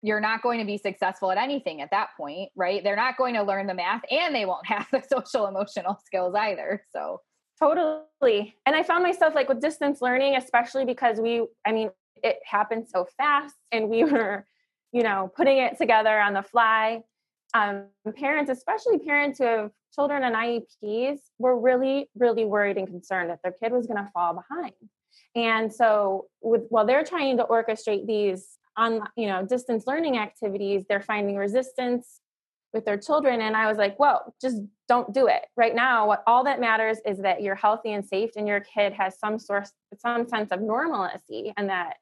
you're 0.03 0.21
not 0.21 0.43
going 0.43 0.59
to 0.59 0.65
be 0.65 0.79
successful 0.79 1.31
at 1.31 1.39
anything 1.39 1.81
at 1.81 1.91
that 1.91 2.09
point, 2.17 2.51
right? 2.57 2.83
They're 2.83 2.97
not 2.97 3.17
going 3.17 3.35
to 3.35 3.43
learn 3.43 3.67
the 3.67 3.75
math 3.75 4.03
and 4.11 4.35
they 4.35 4.45
won't 4.45 4.67
have 4.67 4.87
the 4.91 5.03
social 5.11 5.47
emotional 5.47 5.99
skills 6.05 6.35
either. 6.35 6.85
So, 6.93 7.21
totally. 7.61 8.57
And 8.67 8.75
I 8.75 8.83
found 8.83 9.03
myself 9.03 9.35
like 9.35 9.49
with 9.49 9.61
distance 9.61 10.01
learning, 10.01 10.37
especially 10.37 10.85
because 10.85 11.21
we, 11.21 11.47
I 11.67 11.73
mean, 11.73 11.91
it 12.23 12.39
happened 12.45 12.87
so 12.89 13.07
fast 13.17 13.55
and 13.73 13.89
we 13.89 14.05
were, 14.13 14.47
you 14.93 15.03
know, 15.03 15.31
putting 15.37 15.59
it 15.59 15.79
together 15.79 16.19
on 16.21 16.35
the 16.35 16.43
fly. 16.43 17.03
Um, 17.53 17.87
parents, 18.17 18.51
especially 18.51 18.99
parents 18.99 19.39
who 19.39 19.45
have 19.45 19.71
children 19.95 20.23
and 20.23 20.37
IEPs, 20.37 21.19
were 21.39 21.59
really, 21.59 22.09
really 22.17 22.45
worried 22.45 22.79
and 22.79 22.87
concerned 22.87 23.31
that 23.31 23.41
their 23.43 23.53
kid 23.53 23.73
was 23.73 23.87
going 23.87 24.03
to 24.03 24.09
fall 24.13 24.35
behind. 24.35 24.73
And 25.35 25.73
so, 25.73 26.27
with 26.41 26.63
while 26.69 26.87
they're 26.87 27.05
trying 27.05 27.39
to 27.39 27.45
orchestrate 27.45 28.07
these 28.07 28.59
on 28.77 29.03
you 29.17 29.27
know 29.27 29.45
distance 29.45 29.85
learning 29.87 30.17
activities 30.17 30.85
they're 30.89 31.03
finding 31.03 31.37
resistance 31.37 32.21
with 32.73 32.85
their 32.85 32.99
children 32.99 33.41
and 33.41 33.57
i 33.57 33.67
was 33.67 33.79
like 33.79 33.97
whoa 33.99 34.19
just 34.41 34.59
don't 34.91 35.15
do 35.15 35.29
it. 35.29 35.43
Right 35.57 35.73
now 35.73 36.09
what 36.09 36.25
all 36.27 36.43
that 36.43 36.59
matters 36.59 36.99
is 37.07 37.19
that 37.19 37.43
you're 37.43 37.55
healthy 37.55 37.93
and 37.93 38.05
safe 38.05 38.31
and 38.37 38.49
your 38.49 38.59
kid 38.59 38.93
has 38.93 39.17
some 39.21 39.39
source 39.39 39.71
some 39.97 40.27
sense 40.27 40.51
of 40.51 40.61
normalcy 40.61 41.53
and 41.57 41.71
that 41.71 41.99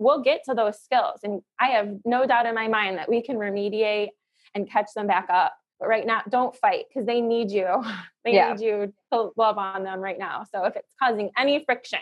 we'll 0.00 0.20
get 0.20 0.42
to 0.46 0.54
those 0.54 0.82
skills 0.82 1.20
and 1.22 1.40
i 1.60 1.68
have 1.68 1.88
no 2.04 2.26
doubt 2.26 2.46
in 2.46 2.54
my 2.54 2.66
mind 2.66 2.98
that 2.98 3.08
we 3.08 3.22
can 3.22 3.36
remediate 3.36 4.08
and 4.56 4.68
catch 4.68 4.88
them 4.96 5.06
back 5.06 5.28
up 5.30 5.54
but 5.78 5.88
right 5.88 6.04
now 6.04 6.20
don't 6.28 6.54
fight 6.56 6.86
because 6.88 7.06
they 7.06 7.20
need 7.20 7.50
you. 7.50 7.68
They 8.22 8.34
yeah. 8.34 8.52
need 8.52 8.60
you 8.60 8.92
to 9.14 9.30
love 9.38 9.56
on 9.56 9.82
them 9.82 9.98
right 10.00 10.18
now 10.18 10.44
so 10.52 10.64
if 10.64 10.76
it's 10.76 10.92
causing 11.02 11.30
any 11.38 11.64
friction 11.64 12.00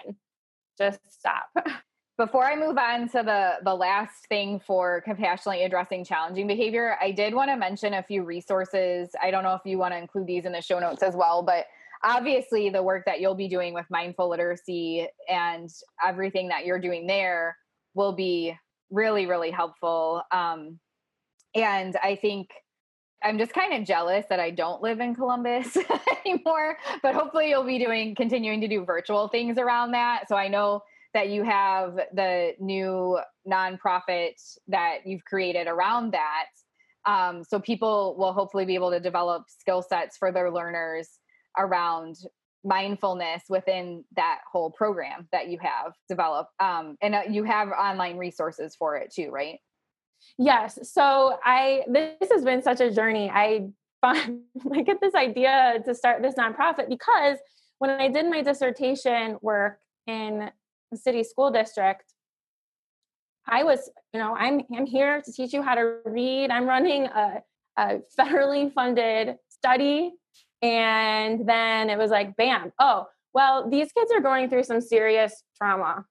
just 0.77 0.99
stop 1.09 1.47
Before 2.19 2.45
I 2.45 2.57
move 2.57 2.77
on 2.77 3.09
to 3.11 3.23
the 3.23 3.59
the 3.63 3.73
last 3.73 4.27
thing 4.27 4.61
for 4.67 5.03
compassionately 5.03 5.63
addressing 5.63 6.05
challenging 6.05 6.49
behavior, 6.49 6.97
I 7.01 7.13
did 7.13 7.33
want 7.33 7.49
to 7.49 7.57
mention 7.57 7.95
a 7.95 8.03
few 8.03 8.25
resources. 8.25 9.11
I 9.23 9.31
don't 9.31 9.45
know 9.45 9.55
if 9.55 9.61
you 9.65 9.79
want 9.79 9.95
to 9.95 9.99
include 9.99 10.27
these 10.27 10.45
in 10.45 10.51
the 10.51 10.61
show 10.61 10.81
notes 10.81 11.05
as 11.05 11.15
well, 11.15 11.45
but 11.45 11.67
obviously 12.03 12.71
the 12.71 12.83
work 12.83 13.05
that 13.07 13.21
you'll 13.21 13.37
be 13.37 13.47
doing 13.47 13.73
with 13.73 13.87
mindful 13.89 14.29
literacy 14.29 15.07
and 15.29 15.71
everything 16.05 16.49
that 16.49 16.67
you're 16.67 16.81
doing 16.81 17.07
there 17.07 17.57
will 17.95 18.13
be 18.13 18.53
really 18.91 19.27
really 19.27 19.53
helpful. 19.53 20.23
Um, 20.33 20.81
and 21.55 21.97
I 22.03 22.17
think 22.17 22.51
I'm 23.23 23.39
just 23.39 23.53
kind 23.53 23.75
of 23.75 23.87
jealous 23.87 24.27
that 24.29 24.41
I 24.41 24.51
don't 24.51 24.83
live 24.83 24.99
in 24.99 25.15
Columbus 25.15 25.79
anymore, 26.27 26.79
but 27.01 27.15
hopefully 27.15 27.49
you'll 27.51 27.63
be 27.63 27.79
doing 27.79 28.17
continuing 28.17 28.61
to 28.61 28.67
do 28.67 28.85
virtual 28.85 29.29
things 29.29 29.57
around 29.57 29.93
that. 29.93 30.25
So 30.29 30.35
I 30.35 30.49
know 30.49 30.83
that 31.15 31.29
you 31.29 31.43
have 31.43 31.97
the 32.13 32.53
new 32.59 33.19
nonprofit 33.51 34.35
that 34.69 34.99
you've 35.07 35.25
created 35.25 35.67
around 35.67 36.13
that. 36.13 36.47
Um, 37.07 37.43
so 37.45 37.59
people 37.59 38.17
will 38.19 38.33
hopefully 38.33 38.65
be 38.65 38.75
able 38.75 38.91
to 38.91 39.01
develop 39.01 39.45
skill 39.49 39.83
sets 39.83 40.17
for 40.17 40.33
their 40.33 40.51
learners 40.51 41.09
around 41.57 42.17
mindfulness 42.65 43.45
within 43.49 44.05
that 44.17 44.41
whole 44.51 44.71
program 44.71 45.29
that 45.33 45.49
you 45.49 45.59
have 45.61 45.93
developed. 46.09 46.51
Um, 46.61 46.97
and 47.01 47.15
uh, 47.15 47.23
you 47.31 47.45
have 47.45 47.69
online 47.69 48.19
resources 48.19 48.77
for 48.77 48.97
it 48.97 49.13
too, 49.15 49.31
right? 49.31 49.59
Yes. 50.37 50.79
So 50.93 51.39
I 51.45 51.85
this 51.89 52.31
has 52.31 52.45
been 52.45 52.63
such 52.63 52.81
a 52.81 52.91
journey. 52.93 53.31
I 53.33 53.69
I 54.03 54.83
get 54.85 55.01
this 55.01 55.15
idea 55.15 55.79
to 55.85 55.95
start 55.95 56.23
this 56.23 56.35
nonprofit 56.35 56.89
because 56.89 57.39
when 57.79 57.91
I 57.91 58.09
did 58.09 58.27
my 58.27 58.43
dissertation 58.43 59.39
work 59.41 59.79
in 60.07 60.51
city 60.97 61.23
school 61.23 61.51
district 61.51 62.05
i 63.47 63.63
was 63.65 63.91
you 64.13 64.21
know 64.21 64.35
i'm 64.37 64.63
i'm 64.75 64.87
here 64.87 65.21
to 65.23 65.33
teach 65.33 65.53
you 65.53 65.63
how 65.63 65.75
to 65.75 65.99
read. 66.05 66.51
I'm 66.51 66.67
running 66.67 67.07
a, 67.07 67.43
a 67.77 68.01
federally 68.19 68.73
funded 68.73 69.37
study. 69.49 70.13
And 70.61 71.49
then 71.49 71.89
it 71.89 71.99
was 71.99 72.11
like 72.11 72.37
bam 72.37 72.73
oh 72.81 73.07
well 73.33 73.69
these 73.71 73.93
kids 73.93 74.11
are 74.13 74.21
going 74.21 74.49
through 74.49 74.65
some 74.65 74.81
serious 74.81 75.45
trauma 75.57 76.05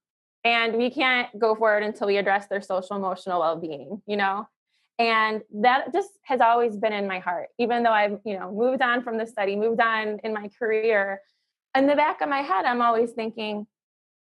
and 0.46 0.78
we 0.78 0.90
can't 0.90 1.28
go 1.38 1.54
forward 1.54 1.84
until 1.84 2.08
we 2.08 2.18
address 2.18 2.48
their 2.48 2.62
social 2.62 2.96
emotional 2.96 3.42
well-being 3.42 4.02
you 4.08 4.18
know? 4.18 4.48
And 5.00 5.44
that 5.62 5.94
just 5.94 6.10
has 6.24 6.42
always 6.42 6.76
been 6.78 6.94
in 6.94 7.08
my 7.08 7.20
heart 7.20 7.50
even 7.60 7.84
though 7.84 7.92
i've 7.92 8.20
you 8.24 8.40
know 8.40 8.52
moved 8.52 8.82
on 8.82 9.04
from 9.04 9.18
the 9.18 9.28
study 9.28 9.56
moved 9.58 9.82
on 9.82 10.20
in 10.24 10.34
my 10.34 10.50
career. 10.58 11.22
In 11.76 11.88
the 11.88 11.96
back 11.96 12.22
of 12.22 12.30
my 12.30 12.42
head 12.42 12.64
i'm 12.64 12.82
always 12.82 13.12
thinking 13.12 13.68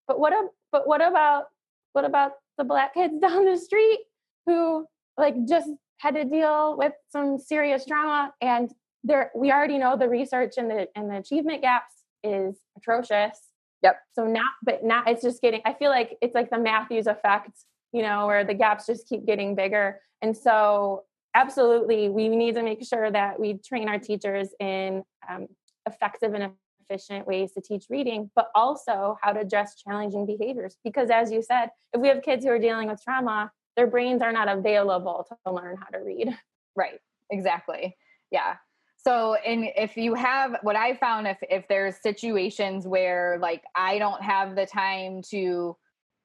but 0.07 0.19
what 0.19 0.33
but 0.71 0.87
what 0.87 1.01
about 1.01 1.45
what 1.93 2.05
about 2.05 2.33
the 2.57 2.63
black 2.63 2.93
kids 2.93 3.13
down 3.21 3.45
the 3.45 3.57
street 3.57 3.99
who 4.45 4.85
like 5.17 5.35
just 5.47 5.69
had 5.97 6.15
to 6.15 6.25
deal 6.25 6.75
with 6.77 6.93
some 7.11 7.37
serious 7.37 7.85
trauma 7.85 8.33
and 8.41 8.73
there 9.03 9.31
we 9.35 9.51
already 9.51 9.77
know 9.77 9.97
the 9.97 10.07
research 10.07 10.53
and 10.57 10.69
the 10.69 10.87
and 10.95 11.09
the 11.09 11.17
achievement 11.17 11.61
gaps 11.61 11.93
is 12.23 12.55
atrocious. 12.77 13.37
Yep. 13.81 13.99
So 14.13 14.25
now 14.25 14.45
but 14.63 14.83
now 14.83 15.03
it's 15.05 15.21
just 15.21 15.41
getting 15.41 15.61
I 15.65 15.73
feel 15.73 15.89
like 15.89 16.17
it's 16.21 16.35
like 16.35 16.49
the 16.49 16.59
Matthews 16.59 17.07
effect, 17.07 17.51
you 17.91 18.01
know, 18.01 18.27
where 18.27 18.43
the 18.45 18.53
gaps 18.53 18.85
just 18.85 19.07
keep 19.07 19.25
getting 19.25 19.55
bigger. 19.55 19.99
And 20.21 20.35
so 20.35 21.03
absolutely 21.35 22.09
we 22.09 22.29
need 22.29 22.55
to 22.55 22.63
make 22.63 22.85
sure 22.85 23.11
that 23.11 23.39
we 23.39 23.55
train 23.55 23.89
our 23.89 23.99
teachers 23.99 24.49
in 24.59 25.03
um, 25.29 25.47
effective 25.85 26.33
and 26.33 26.51
efficient 26.89 27.27
ways 27.27 27.51
to 27.53 27.61
teach 27.61 27.85
reading, 27.89 28.29
but 28.35 28.49
also 28.55 29.17
how 29.21 29.33
to 29.33 29.39
address 29.39 29.75
challenging 29.75 30.25
behaviors. 30.25 30.77
Because 30.83 31.09
as 31.09 31.31
you 31.31 31.41
said, 31.41 31.69
if 31.93 32.01
we 32.01 32.07
have 32.07 32.21
kids 32.21 32.45
who 32.45 32.51
are 32.51 32.59
dealing 32.59 32.89
with 32.89 33.01
trauma, 33.03 33.51
their 33.75 33.87
brains 33.87 34.21
are 34.21 34.31
not 34.31 34.47
available 34.47 35.25
to 35.45 35.51
learn 35.51 35.77
how 35.77 35.97
to 35.97 36.03
read. 36.03 36.29
Right. 36.75 36.99
Exactly. 37.29 37.95
Yeah. 38.31 38.55
So, 38.97 39.35
and 39.35 39.65
if 39.75 39.95
you 39.95 40.15
have 40.15 40.55
what 40.63 40.75
I 40.75 40.95
found, 40.95 41.27
if 41.27 41.37
if 41.43 41.67
there's 41.67 42.01
situations 42.01 42.87
where 42.87 43.37
like 43.39 43.61
I 43.75 43.99
don't 43.99 44.23
have 44.23 44.55
the 44.55 44.65
time 44.65 45.21
to 45.29 45.77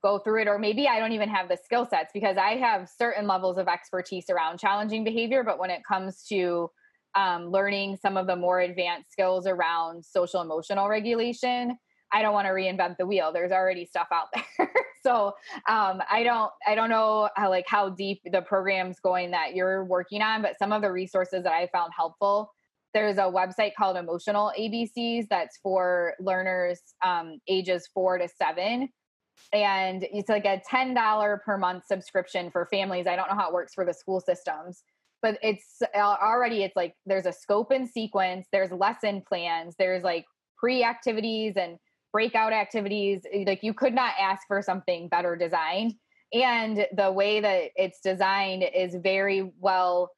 go 0.02 0.18
through 0.20 0.42
it, 0.42 0.48
or 0.48 0.58
maybe 0.58 0.88
I 0.88 1.00
don't 1.00 1.12
even 1.12 1.28
have 1.28 1.50
the 1.50 1.58
skill 1.62 1.84
sets 1.84 2.12
because 2.14 2.38
I 2.38 2.56
have 2.56 2.88
certain 2.88 3.26
levels 3.26 3.58
of 3.58 3.68
expertise 3.68 4.30
around 4.30 4.58
challenging 4.58 5.04
behavior, 5.04 5.42
but 5.44 5.58
when 5.58 5.70
it 5.70 5.82
comes 5.86 6.24
to 6.30 6.70
um, 7.14 7.50
learning 7.50 7.96
some 8.00 8.16
of 8.16 8.26
the 8.26 8.36
more 8.36 8.60
advanced 8.60 9.12
skills 9.12 9.46
around 9.46 10.04
social 10.04 10.40
emotional 10.40 10.88
regulation 10.88 11.76
i 12.12 12.22
don't 12.22 12.32
want 12.32 12.46
to 12.46 12.52
reinvent 12.52 12.96
the 12.98 13.06
wheel 13.06 13.32
there's 13.32 13.52
already 13.52 13.84
stuff 13.84 14.08
out 14.12 14.26
there. 14.58 14.72
So 15.02 15.32
um, 15.68 16.02
i 16.10 16.22
don't 16.22 16.50
i 16.66 16.74
don't 16.74 16.90
know 16.90 17.28
how 17.36 17.48
like 17.50 17.66
how 17.68 17.88
deep 17.90 18.20
the 18.30 18.42
program's 18.42 19.00
going 19.00 19.30
that 19.30 19.54
you're 19.54 19.84
working 19.84 20.22
on 20.22 20.42
but 20.42 20.58
some 20.58 20.72
of 20.72 20.82
the 20.82 20.90
resources 20.92 21.42
that 21.44 21.52
i 21.52 21.68
found 21.72 21.92
helpful 21.96 22.50
there's 22.94 23.18
a 23.18 23.22
website 23.22 23.72
called 23.76 23.96
emotional 23.96 24.52
abcs 24.58 25.26
that's 25.28 25.58
for 25.62 26.14
learners 26.20 26.80
um, 27.04 27.38
ages 27.48 27.88
four 27.92 28.18
to 28.18 28.28
seven. 28.28 28.88
And 29.52 30.04
it's 30.10 30.28
like 30.28 30.44
a 30.46 30.60
$10 30.70 31.42
per 31.42 31.58
month 31.58 31.84
subscription 31.86 32.50
for 32.50 32.66
families 32.70 33.06
i 33.06 33.14
don't 33.14 33.28
know 33.28 33.36
how 33.36 33.48
it 33.48 33.54
works 33.54 33.72
for 33.72 33.84
the 33.84 33.94
school 33.94 34.20
systems 34.20 34.82
but 35.22 35.38
it's 35.42 35.82
uh, 35.94 35.98
already 35.98 36.62
it's 36.62 36.76
like 36.76 36.94
there's 37.06 37.26
a 37.26 37.32
scope 37.32 37.70
and 37.70 37.88
sequence 37.88 38.46
there's 38.52 38.70
lesson 38.72 39.22
plans 39.26 39.74
there's 39.78 40.02
like 40.02 40.24
pre-activities 40.58 41.54
and 41.56 41.76
breakout 42.12 42.52
activities 42.52 43.22
eh, 43.32 43.44
like 43.46 43.62
you 43.62 43.74
could 43.74 43.94
not 43.94 44.12
ask 44.20 44.42
for 44.46 44.62
something 44.62 45.08
better 45.08 45.36
designed 45.36 45.94
and 46.32 46.86
the 46.96 47.10
way 47.10 47.40
that 47.40 47.70
it's 47.76 48.00
designed 48.00 48.64
is 48.74 48.96
very 49.02 49.50
well 49.58 50.10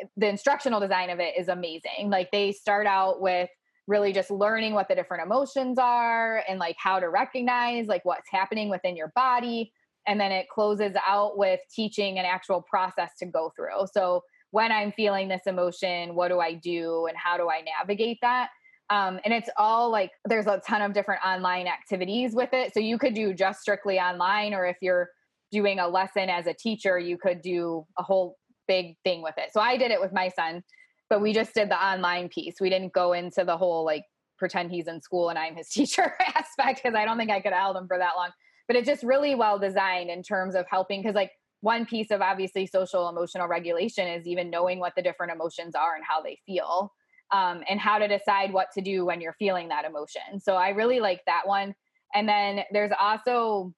eh, 0.00 0.06
the 0.16 0.28
instructional 0.28 0.80
design 0.80 1.10
of 1.10 1.20
it 1.20 1.34
is 1.38 1.48
amazing 1.48 2.08
like 2.08 2.30
they 2.30 2.52
start 2.52 2.86
out 2.86 3.20
with 3.20 3.48
really 3.86 4.12
just 4.12 4.30
learning 4.30 4.72
what 4.72 4.88
the 4.88 4.94
different 4.94 5.22
emotions 5.24 5.78
are 5.78 6.42
and 6.48 6.58
like 6.58 6.76
how 6.78 6.98
to 6.98 7.08
recognize 7.10 7.86
like 7.86 8.04
what's 8.04 8.28
happening 8.30 8.70
within 8.70 8.96
your 8.96 9.12
body 9.14 9.72
and 10.06 10.20
then 10.20 10.32
it 10.32 10.48
closes 10.48 10.94
out 11.06 11.36
with 11.38 11.60
teaching 11.74 12.18
an 12.18 12.24
actual 12.24 12.62
process 12.62 13.10
to 13.18 13.26
go 13.26 13.52
through 13.56 13.86
so 13.92 14.22
when 14.54 14.70
I'm 14.70 14.92
feeling 14.92 15.26
this 15.26 15.42
emotion, 15.46 16.14
what 16.14 16.28
do 16.28 16.38
I 16.38 16.54
do 16.54 17.06
and 17.08 17.18
how 17.18 17.36
do 17.36 17.50
I 17.50 17.60
navigate 17.80 18.18
that? 18.22 18.50
Um, 18.88 19.18
and 19.24 19.34
it's 19.34 19.50
all 19.56 19.90
like 19.90 20.12
there's 20.26 20.46
a 20.46 20.62
ton 20.64 20.80
of 20.80 20.92
different 20.92 21.22
online 21.26 21.66
activities 21.66 22.36
with 22.36 22.50
it. 22.52 22.72
So 22.72 22.78
you 22.78 22.96
could 22.96 23.14
do 23.14 23.34
just 23.34 23.62
strictly 23.62 23.98
online, 23.98 24.54
or 24.54 24.64
if 24.64 24.76
you're 24.80 25.08
doing 25.50 25.80
a 25.80 25.88
lesson 25.88 26.28
as 26.30 26.46
a 26.46 26.54
teacher, 26.54 27.00
you 27.00 27.18
could 27.18 27.42
do 27.42 27.84
a 27.98 28.04
whole 28.04 28.36
big 28.68 28.94
thing 29.02 29.22
with 29.22 29.34
it. 29.38 29.50
So 29.52 29.60
I 29.60 29.76
did 29.76 29.90
it 29.90 30.00
with 30.00 30.12
my 30.12 30.28
son, 30.28 30.62
but 31.10 31.20
we 31.20 31.32
just 31.32 31.52
did 31.52 31.68
the 31.68 31.84
online 31.84 32.28
piece. 32.28 32.54
We 32.60 32.70
didn't 32.70 32.92
go 32.92 33.12
into 33.12 33.42
the 33.44 33.56
whole 33.56 33.84
like 33.84 34.04
pretend 34.38 34.70
he's 34.70 34.86
in 34.86 35.02
school 35.02 35.30
and 35.30 35.38
I'm 35.38 35.56
his 35.56 35.68
teacher 35.70 36.14
aspect 36.36 36.80
because 36.80 36.94
I 36.94 37.04
don't 37.04 37.18
think 37.18 37.32
I 37.32 37.40
could 37.40 37.52
have 37.52 37.60
held 37.60 37.76
him 37.76 37.88
for 37.88 37.98
that 37.98 38.12
long. 38.16 38.30
But 38.68 38.76
it's 38.76 38.86
just 38.86 39.02
really 39.02 39.34
well 39.34 39.58
designed 39.58 40.10
in 40.10 40.22
terms 40.22 40.54
of 40.54 40.64
helping 40.70 41.02
because 41.02 41.16
like 41.16 41.32
one 41.64 41.86
piece 41.86 42.10
of 42.10 42.20
obviously 42.20 42.66
social 42.66 43.08
emotional 43.08 43.48
regulation 43.48 44.06
is 44.06 44.26
even 44.26 44.50
knowing 44.50 44.78
what 44.78 44.92
the 44.96 45.00
different 45.00 45.32
emotions 45.32 45.74
are 45.74 45.94
and 45.94 46.04
how 46.06 46.20
they 46.20 46.38
feel 46.44 46.92
um, 47.32 47.62
and 47.70 47.80
how 47.80 47.96
to 47.96 48.06
decide 48.06 48.52
what 48.52 48.68
to 48.74 48.82
do 48.82 49.06
when 49.06 49.18
you're 49.18 49.32
feeling 49.38 49.68
that 49.68 49.86
emotion. 49.86 50.38
So 50.40 50.56
i 50.56 50.68
really 50.68 51.00
like 51.00 51.22
that 51.26 51.46
one. 51.46 51.74
And 52.14 52.28
then 52.28 52.64
there's 52.70 52.92
also 53.00 53.72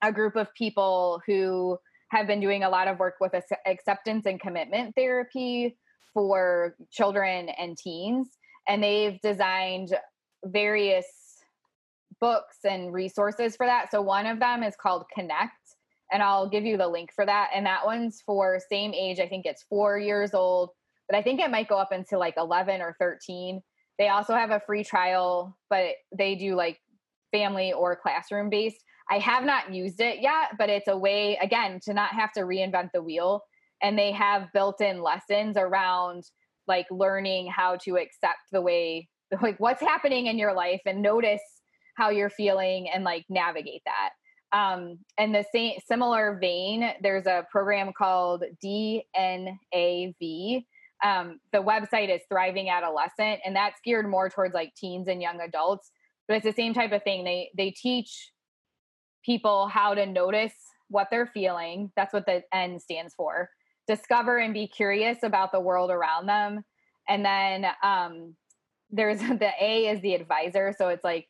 a 0.00 0.12
group 0.12 0.36
of 0.36 0.46
people 0.54 1.20
who 1.26 1.76
have 2.10 2.28
been 2.28 2.38
doing 2.38 2.62
a 2.62 2.70
lot 2.70 2.86
of 2.86 3.00
work 3.00 3.14
with 3.20 3.32
acceptance 3.66 4.26
and 4.26 4.40
commitment 4.40 4.94
therapy 4.94 5.76
for 6.14 6.76
children 6.92 7.48
and 7.48 7.76
teens. 7.76 8.28
And 8.68 8.80
they've 8.80 9.20
designed 9.22 9.92
various 10.44 11.06
books 12.20 12.58
and 12.62 12.92
resources 12.92 13.56
for 13.56 13.66
that. 13.66 13.90
So 13.90 14.00
one 14.00 14.26
of 14.26 14.38
them 14.38 14.62
is 14.62 14.76
called 14.80 15.06
connect 15.12 15.61
and 16.12 16.22
I'll 16.22 16.48
give 16.48 16.64
you 16.64 16.76
the 16.76 16.88
link 16.88 17.10
for 17.14 17.24
that. 17.24 17.50
And 17.54 17.66
that 17.66 17.84
one's 17.84 18.22
for 18.24 18.60
same 18.70 18.92
age. 18.92 19.18
I 19.18 19.28
think 19.28 19.46
it's 19.46 19.64
four 19.68 19.98
years 19.98 20.34
old, 20.34 20.70
but 21.08 21.16
I 21.16 21.22
think 21.22 21.40
it 21.40 21.50
might 21.50 21.68
go 21.68 21.78
up 21.78 21.92
into 21.92 22.18
like 22.18 22.34
11 22.36 22.80
or 22.80 22.94
13. 23.00 23.60
They 23.98 24.08
also 24.08 24.34
have 24.34 24.50
a 24.50 24.60
free 24.60 24.84
trial, 24.84 25.56
but 25.70 25.94
they 26.16 26.34
do 26.34 26.54
like 26.54 26.78
family 27.32 27.72
or 27.72 27.96
classroom 27.96 28.50
based. 28.50 28.82
I 29.10 29.18
have 29.18 29.44
not 29.44 29.74
used 29.74 30.00
it 30.00 30.20
yet, 30.20 30.52
but 30.58 30.70
it's 30.70 30.88
a 30.88 30.96
way, 30.96 31.36
again, 31.40 31.80
to 31.84 31.94
not 31.94 32.12
have 32.12 32.32
to 32.32 32.40
reinvent 32.40 32.90
the 32.92 33.02
wheel. 33.02 33.42
And 33.82 33.98
they 33.98 34.12
have 34.12 34.52
built 34.52 34.80
in 34.80 35.02
lessons 35.02 35.56
around 35.56 36.24
like 36.68 36.86
learning 36.90 37.48
how 37.48 37.76
to 37.84 37.96
accept 37.96 38.38
the 38.52 38.60
way, 38.60 39.08
like 39.42 39.58
what's 39.58 39.80
happening 39.80 40.26
in 40.26 40.38
your 40.38 40.54
life 40.54 40.80
and 40.86 41.02
notice 41.02 41.42
how 41.96 42.10
you're 42.10 42.30
feeling 42.30 42.88
and 42.92 43.04
like 43.04 43.24
navigate 43.28 43.82
that. 43.84 44.10
Um, 44.52 44.98
in 45.18 45.32
the 45.32 45.44
same 45.52 45.78
similar 45.86 46.38
vein, 46.40 46.92
there's 47.02 47.26
a 47.26 47.46
program 47.50 47.92
called 47.96 48.44
DNAV. 48.62 50.64
Um, 51.02 51.40
the 51.52 51.58
website 51.58 52.14
is 52.14 52.20
Thriving 52.28 52.68
Adolescent, 52.68 53.40
and 53.44 53.56
that's 53.56 53.80
geared 53.84 54.08
more 54.08 54.28
towards 54.28 54.54
like 54.54 54.74
teens 54.74 55.08
and 55.08 55.22
young 55.22 55.40
adults. 55.40 55.90
But 56.28 56.36
it's 56.36 56.44
the 56.44 56.52
same 56.52 56.74
type 56.74 56.92
of 56.92 57.02
thing. 57.02 57.24
They 57.24 57.50
they 57.56 57.70
teach 57.70 58.30
people 59.24 59.68
how 59.68 59.94
to 59.94 60.06
notice 60.06 60.54
what 60.88 61.08
they're 61.10 61.26
feeling. 61.26 61.90
That's 61.96 62.12
what 62.12 62.26
the 62.26 62.42
N 62.52 62.78
stands 62.78 63.14
for. 63.14 63.48
Discover 63.88 64.38
and 64.38 64.54
be 64.54 64.68
curious 64.68 65.18
about 65.22 65.50
the 65.50 65.60
world 65.60 65.90
around 65.90 66.26
them. 66.26 66.62
And 67.08 67.24
then 67.24 67.66
um, 67.82 68.36
there's 68.90 69.18
the 69.18 69.50
A 69.60 69.88
is 69.88 70.00
the 70.02 70.14
advisor. 70.14 70.74
So 70.76 70.88
it's 70.88 71.04
like 71.04 71.26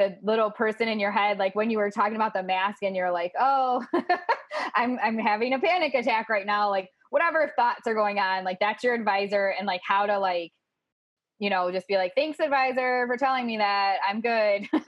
the 0.00 0.16
little 0.22 0.50
person 0.50 0.88
in 0.88 0.98
your 0.98 1.12
head 1.12 1.38
like 1.38 1.54
when 1.54 1.70
you 1.70 1.76
were 1.76 1.90
talking 1.90 2.16
about 2.16 2.32
the 2.32 2.42
mask 2.42 2.82
and 2.82 2.96
you're 2.96 3.12
like 3.12 3.32
oh 3.38 3.84
i'm 4.74 4.98
i'm 5.02 5.18
having 5.18 5.52
a 5.52 5.58
panic 5.58 5.94
attack 5.94 6.30
right 6.30 6.46
now 6.46 6.70
like 6.70 6.88
whatever 7.10 7.52
thoughts 7.54 7.86
are 7.86 7.94
going 7.94 8.18
on 8.18 8.42
like 8.44 8.58
that's 8.60 8.82
your 8.82 8.94
advisor 8.94 9.54
and 9.58 9.66
like 9.66 9.82
how 9.86 10.06
to 10.06 10.18
like 10.18 10.52
you 11.38 11.50
know 11.50 11.70
just 11.70 11.86
be 11.86 11.96
like 11.96 12.12
thanks 12.14 12.40
advisor 12.40 13.06
for 13.06 13.16
telling 13.16 13.46
me 13.46 13.58
that. 13.58 13.96
I'm 14.08 14.20
good. 14.20 14.68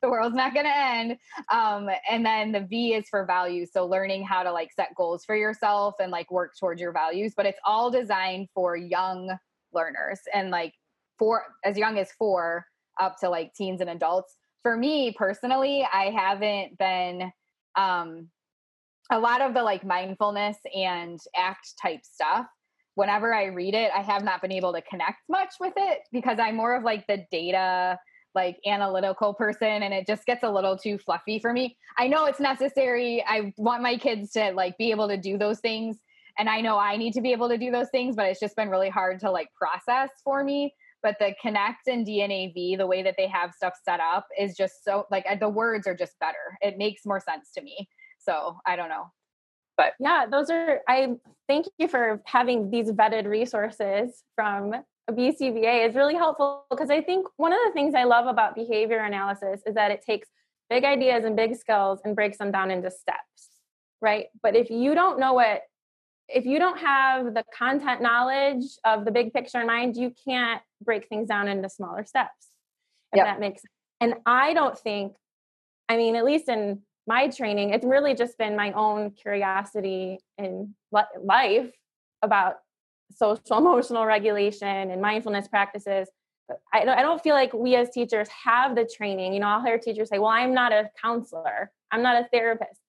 The 0.00 0.10
world's 0.10 0.34
not 0.34 0.52
going 0.52 0.66
to 0.66 0.76
end. 0.76 1.16
Um, 1.48 1.88
and 2.10 2.26
then 2.26 2.50
the 2.50 2.62
v 2.62 2.94
is 2.94 3.08
for 3.08 3.24
values. 3.24 3.70
So 3.72 3.86
learning 3.86 4.24
how 4.24 4.42
to 4.42 4.50
like 4.50 4.72
set 4.72 4.88
goals 4.96 5.24
for 5.24 5.36
yourself 5.36 5.94
and 6.00 6.10
like 6.10 6.28
work 6.28 6.54
towards 6.58 6.80
your 6.80 6.92
values 6.92 7.34
but 7.36 7.46
it's 7.46 7.60
all 7.64 7.88
designed 7.88 8.48
for 8.52 8.76
young 8.76 9.30
learners 9.72 10.18
and 10.34 10.50
like 10.50 10.74
for 11.20 11.44
as 11.64 11.78
young 11.78 11.98
as 11.98 12.10
four 12.18 12.66
up 13.00 13.16
to 13.20 13.28
like 13.28 13.54
teens 13.54 13.80
and 13.80 13.90
adults. 13.90 14.36
For 14.62 14.76
me 14.76 15.14
personally, 15.16 15.86
I 15.92 16.10
haven't 16.10 16.78
been 16.78 17.32
um 17.76 18.28
a 19.10 19.18
lot 19.18 19.40
of 19.40 19.54
the 19.54 19.62
like 19.62 19.84
mindfulness 19.84 20.56
and 20.74 21.18
act 21.36 21.74
type 21.82 22.04
stuff 22.04 22.46
whenever 22.94 23.34
I 23.34 23.46
read 23.46 23.74
it, 23.74 23.90
I 23.94 24.02
have 24.02 24.22
not 24.22 24.42
been 24.42 24.52
able 24.52 24.72
to 24.72 24.82
connect 24.82 25.22
much 25.28 25.54
with 25.60 25.74
it 25.76 26.00
because 26.12 26.38
I'm 26.38 26.56
more 26.56 26.76
of 26.76 26.84
like 26.84 27.06
the 27.06 27.24
data, 27.30 27.98
like 28.34 28.58
analytical 28.66 29.34
person, 29.34 29.82
and 29.82 29.94
it 29.94 30.06
just 30.06 30.26
gets 30.26 30.42
a 30.42 30.50
little 30.50 30.76
too 30.76 30.98
fluffy 30.98 31.38
for 31.38 31.52
me. 31.52 31.76
I 31.98 32.08
know 32.08 32.26
it's 32.26 32.40
necessary. 32.40 33.24
I 33.26 33.52
want 33.56 33.82
my 33.82 33.96
kids 33.96 34.32
to 34.32 34.52
like 34.52 34.76
be 34.78 34.90
able 34.90 35.08
to 35.08 35.16
do 35.16 35.38
those 35.38 35.60
things. 35.60 35.96
And 36.38 36.48
I 36.48 36.60
know 36.60 36.78
I 36.78 36.96
need 36.96 37.12
to 37.14 37.20
be 37.20 37.32
able 37.32 37.48
to 37.50 37.58
do 37.58 37.70
those 37.70 37.90
things, 37.90 38.16
but 38.16 38.26
it's 38.26 38.40
just 38.40 38.56
been 38.56 38.70
really 38.70 38.88
hard 38.88 39.20
to 39.20 39.30
like 39.30 39.48
process 39.54 40.10
for 40.24 40.42
me 40.42 40.74
but 41.02 41.16
the 41.18 41.34
connect 41.40 41.86
and 41.88 42.06
dnav 42.06 42.78
the 42.78 42.86
way 42.86 43.02
that 43.02 43.14
they 43.16 43.26
have 43.26 43.52
stuff 43.52 43.74
set 43.84 44.00
up 44.00 44.26
is 44.38 44.56
just 44.56 44.84
so 44.84 45.06
like 45.10 45.24
uh, 45.28 45.36
the 45.36 45.48
words 45.48 45.86
are 45.86 45.94
just 45.94 46.18
better. 46.20 46.58
It 46.60 46.78
makes 46.78 47.04
more 47.04 47.20
sense 47.20 47.50
to 47.56 47.62
me. 47.62 47.88
So 48.18 48.58
i 48.66 48.76
don't 48.76 48.88
know. 48.88 49.10
But 49.76 49.94
yeah 49.98 50.26
those 50.30 50.50
are 50.50 50.80
i 50.88 51.14
thank 51.48 51.66
you 51.78 51.88
for 51.88 52.22
having 52.24 52.70
these 52.70 52.90
vetted 52.92 53.26
resources 53.26 54.22
from 54.36 54.72
bcba 55.10 55.88
is 55.88 55.96
really 55.96 56.14
helpful 56.14 56.64
because 56.70 56.88
i 56.88 57.00
think 57.00 57.26
one 57.36 57.52
of 57.52 57.58
the 57.66 57.72
things 57.72 57.92
i 57.94 58.04
love 58.04 58.26
about 58.26 58.54
behavior 58.54 59.00
analysis 59.00 59.60
is 59.66 59.74
that 59.74 59.90
it 59.90 60.00
takes 60.00 60.28
big 60.70 60.84
ideas 60.84 61.24
and 61.24 61.34
big 61.34 61.56
skills 61.56 62.00
and 62.04 62.14
breaks 62.14 62.38
them 62.38 62.52
down 62.52 62.70
into 62.70 62.88
steps 62.88 63.52
right? 64.02 64.26
But 64.42 64.54
if 64.54 64.68
you 64.68 64.94
don't 64.94 65.18
know 65.18 65.32
what 65.32 65.62
if 66.28 66.44
you 66.44 66.58
don't 66.58 66.78
have 66.78 67.34
the 67.34 67.44
content 67.56 68.00
knowledge 68.02 68.64
of 68.84 69.04
the 69.04 69.10
big 69.10 69.32
picture 69.32 69.60
in 69.60 69.66
mind, 69.66 69.96
you 69.96 70.12
can't 70.26 70.62
break 70.84 71.08
things 71.08 71.28
down 71.28 71.48
into 71.48 71.68
smaller 71.68 72.04
steps. 72.04 72.48
If 73.12 73.18
yep. 73.18 73.26
that 73.26 73.40
makes 73.40 73.62
and 74.00 74.14
I 74.26 74.52
don't 74.52 74.76
think, 74.76 75.14
I 75.88 75.96
mean, 75.96 76.16
at 76.16 76.24
least 76.24 76.48
in 76.48 76.82
my 77.06 77.28
training, 77.28 77.70
it's 77.70 77.84
really 77.84 78.14
just 78.14 78.36
been 78.36 78.56
my 78.56 78.72
own 78.72 79.12
curiosity 79.12 80.18
in 80.38 80.74
life 80.90 81.70
about 82.22 82.56
social 83.14 83.40
emotional 83.58 84.04
regulation 84.06 84.90
and 84.90 85.00
mindfulness 85.00 85.46
practices. 85.46 86.08
I 86.72 86.84
don't, 86.84 86.98
I 86.98 87.02
don't 87.02 87.22
feel 87.22 87.34
like 87.34 87.52
we 87.52 87.76
as 87.76 87.90
teachers 87.90 88.28
have 88.28 88.74
the 88.74 88.84
training. 88.84 89.34
You 89.34 89.40
know, 89.40 89.46
I'll 89.46 89.64
hear 89.64 89.78
teachers 89.78 90.08
say, 90.08 90.18
well, 90.18 90.30
I'm 90.30 90.52
not 90.52 90.72
a 90.72 90.90
counselor, 91.00 91.70
I'm 91.90 92.02
not 92.02 92.20
a 92.20 92.28
therapist, 92.32 92.80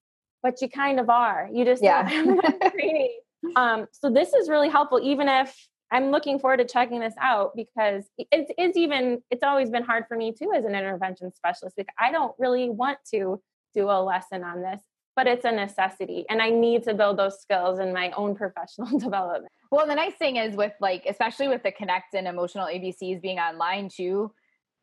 but 0.41 0.61
you 0.61 0.69
kind 0.69 0.99
of 0.99 1.09
are. 1.09 1.47
You 1.51 1.63
just 1.63 1.83
yeah. 1.83 2.09
have 2.09 2.71
training 2.71 3.19
um, 3.55 3.87
so 3.91 4.09
this 4.09 4.33
is 4.33 4.49
really 4.49 4.69
helpful, 4.69 4.99
even 5.01 5.27
if 5.27 5.55
I'm 5.93 6.09
looking 6.11 6.39
forward 6.39 6.57
to 6.57 6.65
checking 6.65 6.99
this 6.99 7.13
out 7.21 7.51
because 7.55 8.03
it 8.17 8.51
is 8.57 8.75
even, 8.75 9.21
it's 9.29 9.43
always 9.43 9.69
been 9.69 9.83
hard 9.83 10.05
for 10.07 10.17
me 10.17 10.33
too 10.33 10.51
as 10.53 10.65
an 10.65 10.75
intervention 10.75 11.31
specialist. 11.31 11.77
Like 11.77 11.87
I 11.99 12.11
don't 12.11 12.33
really 12.39 12.69
want 12.69 12.97
to 13.13 13.39
do 13.75 13.89
a 13.89 14.03
lesson 14.03 14.43
on 14.43 14.61
this. 14.61 14.81
but 15.15 15.27
it's 15.27 15.45
a 15.45 15.51
necessity. 15.51 16.25
And 16.29 16.41
I 16.41 16.49
need 16.49 16.83
to 16.83 16.93
build 16.93 17.17
those 17.17 17.39
skills 17.41 17.79
in 17.79 17.93
my 17.93 18.11
own 18.11 18.35
professional 18.43 18.97
development. 18.99 19.51
Well, 19.71 19.87
the 19.87 19.95
nice 19.95 20.15
thing 20.15 20.37
is 20.37 20.55
with 20.55 20.73
like, 20.79 21.05
especially 21.07 21.47
with 21.47 21.63
the 21.63 21.71
Connect 21.71 22.13
and 22.13 22.27
emotional 22.27 22.67
ABCs 22.67 23.21
being 23.21 23.39
online 23.39 23.89
too, 23.89 24.31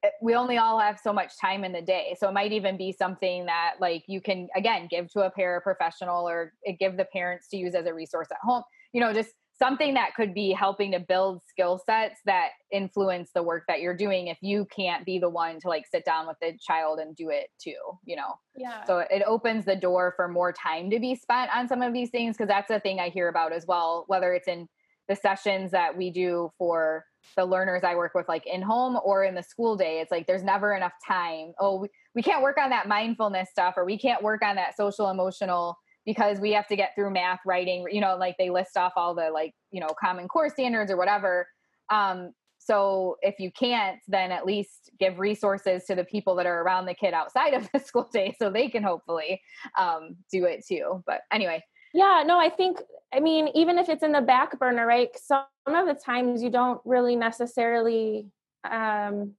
eh, 0.04 0.10
we 0.22 0.34
only 0.34 0.58
all 0.58 0.78
have 0.78 0.98
so 1.02 1.12
much 1.12 1.32
time 1.40 1.64
in 1.64 1.72
the 1.72 1.82
day. 1.82 2.16
So 2.18 2.28
it 2.28 2.32
might 2.32 2.52
even 2.52 2.76
be 2.76 2.92
something 2.92 3.46
that 3.46 3.74
like 3.80 4.04
you 4.06 4.20
can 4.20 4.48
again 4.56 4.88
give 4.90 5.10
to 5.12 5.20
a 5.20 5.30
paraprofessional 5.30 6.22
or 6.22 6.52
eh, 6.66 6.72
give 6.78 6.96
the 6.96 7.06
parents 7.06 7.48
to 7.48 7.56
use 7.56 7.74
as 7.74 7.86
a 7.86 7.94
resource 7.94 8.28
at 8.30 8.38
home. 8.42 8.62
You 8.92 9.00
know, 9.00 9.12
just 9.12 9.30
something 9.60 9.94
that 9.94 10.14
could 10.16 10.32
be 10.32 10.52
helping 10.52 10.92
to 10.92 10.98
build 10.98 11.42
skill 11.46 11.80
sets 11.84 12.20
that 12.24 12.50
influence 12.72 13.30
the 13.34 13.42
work 13.42 13.64
that 13.68 13.80
you're 13.80 13.96
doing 13.96 14.28
if 14.28 14.38
you 14.40 14.66
can't 14.74 15.04
be 15.04 15.18
the 15.18 15.28
one 15.28 15.60
to 15.60 15.68
like 15.68 15.84
sit 15.86 16.04
down 16.04 16.26
with 16.26 16.36
the 16.40 16.56
child 16.66 16.98
and 16.98 17.14
do 17.14 17.28
it 17.28 17.48
too 17.62 17.72
you 18.04 18.16
know? 18.16 18.34
Yeah. 18.56 18.84
So 18.84 19.04
it 19.10 19.22
opens 19.26 19.64
the 19.64 19.76
door 19.76 20.14
for 20.16 20.28
more 20.28 20.52
time 20.52 20.90
to 20.90 20.98
be 20.98 21.14
spent 21.14 21.50
on 21.54 21.68
some 21.68 21.82
of 21.82 21.92
these 21.92 22.10
things 22.10 22.36
because 22.36 22.48
that's 22.48 22.68
the 22.68 22.80
thing 22.80 22.98
i 22.98 23.08
hear 23.08 23.28
about 23.28 23.52
as 23.52 23.66
well 23.66 24.04
whether 24.08 24.32
it's 24.32 24.48
in 24.48 24.66
the 25.08 25.16
sessions 25.16 25.72
that 25.72 25.96
we 25.96 26.10
do 26.10 26.50
for 26.56 27.04
the 27.36 27.44
learners 27.44 27.82
i 27.84 27.94
work 27.94 28.12
with 28.14 28.28
like 28.28 28.46
in 28.46 28.62
home 28.62 28.98
or 29.04 29.24
in 29.24 29.34
the 29.34 29.42
school 29.42 29.76
day 29.76 30.00
it's 30.00 30.10
like 30.10 30.26
there's 30.26 30.42
never 30.42 30.74
enough 30.74 30.92
time. 31.06 31.52
Oh 31.60 31.80
we, 31.80 31.88
we 32.14 32.22
can't 32.22 32.42
work 32.42 32.56
on 32.58 32.70
that 32.70 32.88
mindfulness 32.88 33.50
stuff 33.50 33.74
or 33.76 33.84
we 33.84 33.98
can't 33.98 34.22
work 34.22 34.42
on 34.42 34.56
that 34.56 34.76
social 34.76 35.10
emotional 35.10 35.76
because 36.06 36.40
we 36.40 36.52
have 36.52 36.66
to 36.68 36.76
get 36.76 36.90
through 36.94 37.10
math 37.10 37.40
writing 37.46 37.84
you 37.90 38.00
know 38.00 38.16
like 38.16 38.36
they 38.38 38.50
list 38.50 38.76
off 38.76 38.92
all 38.96 39.14
the 39.14 39.30
like 39.30 39.52
you 39.70 39.80
know 39.80 39.88
common 40.00 40.28
core 40.28 40.48
standards 40.48 40.90
or 40.90 40.96
whatever. 40.96 41.46
Um 41.90 42.32
so 42.58 43.16
if 43.22 43.38
you 43.38 43.50
can't 43.50 43.98
then 44.06 44.30
at 44.30 44.44
least 44.44 44.90
give 44.98 45.18
resources 45.18 45.84
to 45.86 45.94
the 45.94 46.04
people 46.04 46.34
that 46.36 46.46
are 46.46 46.62
around 46.62 46.86
the 46.86 46.94
kid 46.94 47.14
outside 47.14 47.54
of 47.54 47.68
the 47.74 47.80
school 47.80 48.08
day 48.12 48.34
so 48.38 48.50
they 48.50 48.68
can 48.68 48.82
hopefully 48.82 49.40
um 49.78 50.16
do 50.32 50.44
it 50.44 50.64
too. 50.66 51.02
But 51.06 51.22
anyway. 51.32 51.62
Yeah 51.92 52.22
no 52.24 52.38
i 52.38 52.48
think 52.48 52.80
i 53.12 53.18
mean 53.18 53.48
even 53.54 53.78
if 53.78 53.88
it's 53.88 54.04
in 54.04 54.12
the 54.12 54.20
back 54.20 54.58
burner 54.58 54.86
right 54.86 55.10
some 55.16 55.44
of 55.66 55.86
the 55.86 55.94
times 55.94 56.42
you 56.42 56.50
don't 56.50 56.80
really 56.84 57.16
necessarily 57.16 58.28
um 58.70 59.34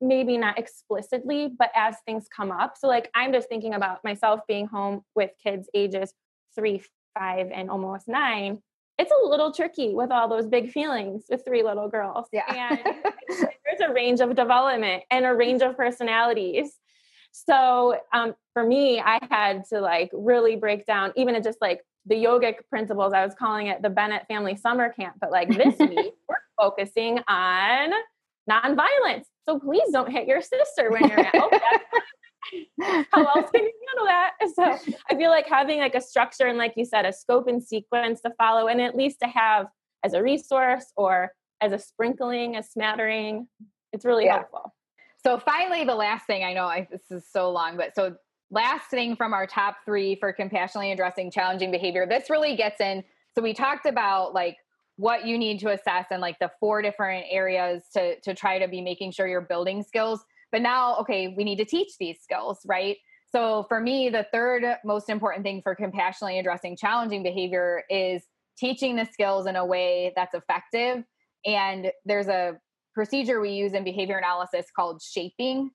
maybe 0.00 0.38
not 0.38 0.58
explicitly, 0.58 1.48
but 1.58 1.70
as 1.74 1.96
things 2.06 2.26
come 2.34 2.50
up. 2.50 2.76
So, 2.76 2.88
like, 2.88 3.10
I'm 3.14 3.32
just 3.32 3.48
thinking 3.48 3.74
about 3.74 4.02
myself 4.04 4.40
being 4.46 4.66
home 4.66 5.02
with 5.14 5.30
kids 5.42 5.68
ages 5.74 6.12
three, 6.54 6.82
five, 7.18 7.50
and 7.52 7.70
almost 7.70 8.08
nine. 8.08 8.62
It's 8.98 9.12
a 9.12 9.28
little 9.28 9.52
tricky 9.52 9.94
with 9.94 10.10
all 10.10 10.28
those 10.28 10.46
big 10.46 10.70
feelings 10.70 11.24
with 11.30 11.44
three 11.44 11.62
little 11.62 11.88
girls. 11.88 12.26
Yeah. 12.32 12.44
And 12.50 12.80
there's 13.28 13.80
a 13.88 13.92
range 13.92 14.20
of 14.20 14.34
development 14.34 15.04
and 15.10 15.24
a 15.24 15.34
range 15.34 15.62
of 15.62 15.76
personalities. 15.76 16.72
So, 17.32 17.98
um, 18.12 18.34
for 18.52 18.64
me, 18.64 19.00
I 19.00 19.18
had 19.30 19.64
to 19.70 19.80
like 19.80 20.10
really 20.12 20.56
break 20.56 20.84
down, 20.84 21.12
even 21.16 21.40
just 21.42 21.60
like 21.60 21.80
the 22.06 22.16
yogic 22.16 22.56
principles. 22.68 23.12
I 23.12 23.24
was 23.24 23.34
calling 23.34 23.68
it 23.68 23.82
the 23.82 23.90
Bennett 23.90 24.26
Family 24.26 24.56
Summer 24.56 24.92
Camp, 24.92 25.16
but 25.20 25.30
like 25.30 25.48
this 25.48 25.78
week, 25.78 26.12
we're 26.28 26.36
focusing 26.58 27.20
on 27.28 27.92
nonviolence. 28.50 29.24
So 29.48 29.58
please 29.58 29.90
don't 29.92 30.10
hit 30.10 30.26
your 30.26 30.40
sister 30.40 30.90
when 30.90 31.08
you're 31.08 31.20
at 31.20 31.34
home. 31.34 31.50
How 33.12 33.24
else 33.24 33.50
can 33.50 33.64
you 33.64 33.72
handle 33.88 34.06
that? 34.06 34.32
So 34.54 34.94
I 35.10 35.14
feel 35.14 35.30
like 35.30 35.46
having 35.46 35.78
like 35.78 35.94
a 35.94 36.00
structure 36.00 36.46
and 36.46 36.58
like 36.58 36.74
you 36.76 36.84
said, 36.84 37.04
a 37.06 37.12
scope 37.12 37.46
and 37.48 37.62
sequence 37.62 38.20
to 38.22 38.30
follow 38.38 38.68
and 38.68 38.80
at 38.80 38.96
least 38.96 39.20
to 39.22 39.28
have 39.28 39.66
as 40.04 40.14
a 40.14 40.22
resource 40.22 40.86
or 40.96 41.32
as 41.60 41.72
a 41.72 41.78
sprinkling, 41.78 42.56
a 42.56 42.62
smattering, 42.62 43.46
it's 43.92 44.04
really 44.04 44.24
yeah. 44.24 44.36
helpful. 44.36 44.74
So 45.22 45.38
finally, 45.38 45.84
the 45.84 45.94
last 45.94 46.26
thing 46.26 46.44
I 46.44 46.54
know 46.54 46.64
I, 46.64 46.88
this 46.90 47.10
is 47.10 47.26
so 47.30 47.50
long, 47.50 47.76
but 47.76 47.94
so 47.94 48.16
last 48.50 48.88
thing 48.88 49.16
from 49.16 49.34
our 49.34 49.46
top 49.46 49.76
three 49.84 50.16
for 50.16 50.32
compassionately 50.32 50.92
addressing 50.92 51.30
challenging 51.30 51.70
behavior. 51.70 52.06
This 52.06 52.30
really 52.30 52.56
gets 52.56 52.80
in. 52.80 53.04
So 53.36 53.42
we 53.42 53.52
talked 53.52 53.86
about 53.86 54.34
like 54.34 54.56
what 55.00 55.26
you 55.26 55.38
need 55.38 55.58
to 55.58 55.70
assess 55.70 56.04
and 56.10 56.20
like 56.20 56.38
the 56.40 56.50
four 56.60 56.82
different 56.82 57.24
areas 57.30 57.84
to 57.94 58.20
to 58.20 58.34
try 58.34 58.58
to 58.58 58.68
be 58.68 58.82
making 58.82 59.10
sure 59.10 59.26
you're 59.26 59.40
building 59.40 59.82
skills. 59.82 60.20
But 60.52 60.60
now 60.60 60.96
okay 60.98 61.34
we 61.36 61.42
need 61.42 61.56
to 61.56 61.64
teach 61.64 61.92
these 61.98 62.20
skills 62.20 62.60
right? 62.66 62.98
So 63.32 63.64
for 63.68 63.80
me 63.80 64.10
the 64.10 64.26
third 64.30 64.62
most 64.84 65.08
important 65.08 65.42
thing 65.42 65.62
for 65.62 65.74
compassionately 65.74 66.38
addressing 66.38 66.76
challenging 66.76 67.22
behavior 67.22 67.84
is 67.88 68.22
teaching 68.58 68.94
the 68.94 69.06
skills 69.06 69.46
in 69.46 69.56
a 69.56 69.64
way 69.64 70.12
that's 70.14 70.34
effective. 70.34 71.02
And 71.46 71.90
there's 72.04 72.28
a 72.28 72.58
procedure 72.92 73.40
we 73.40 73.52
use 73.52 73.72
in 73.72 73.84
behavior 73.84 74.18
analysis 74.18 74.66
called 74.76 75.00
shaping. 75.00 75.70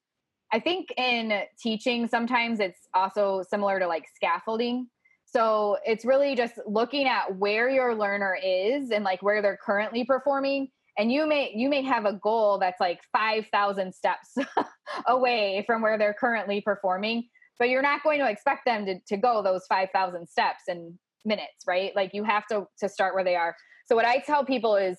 I 0.53 0.59
think 0.59 0.93
in 0.97 1.41
teaching 1.59 2.07
sometimes 2.07 2.59
it's 2.59 2.87
also 2.93 3.43
similar 3.49 3.79
to 3.79 3.87
like 3.87 4.05
scaffolding 4.15 4.87
so 5.35 5.77
it's 5.85 6.05
really 6.05 6.33
just 6.33 6.53
looking 6.65 7.07
at 7.07 7.35
where 7.35 7.69
your 7.69 7.93
learner 7.93 8.37
is 8.41 8.89
and 8.91 9.03
like 9.03 9.21
where 9.21 9.41
they're 9.41 9.59
currently 9.61 10.05
performing. 10.05 10.69
And 10.97 11.11
you 11.11 11.27
may 11.27 11.51
you 11.53 11.67
may 11.67 11.81
have 11.81 12.05
a 12.05 12.13
goal 12.13 12.57
that's 12.57 12.79
like 12.79 13.01
5,000 13.11 13.93
steps 13.93 14.37
away 15.07 15.65
from 15.67 15.81
where 15.81 15.97
they're 15.97 16.13
currently 16.13 16.61
performing, 16.61 17.27
but 17.59 17.67
you're 17.67 17.81
not 17.81 18.01
going 18.01 18.19
to 18.19 18.29
expect 18.29 18.63
them 18.65 18.85
to, 18.85 18.95
to 19.09 19.17
go 19.17 19.43
those 19.43 19.65
5,000 19.67 20.25
steps 20.25 20.63
in 20.69 20.97
minutes, 21.25 21.65
right? 21.67 21.93
Like 21.97 22.13
you 22.13 22.23
have 22.23 22.47
to 22.47 22.67
to 22.79 22.87
start 22.87 23.13
where 23.13 23.25
they 23.25 23.35
are. 23.35 23.57
So 23.87 23.95
what 23.97 24.05
I 24.05 24.19
tell 24.19 24.45
people 24.45 24.77
is 24.77 24.97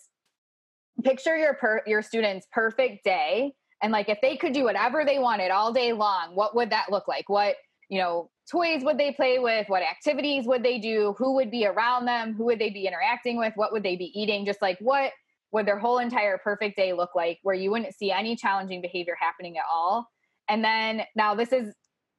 picture 1.02 1.38
your 1.38 1.54
per, 1.54 1.80
your 1.86 2.02
students 2.02 2.46
perfect 2.52 3.04
day 3.04 3.54
and 3.82 3.90
like 3.92 4.08
if 4.08 4.18
they 4.20 4.36
could 4.36 4.52
do 4.52 4.64
whatever 4.64 5.04
they 5.04 5.18
wanted 5.18 5.50
all 5.50 5.72
day 5.72 5.92
long, 5.92 6.34
what 6.34 6.54
would 6.54 6.70
that 6.70 6.90
look 6.90 7.08
like? 7.08 7.28
What 7.28 7.56
you 7.88 7.98
know 7.98 8.30
toys 8.50 8.82
would 8.84 8.98
they 8.98 9.12
play 9.12 9.38
with 9.38 9.68
what 9.68 9.82
activities 9.82 10.46
would 10.46 10.62
they 10.62 10.78
do 10.78 11.14
who 11.18 11.34
would 11.34 11.50
be 11.50 11.66
around 11.66 12.04
them 12.04 12.34
who 12.34 12.44
would 12.44 12.58
they 12.58 12.70
be 12.70 12.86
interacting 12.86 13.36
with 13.36 13.52
what 13.56 13.72
would 13.72 13.82
they 13.82 13.96
be 13.96 14.12
eating 14.20 14.44
just 14.44 14.62
like 14.62 14.78
what 14.80 15.12
would 15.52 15.66
their 15.66 15.78
whole 15.78 15.98
entire 15.98 16.38
perfect 16.38 16.76
day 16.76 16.92
look 16.92 17.14
like 17.14 17.38
where 17.42 17.54
you 17.54 17.70
wouldn't 17.70 17.94
see 17.94 18.10
any 18.10 18.36
challenging 18.36 18.82
behavior 18.82 19.16
happening 19.18 19.56
at 19.56 19.64
all? 19.72 20.06
And 20.48 20.62
then 20.62 21.02
now 21.14 21.34
this 21.34 21.52
is 21.52 21.74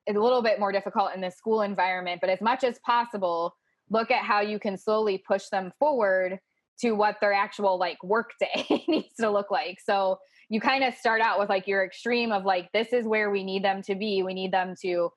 a 0.10 0.14
little 0.14 0.42
bit 0.42 0.60
more 0.60 0.72
difficult 0.72 1.12
in 1.14 1.22
the 1.22 1.30
school 1.30 1.62
environment 1.62 2.22
but 2.22 2.30
as 2.30 2.40
much 2.40 2.64
as 2.64 2.80
possible 2.80 3.54
look 3.90 4.10
at 4.10 4.24
how 4.24 4.42
you 4.42 4.60
can 4.60 4.78
slowly 4.78 5.22
push 5.28 5.48
them 5.50 5.72
forward 5.80 6.40
to 6.80 6.92
what 6.92 7.18
their 7.22 7.34
actual 7.34 7.78
like 7.78 8.02
work 8.04 8.32
day 8.40 8.84
needs 8.88 9.14
to 9.20 9.30
look 9.30 9.52
like. 9.52 9.80
So 9.84 10.18
you 10.50 10.62
kind 10.62 10.84
of 10.84 10.94
start 10.94 11.22
out 11.22 11.40
with 11.40 11.50
like 11.50 11.68
your 11.68 11.84
extreme 11.84 12.32
of 12.32 12.46
like 12.46 12.72
this 12.72 12.94
is 12.94 13.06
where 13.06 13.30
we 13.32 13.44
need 13.44 13.64
them 13.64 13.82
to 13.84 13.96
be. 13.96 14.24
We 14.24 14.34
need 14.34 14.52
them 14.52 14.76
to 14.82 15.10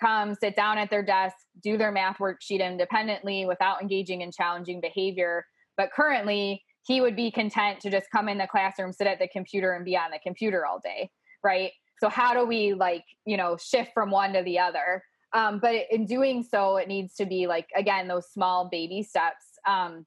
come 0.00 0.34
sit 0.34 0.56
down 0.56 0.78
at 0.78 0.90
their 0.90 1.02
desk, 1.02 1.36
do 1.62 1.76
their 1.76 1.92
math 1.92 2.18
worksheet 2.18 2.60
independently 2.60 3.46
without 3.46 3.82
engaging 3.82 4.20
in 4.22 4.30
challenging 4.30 4.80
behavior. 4.80 5.44
But 5.76 5.92
currently, 5.92 6.62
he 6.86 7.00
would 7.00 7.16
be 7.16 7.30
content 7.30 7.80
to 7.80 7.90
just 7.90 8.06
come 8.10 8.28
in 8.28 8.38
the 8.38 8.46
classroom, 8.46 8.92
sit 8.92 9.06
at 9.06 9.18
the 9.18 9.28
computer, 9.28 9.72
and 9.72 9.84
be 9.84 9.96
on 9.96 10.10
the 10.10 10.18
computer 10.22 10.64
all 10.66 10.80
day, 10.82 11.10
right? 11.44 11.70
So, 12.00 12.08
how 12.08 12.32
do 12.32 12.46
we 12.46 12.74
like, 12.74 13.04
you 13.26 13.36
know, 13.36 13.56
shift 13.56 13.90
from 13.92 14.10
one 14.10 14.32
to 14.32 14.42
the 14.42 14.58
other? 14.58 15.02
Um, 15.34 15.58
but 15.60 15.74
in 15.90 16.06
doing 16.06 16.42
so, 16.42 16.76
it 16.76 16.88
needs 16.88 17.14
to 17.16 17.26
be 17.26 17.46
like, 17.46 17.66
again, 17.76 18.08
those 18.08 18.30
small 18.30 18.68
baby 18.70 19.02
steps. 19.02 19.44
Um, 19.66 20.06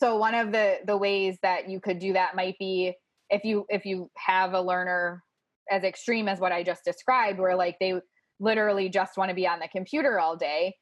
so, 0.00 0.16
one 0.16 0.34
of 0.34 0.52
the 0.52 0.78
the 0.86 0.96
ways 0.96 1.38
that 1.42 1.68
you 1.68 1.80
could 1.80 1.98
do 1.98 2.12
that 2.14 2.36
might 2.36 2.58
be 2.58 2.94
if 3.30 3.44
you 3.44 3.66
if 3.68 3.84
you 3.84 4.10
have 4.16 4.54
a 4.54 4.60
learner 4.60 5.22
as 5.70 5.82
extreme 5.84 6.28
as 6.28 6.40
what 6.40 6.52
I 6.52 6.62
just 6.62 6.84
described, 6.84 7.38
where 7.38 7.56
like 7.56 7.76
they 7.80 8.00
literally 8.40 8.88
just 8.88 9.16
want 9.16 9.28
to 9.30 9.34
be 9.34 9.46
on 9.46 9.58
the 9.58 9.68
computer 9.68 10.18
all 10.18 10.36
day, 10.36 10.74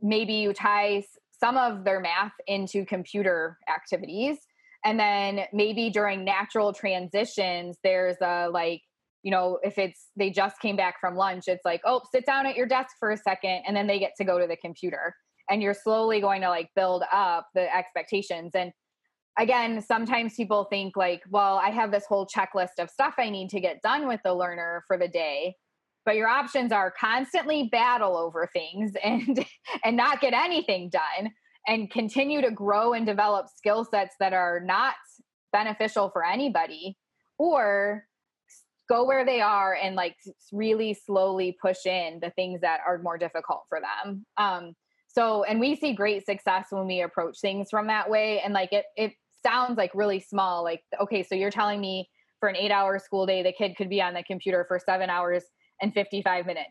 maybe 0.00 0.34
you 0.34 0.52
tie 0.52 1.04
some 1.38 1.56
of 1.56 1.84
their 1.84 2.00
math 2.00 2.32
into 2.46 2.84
computer 2.84 3.58
activities. 3.68 4.38
And 4.84 4.98
then 4.98 5.46
maybe 5.52 5.90
during 5.90 6.24
natural 6.24 6.72
transitions, 6.72 7.78
there's 7.82 8.16
a 8.22 8.48
like, 8.50 8.82
you 9.22 9.30
know, 9.30 9.58
if 9.62 9.78
it's 9.78 10.06
they 10.16 10.30
just 10.30 10.60
came 10.60 10.76
back 10.76 11.00
from 11.00 11.16
lunch, 11.16 11.44
it's 11.48 11.64
like, 11.64 11.80
oh, 11.84 12.02
sit 12.12 12.24
down 12.24 12.46
at 12.46 12.56
your 12.56 12.66
desk 12.66 12.90
for 13.00 13.10
a 13.10 13.16
second, 13.16 13.62
and 13.66 13.76
then 13.76 13.86
they 13.86 13.98
get 13.98 14.12
to 14.18 14.24
go 14.24 14.38
to 14.38 14.46
the 14.46 14.56
computer. 14.56 15.14
And 15.50 15.62
you're 15.62 15.74
slowly 15.74 16.20
going 16.20 16.42
to 16.42 16.48
like 16.48 16.70
build 16.76 17.02
up 17.12 17.48
the 17.54 17.74
expectations. 17.74 18.52
And 18.54 18.72
again, 19.38 19.82
sometimes 19.82 20.34
people 20.34 20.64
think 20.70 20.96
like, 20.96 21.22
well, 21.30 21.56
I 21.56 21.70
have 21.70 21.90
this 21.90 22.04
whole 22.08 22.26
checklist 22.26 22.78
of 22.78 22.90
stuff 22.90 23.14
I 23.18 23.30
need 23.30 23.50
to 23.50 23.60
get 23.60 23.82
done 23.82 24.06
with 24.06 24.20
the 24.24 24.34
learner 24.34 24.84
for 24.86 24.96
the 24.96 25.08
day 25.08 25.56
but 26.06 26.14
your 26.14 26.28
options 26.28 26.70
are 26.72 26.94
constantly 26.98 27.68
battle 27.70 28.16
over 28.16 28.48
things 28.52 28.92
and 29.04 29.44
and 29.84 29.96
not 29.96 30.20
get 30.20 30.32
anything 30.32 30.88
done 30.88 31.30
and 31.68 31.90
continue 31.90 32.40
to 32.40 32.50
grow 32.52 32.94
and 32.94 33.04
develop 33.04 33.48
skill 33.54 33.84
sets 33.84 34.14
that 34.20 34.32
are 34.32 34.60
not 34.60 34.94
beneficial 35.52 36.08
for 36.10 36.24
anybody 36.24 36.96
or 37.38 38.04
go 38.88 39.04
where 39.04 39.26
they 39.26 39.40
are 39.40 39.74
and 39.74 39.96
like 39.96 40.14
really 40.52 40.94
slowly 40.94 41.56
push 41.60 41.84
in 41.86 42.20
the 42.22 42.30
things 42.30 42.60
that 42.60 42.78
are 42.86 42.98
more 43.02 43.18
difficult 43.18 43.62
for 43.68 43.80
them. 43.80 44.24
Um 44.38 44.74
so 45.08 45.44
and 45.44 45.58
we 45.58 45.74
see 45.74 45.92
great 45.92 46.24
success 46.24 46.66
when 46.70 46.86
we 46.86 47.02
approach 47.02 47.40
things 47.40 47.68
from 47.70 47.88
that 47.88 48.08
way 48.08 48.40
and 48.40 48.54
like 48.54 48.72
it 48.72 48.84
it 48.96 49.12
sounds 49.44 49.76
like 49.76 49.90
really 49.94 50.20
small 50.20 50.62
like 50.62 50.82
okay 51.00 51.22
so 51.22 51.34
you're 51.34 51.50
telling 51.50 51.80
me 51.80 52.08
for 52.38 52.48
an 52.48 52.56
8 52.56 52.70
hour 52.70 52.98
school 52.98 53.26
day 53.26 53.42
the 53.42 53.52
kid 53.52 53.76
could 53.76 53.88
be 53.88 54.02
on 54.02 54.14
the 54.14 54.22
computer 54.24 54.64
for 54.68 54.78
7 54.78 55.08
hours 55.08 55.44
and 55.80 55.92
55 55.92 56.46
minutes. 56.46 56.70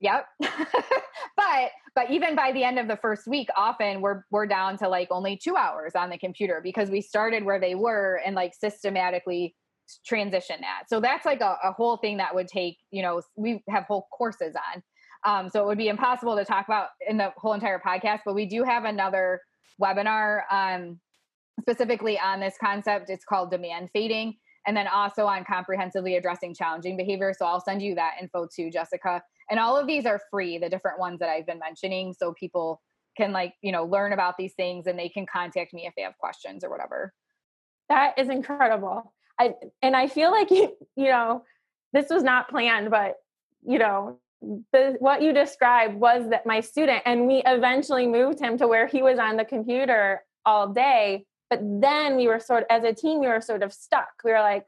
Yep. 0.00 0.26
but 0.40 1.70
but 1.94 2.10
even 2.10 2.34
by 2.34 2.52
the 2.52 2.64
end 2.64 2.78
of 2.78 2.88
the 2.88 2.96
first 2.96 3.26
week, 3.26 3.48
often 3.56 4.00
we're 4.00 4.24
we're 4.30 4.46
down 4.46 4.78
to 4.78 4.88
like 4.88 5.08
only 5.10 5.36
two 5.36 5.56
hours 5.56 5.92
on 5.94 6.08
the 6.08 6.18
computer 6.18 6.60
because 6.62 6.90
we 6.90 7.02
started 7.02 7.44
where 7.44 7.60
they 7.60 7.74
were 7.74 8.20
and 8.24 8.34
like 8.34 8.52
systematically 8.58 9.54
transition 10.06 10.56
that. 10.60 10.84
So 10.88 11.00
that's 11.00 11.26
like 11.26 11.40
a, 11.40 11.56
a 11.64 11.72
whole 11.72 11.96
thing 11.96 12.16
that 12.18 12.34
would 12.34 12.48
take, 12.48 12.78
you 12.90 13.02
know, 13.02 13.20
we 13.36 13.62
have 13.68 13.84
whole 13.84 14.08
courses 14.12 14.54
on. 14.74 14.82
Um, 15.24 15.50
so 15.50 15.62
it 15.62 15.66
would 15.66 15.78
be 15.78 15.88
impossible 15.88 16.36
to 16.36 16.44
talk 16.44 16.66
about 16.66 16.88
in 17.06 17.18
the 17.18 17.32
whole 17.36 17.52
entire 17.52 17.80
podcast, 17.84 18.20
but 18.24 18.34
we 18.34 18.46
do 18.46 18.62
have 18.62 18.84
another 18.84 19.40
webinar 19.82 20.42
um, 20.50 20.98
specifically 21.60 22.18
on 22.18 22.40
this 22.40 22.54
concept. 22.62 23.10
It's 23.10 23.24
called 23.24 23.50
demand 23.50 23.90
fading 23.92 24.36
and 24.66 24.76
then 24.76 24.86
also 24.86 25.26
on 25.26 25.44
comprehensively 25.44 26.16
addressing 26.16 26.54
challenging 26.54 26.96
behavior. 26.96 27.32
So 27.36 27.46
I'll 27.46 27.60
send 27.60 27.82
you 27.82 27.94
that 27.94 28.14
info 28.20 28.46
too, 28.46 28.70
Jessica. 28.70 29.22
And 29.50 29.58
all 29.58 29.76
of 29.76 29.86
these 29.86 30.06
are 30.06 30.20
free, 30.30 30.58
the 30.58 30.68
different 30.68 30.98
ones 30.98 31.18
that 31.20 31.28
I've 31.28 31.46
been 31.46 31.58
mentioning. 31.58 32.14
So 32.16 32.34
people 32.34 32.80
can 33.16 33.32
like, 33.32 33.54
you 33.62 33.72
know, 33.72 33.84
learn 33.84 34.12
about 34.12 34.36
these 34.36 34.54
things 34.54 34.86
and 34.86 34.98
they 34.98 35.08
can 35.08 35.26
contact 35.26 35.72
me 35.72 35.86
if 35.86 35.94
they 35.96 36.02
have 36.02 36.16
questions 36.18 36.62
or 36.62 36.70
whatever. 36.70 37.12
That 37.88 38.18
is 38.18 38.28
incredible. 38.28 39.12
I 39.38 39.54
and 39.82 39.96
I 39.96 40.06
feel 40.06 40.30
like 40.30 40.50
you, 40.50 40.76
you 40.96 41.06
know, 41.06 41.44
this 41.92 42.08
was 42.10 42.22
not 42.22 42.48
planned, 42.48 42.90
but 42.90 43.16
you 43.66 43.78
know, 43.78 44.18
the 44.72 44.96
what 45.00 45.22
you 45.22 45.32
described 45.32 45.94
was 45.94 46.28
that 46.30 46.46
my 46.46 46.60
student 46.60 47.02
and 47.04 47.26
we 47.26 47.42
eventually 47.44 48.06
moved 48.06 48.40
him 48.40 48.56
to 48.58 48.68
where 48.68 48.86
he 48.86 49.02
was 49.02 49.18
on 49.18 49.36
the 49.36 49.44
computer 49.44 50.22
all 50.46 50.68
day 50.68 51.26
but 51.50 51.60
then 51.62 52.16
we 52.16 52.28
were 52.28 52.40
sort 52.40 52.62
of, 52.62 52.66
as 52.70 52.84
a 52.84 52.94
team, 52.94 53.20
we 53.20 53.26
were 53.26 53.40
sort 53.40 53.62
of 53.62 53.72
stuck. 53.72 54.08
We 54.24 54.30
were 54.30 54.40
like, 54.40 54.64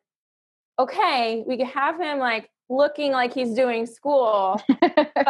okay, 0.79 1.45
we 1.47 1.57
could 1.57 1.69
have 1.69 1.99
him 1.99 2.19
like 2.19 2.51
looking 2.69 3.13
like 3.13 3.33
he's 3.33 3.55
doing 3.55 3.87
school, 3.87 4.61
but 4.81 5.27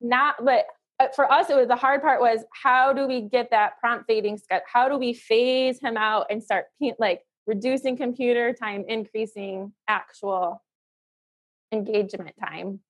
not, 0.00 0.36
but 0.44 0.66
uh, 1.00 1.08
for 1.14 1.30
us, 1.30 1.50
it 1.50 1.56
was 1.56 1.66
the 1.66 1.76
hard 1.76 2.00
part 2.00 2.20
was 2.20 2.44
how 2.52 2.92
do 2.92 3.06
we 3.06 3.22
get 3.22 3.50
that 3.50 3.78
prompt 3.80 4.06
fading 4.06 4.38
schedule? 4.38 4.64
How 4.72 4.88
do 4.88 4.96
we 4.96 5.12
phase 5.12 5.80
him 5.80 5.96
out 5.96 6.26
and 6.30 6.42
start 6.42 6.66
like 6.98 7.22
reducing 7.46 7.96
computer 7.96 8.52
time, 8.52 8.84
increasing 8.86 9.72
actual 9.88 10.62
engagement 11.72 12.36
time? 12.38 12.80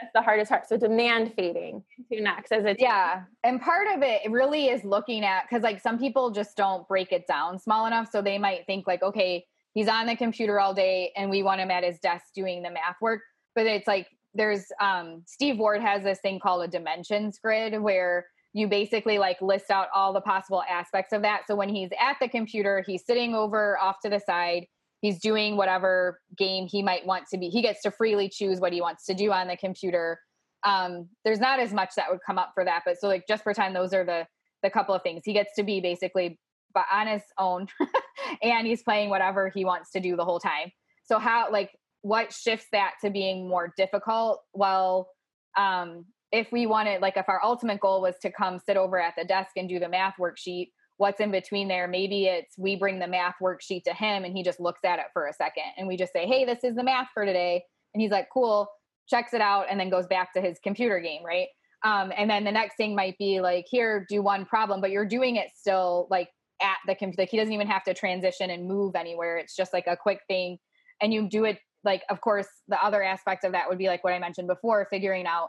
That's 0.00 0.12
the 0.14 0.22
hardest 0.22 0.50
part. 0.50 0.68
So 0.68 0.76
demand 0.76 1.32
fading 1.36 1.82
to 2.12 2.20
next 2.20 2.52
as 2.52 2.64
a 2.64 2.76
yeah, 2.78 3.22
and 3.42 3.60
part 3.60 3.86
of 3.94 4.02
it 4.02 4.30
really 4.30 4.68
is 4.68 4.84
looking 4.84 5.24
at 5.24 5.44
because 5.48 5.62
like 5.62 5.80
some 5.80 5.98
people 5.98 6.30
just 6.30 6.56
don't 6.56 6.86
break 6.88 7.12
it 7.12 7.26
down 7.26 7.58
small 7.58 7.86
enough, 7.86 8.08
so 8.10 8.22
they 8.22 8.38
might 8.38 8.66
think 8.66 8.86
like, 8.86 9.02
okay, 9.02 9.44
he's 9.72 9.88
on 9.88 10.06
the 10.06 10.16
computer 10.16 10.60
all 10.60 10.74
day, 10.74 11.12
and 11.16 11.30
we 11.30 11.42
want 11.42 11.60
him 11.60 11.70
at 11.70 11.84
his 11.84 11.98
desk 11.98 12.26
doing 12.34 12.62
the 12.62 12.70
math 12.70 12.96
work, 13.00 13.20
but 13.54 13.66
it's 13.66 13.86
like 13.86 14.08
there's 14.34 14.66
um, 14.80 15.22
Steve 15.26 15.58
Ward 15.58 15.80
has 15.80 16.02
this 16.02 16.18
thing 16.20 16.40
called 16.40 16.64
a 16.64 16.68
dimensions 16.68 17.38
grid 17.38 17.80
where 17.80 18.26
you 18.52 18.68
basically 18.68 19.18
like 19.18 19.40
list 19.40 19.70
out 19.70 19.88
all 19.94 20.12
the 20.12 20.20
possible 20.20 20.62
aspects 20.68 21.12
of 21.12 21.22
that. 21.22 21.42
So 21.46 21.54
when 21.54 21.68
he's 21.68 21.90
at 22.00 22.16
the 22.20 22.28
computer, 22.28 22.84
he's 22.86 23.04
sitting 23.04 23.34
over 23.34 23.78
off 23.78 23.96
to 24.04 24.10
the 24.10 24.20
side 24.20 24.66
he's 25.04 25.20
doing 25.20 25.54
whatever 25.54 26.18
game 26.34 26.66
he 26.66 26.82
might 26.82 27.04
want 27.04 27.26
to 27.30 27.36
be. 27.36 27.50
He 27.50 27.60
gets 27.60 27.82
to 27.82 27.90
freely 27.90 28.26
choose 28.26 28.58
what 28.58 28.72
he 28.72 28.80
wants 28.80 29.04
to 29.04 29.12
do 29.12 29.32
on 29.32 29.48
the 29.48 29.56
computer. 29.56 30.18
Um, 30.64 31.10
there's 31.26 31.40
not 31.40 31.60
as 31.60 31.74
much 31.74 31.90
that 31.96 32.06
would 32.10 32.20
come 32.26 32.38
up 32.38 32.52
for 32.54 32.64
that 32.64 32.84
but 32.86 32.98
so 32.98 33.06
like 33.06 33.24
just 33.28 33.44
pretend 33.44 33.76
those 33.76 33.92
are 33.92 34.02
the 34.04 34.26
the 34.62 34.70
couple 34.70 34.94
of 34.94 35.02
things. 35.02 35.20
He 35.26 35.34
gets 35.34 35.50
to 35.56 35.62
be 35.62 35.82
basically 35.82 36.38
but 36.72 36.86
on 36.90 37.06
his 37.06 37.20
own 37.38 37.66
and 38.42 38.66
he's 38.66 38.82
playing 38.82 39.10
whatever 39.10 39.52
he 39.54 39.66
wants 39.66 39.90
to 39.90 40.00
do 40.00 40.16
the 40.16 40.24
whole 40.24 40.40
time. 40.40 40.72
So 41.04 41.18
how 41.18 41.52
like 41.52 41.70
what 42.00 42.32
shifts 42.32 42.66
that 42.72 42.92
to 43.02 43.10
being 43.10 43.46
more 43.46 43.74
difficult? 43.76 44.40
Well 44.54 45.10
um 45.58 46.06
if 46.32 46.50
we 46.50 46.64
wanted 46.64 47.02
like 47.02 47.18
if 47.18 47.28
our 47.28 47.44
ultimate 47.44 47.78
goal 47.78 48.00
was 48.00 48.14
to 48.22 48.32
come 48.32 48.58
sit 48.58 48.78
over 48.78 48.98
at 48.98 49.12
the 49.18 49.24
desk 49.26 49.50
and 49.56 49.68
do 49.68 49.78
the 49.78 49.88
math 49.90 50.14
worksheet 50.18 50.70
what's 50.96 51.20
in 51.20 51.30
between 51.30 51.68
there. 51.68 51.88
Maybe 51.88 52.26
it's 52.26 52.56
we 52.56 52.76
bring 52.76 52.98
the 52.98 53.06
math 53.06 53.34
worksheet 53.42 53.84
to 53.84 53.94
him 53.94 54.24
and 54.24 54.36
he 54.36 54.42
just 54.42 54.60
looks 54.60 54.80
at 54.84 54.98
it 54.98 55.06
for 55.12 55.26
a 55.26 55.32
second 55.32 55.64
and 55.76 55.88
we 55.88 55.96
just 55.96 56.12
say, 56.12 56.26
hey, 56.26 56.44
this 56.44 56.62
is 56.62 56.76
the 56.76 56.84
math 56.84 57.08
for 57.12 57.24
today. 57.24 57.64
And 57.92 58.00
he's 58.00 58.10
like, 58.10 58.28
cool, 58.32 58.68
checks 59.08 59.34
it 59.34 59.40
out 59.40 59.66
and 59.70 59.78
then 59.78 59.90
goes 59.90 60.06
back 60.06 60.32
to 60.34 60.40
his 60.40 60.58
computer 60.62 61.00
game, 61.00 61.24
right? 61.24 61.48
Um, 61.84 62.12
and 62.16 62.30
then 62.30 62.44
the 62.44 62.52
next 62.52 62.76
thing 62.76 62.94
might 62.94 63.18
be 63.18 63.40
like, 63.40 63.66
here, 63.68 64.06
do 64.08 64.22
one 64.22 64.46
problem, 64.46 64.80
but 64.80 64.90
you're 64.90 65.04
doing 65.04 65.36
it 65.36 65.48
still 65.54 66.06
like 66.10 66.28
at 66.62 66.78
the 66.86 66.94
computer. 66.94 67.22
Like 67.22 67.28
he 67.28 67.36
doesn't 67.36 67.52
even 67.52 67.66
have 67.66 67.84
to 67.84 67.94
transition 67.94 68.50
and 68.50 68.66
move 68.66 68.94
anywhere. 68.94 69.36
It's 69.36 69.54
just 69.54 69.72
like 69.72 69.86
a 69.86 69.96
quick 69.96 70.20
thing. 70.28 70.58
And 71.02 71.12
you 71.12 71.28
do 71.28 71.44
it 71.44 71.58
like, 71.84 72.02
of 72.08 72.20
course, 72.20 72.46
the 72.68 72.82
other 72.82 73.02
aspect 73.02 73.44
of 73.44 73.52
that 73.52 73.68
would 73.68 73.78
be 73.78 73.88
like 73.88 74.02
what 74.02 74.14
I 74.14 74.18
mentioned 74.18 74.48
before, 74.48 74.86
figuring 74.90 75.26
out 75.26 75.48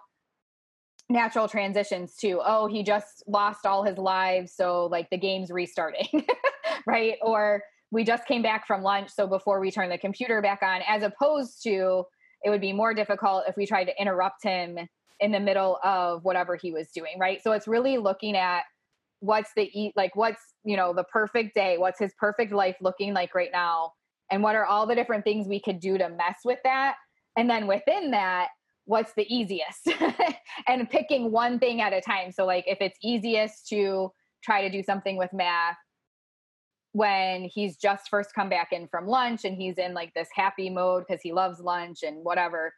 natural 1.09 1.47
transitions 1.47 2.15
to 2.17 2.41
Oh, 2.43 2.67
he 2.67 2.83
just 2.83 3.23
lost 3.27 3.65
all 3.65 3.83
his 3.83 3.97
lives, 3.97 4.53
so 4.55 4.87
like 4.87 5.09
the 5.09 5.17
game's 5.17 5.51
restarting, 5.51 6.25
right? 6.87 7.15
Or 7.21 7.61
we 7.91 8.03
just 8.03 8.25
came 8.27 8.41
back 8.41 8.65
from 8.67 8.81
lunch, 8.81 9.09
so 9.11 9.27
before 9.27 9.59
we 9.59 9.71
turn 9.71 9.89
the 9.89 9.97
computer 9.97 10.41
back 10.41 10.59
on, 10.63 10.81
as 10.87 11.03
opposed 11.03 11.61
to 11.63 12.03
it 12.43 12.49
would 12.49 12.61
be 12.61 12.73
more 12.73 12.93
difficult 12.93 13.45
if 13.47 13.55
we 13.57 13.65
tried 13.65 13.85
to 13.85 14.01
interrupt 14.01 14.43
him 14.43 14.77
in 15.19 15.31
the 15.31 15.39
middle 15.39 15.79
of 15.83 16.23
whatever 16.23 16.55
he 16.55 16.71
was 16.71 16.89
doing, 16.91 17.17
right? 17.19 17.41
So 17.41 17.53
it's 17.53 17.67
really 17.67 17.97
looking 17.97 18.35
at 18.35 18.63
what's 19.19 19.51
the 19.55 19.69
eat 19.73 19.93
like 19.95 20.15
what's 20.15 20.41
you 20.63 20.77
know 20.77 20.93
the 20.93 21.03
perfect 21.05 21.55
day 21.55 21.77
what's 21.77 21.99
his 21.99 22.13
perfect 22.19 22.51
life 22.51 22.75
looking 22.81 23.13
like 23.13 23.33
right 23.33 23.49
now 23.51 23.91
and 24.29 24.43
what 24.43 24.55
are 24.55 24.65
all 24.65 24.85
the 24.85 24.93
different 24.93 25.23
things 25.23 25.47
we 25.47 25.59
could 25.59 25.79
do 25.79 25.97
to 25.97 26.09
mess 26.09 26.35
with 26.43 26.59
that 26.63 26.95
and 27.37 27.49
then 27.49 27.65
within 27.65 28.11
that 28.11 28.49
what's 28.85 29.13
the 29.13 29.25
easiest 29.33 29.87
and 30.67 30.89
picking 30.89 31.31
one 31.31 31.59
thing 31.59 31.81
at 31.81 31.93
a 31.93 32.01
time. 32.01 32.31
So, 32.31 32.45
like, 32.45 32.65
if 32.67 32.77
it's 32.81 32.97
easiest 33.03 33.67
to 33.69 34.11
try 34.43 34.61
to 34.61 34.69
do 34.69 34.83
something 34.83 35.17
with 35.17 35.31
math 35.33 35.77
when 36.91 37.43
he's 37.43 37.77
just 37.77 38.07
first 38.09 38.33
come 38.33 38.47
back 38.47 38.69
in 38.71 38.87
from 38.87 39.05
lunch 39.07 39.43
and 39.43 39.57
he's 39.57 39.77
in 39.77 39.93
like 39.93 40.13
this 40.13 40.29
happy 40.33 40.69
mode 40.69 41.03
because 41.05 41.21
he 41.21 41.33
loves 41.33 41.59
lunch 41.59 42.03
and 42.03 42.23
whatever, 42.23 42.73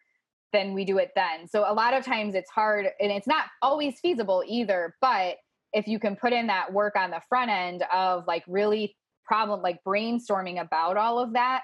then 0.53 0.73
we 0.73 0.85
do 0.85 0.97
it 0.97 1.11
then. 1.15 1.47
So, 1.47 1.65
a 1.67 1.73
lot 1.73 1.93
of 1.93 2.03
times 2.03 2.35
it's 2.35 2.49
hard 2.49 2.87
and 2.99 3.11
it's 3.11 3.27
not 3.27 3.45
always 3.61 3.99
feasible 3.99 4.43
either. 4.47 4.95
But 5.01 5.37
if 5.73 5.87
you 5.87 5.99
can 5.99 6.15
put 6.15 6.33
in 6.33 6.47
that 6.47 6.71
work 6.73 6.95
on 6.95 7.11
the 7.11 7.21
front 7.29 7.51
end 7.51 7.83
of 7.93 8.25
like 8.27 8.43
really 8.47 8.95
problem, 9.25 9.61
like 9.61 9.83
brainstorming 9.85 10.61
about 10.61 10.97
all 10.97 11.19
of 11.19 11.33
that, 11.33 11.63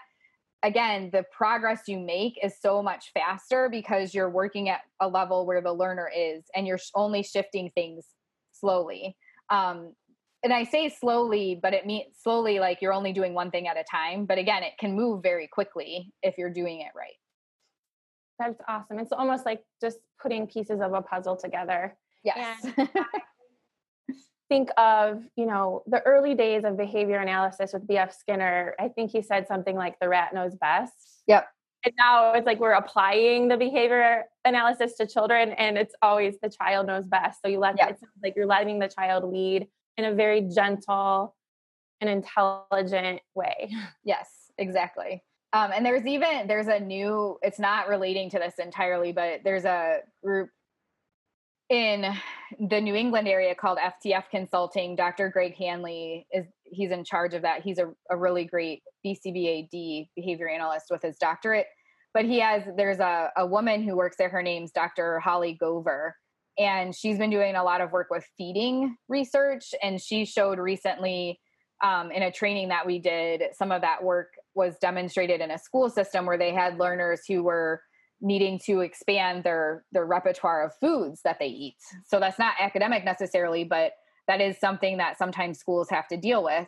again, 0.64 1.09
the 1.11 1.26
progress 1.32 1.82
you 1.88 1.99
make 1.99 2.39
is 2.41 2.55
so 2.59 2.82
much 2.82 3.11
faster 3.14 3.68
because 3.70 4.14
you're 4.14 4.30
working 4.30 4.70
at 4.70 4.82
a 5.01 5.07
level 5.07 5.45
where 5.45 5.61
the 5.61 5.74
learner 5.74 6.09
is 6.16 6.43
and 6.55 6.66
you're 6.66 6.80
only 6.95 7.22
shifting 7.22 7.70
things 7.76 8.05
slowly. 8.53 9.16
Um, 9.49 9.93
and 10.41 10.53
I 10.53 10.64
say 10.64 10.89
slowly, 10.89 11.59
but 11.61 11.74
it 11.74 11.86
means 11.86 12.16
slowly 12.22 12.59
like 12.59 12.82
you're 12.82 12.93
only 12.93 13.14
doing 13.14 13.34
one 13.34 13.51
thing 13.51 13.68
at 13.68 13.78
a 13.78 13.84
time. 13.89 14.26
But 14.26 14.38
again, 14.38 14.64
it 14.64 14.74
can 14.80 14.95
move 14.95 15.22
very 15.22 15.47
quickly 15.47 16.11
if 16.22 16.38
you're 16.38 16.49
doing 16.49 16.82
it 16.82 16.91
right. 16.95 17.16
That's 18.39 18.59
awesome. 18.68 18.99
It's 18.99 19.11
almost 19.11 19.45
like 19.45 19.64
just 19.82 19.99
putting 20.22 20.47
pieces 20.47 20.82
of 20.82 20.93
a 20.93 21.01
puzzle 21.01 21.38
together. 21.38 21.95
Yes. 22.24 22.66
think 24.50 24.70
of 24.78 25.24
you 25.36 25.46
know 25.46 25.84
the 25.88 26.02
early 26.02 26.36
days 26.36 26.64
of 26.64 26.78
behavior 26.78 27.18
analysis 27.20 27.74
with 27.74 27.88
bf 27.88 28.14
skinner 28.14 28.76
i 28.80 28.88
think 28.88 29.12
he 29.12 29.22
said 29.22 29.48
something 29.48 29.76
like 29.76 30.00
the 30.00 30.10
rat 30.10 30.34
knows 30.34 30.56
best. 30.56 30.94
Yep. 31.28 31.48
And 31.86 31.94
now 31.98 32.32
it's 32.34 32.46
like 32.46 32.60
we're 32.60 32.72
applying 32.72 33.50
the 33.50 33.58
behavior 33.58 34.24
analysis 34.46 34.96
to 34.98 35.08
children 35.08 35.52
and 35.54 35.78
it's 35.78 35.94
always 36.02 36.36
the 36.41 36.50
child 36.50 36.88
knows 36.88 37.06
best. 37.06 37.41
So 37.41 37.50
you 37.50 37.60
let 37.60 37.76
yep. 37.78 37.91
it 37.91 38.00
sounds 38.00 38.14
like 38.24 38.36
you're 38.38 38.46
letting 38.46 38.80
the 38.80 38.88
child 38.88 39.26
lead 39.30 39.68
in 39.98 40.06
a 40.06 40.14
very 40.14 40.41
gentle 40.41 41.36
and 42.00 42.10
intelligent 42.10 43.22
way. 43.36 43.74
Yes 44.04 44.44
exactly. 44.58 45.24
Um, 45.52 45.72
and 45.74 45.86
there's 45.86 46.06
even 46.06 46.48
there's 46.48 46.68
a 46.68 46.80
new 46.80 47.38
it's 47.41 47.60
not 47.60 47.88
relating 47.88 48.30
to 48.32 48.39
this 48.39 48.56
entirely 48.60 49.12
but 49.12 49.41
there's 49.44 49.66
a 49.66 50.00
group 50.24 50.50
in 51.70 52.05
the 52.59 52.80
New 52.80 52.95
England 52.95 53.28
area 53.28 53.55
called 53.55 53.78
FTF 53.78 54.24
Consulting. 54.30 54.95
Dr. 54.95 55.30
Greg 55.30 55.55
Hanley 55.55 56.28
is 56.32 56.45
he's 56.66 56.91
in 56.91 57.03
charge 57.03 57.34
of 57.34 57.41
that. 57.43 57.61
He's 57.61 57.80
a, 57.80 57.91
a 58.09 58.18
really 58.18 58.45
great 58.45 58.84
BCBAD 59.05 60.09
behavior 60.16 60.49
analyst 60.49 60.88
with 60.89 61.01
his 61.01 61.18
doctorate. 61.18 61.68
But 62.14 62.26
he 62.26 62.39
has 62.41 62.64
there's 62.78 62.99
a, 62.99 63.30
a 63.38 63.45
woman 63.45 63.84
who 63.84 63.95
works 63.95 64.18
there. 64.18 64.30
Her 64.30 64.43
name's 64.43 64.72
Dr. 64.72 65.20
Holly 65.20 65.57
Gover. 65.61 66.11
And 66.59 66.93
she's 66.95 67.18
been 67.18 67.32
doing 67.32 67.55
a 67.55 67.64
lot 67.64 67.82
of 67.82 67.91
work 67.91 68.07
with 68.11 68.26
feeding 68.38 68.95
research. 69.09 69.74
And 69.82 69.99
she 69.99 70.26
showed 70.26 70.59
recently 70.59 71.39
um, 71.84 72.11
in 72.11 72.22
a 72.22 72.32
training 72.32 72.70
that 72.70 72.86
we 72.86 72.99
did, 72.99 73.41
some 73.57 73.72
of 73.72 73.82
that 73.82 74.03
work 74.03 74.30
was 74.53 74.76
demonstrated 74.80 75.41
in 75.41 75.49
a 75.51 75.57
school 75.57 75.89
system 75.89 76.26
where 76.26 76.38
they 76.38 76.53
had 76.53 76.78
learners 76.78 77.22
who 77.28 77.43
were 77.43 77.82
needing 78.24 78.58
to 78.66 78.80
expand 78.80 79.44
their 79.44 79.86
their 79.92 80.06
repertoire 80.06 80.64
of 80.64 80.72
foods 80.80 81.22
that 81.24 81.38
they 81.40 81.48
eat. 81.48 81.76
So 82.08 82.20
that's 82.20 82.40
not 82.40 82.56
academic 82.60 83.04
necessarily, 83.04 83.64
but 83.64 83.92
that 84.28 84.42
is 84.42 84.58
something 84.60 84.98
that 84.98 85.18
sometimes 85.18 85.60
schools 85.60 85.90
have 85.90 86.08
to 86.08 86.18
deal 86.18 86.44
with. 86.44 86.68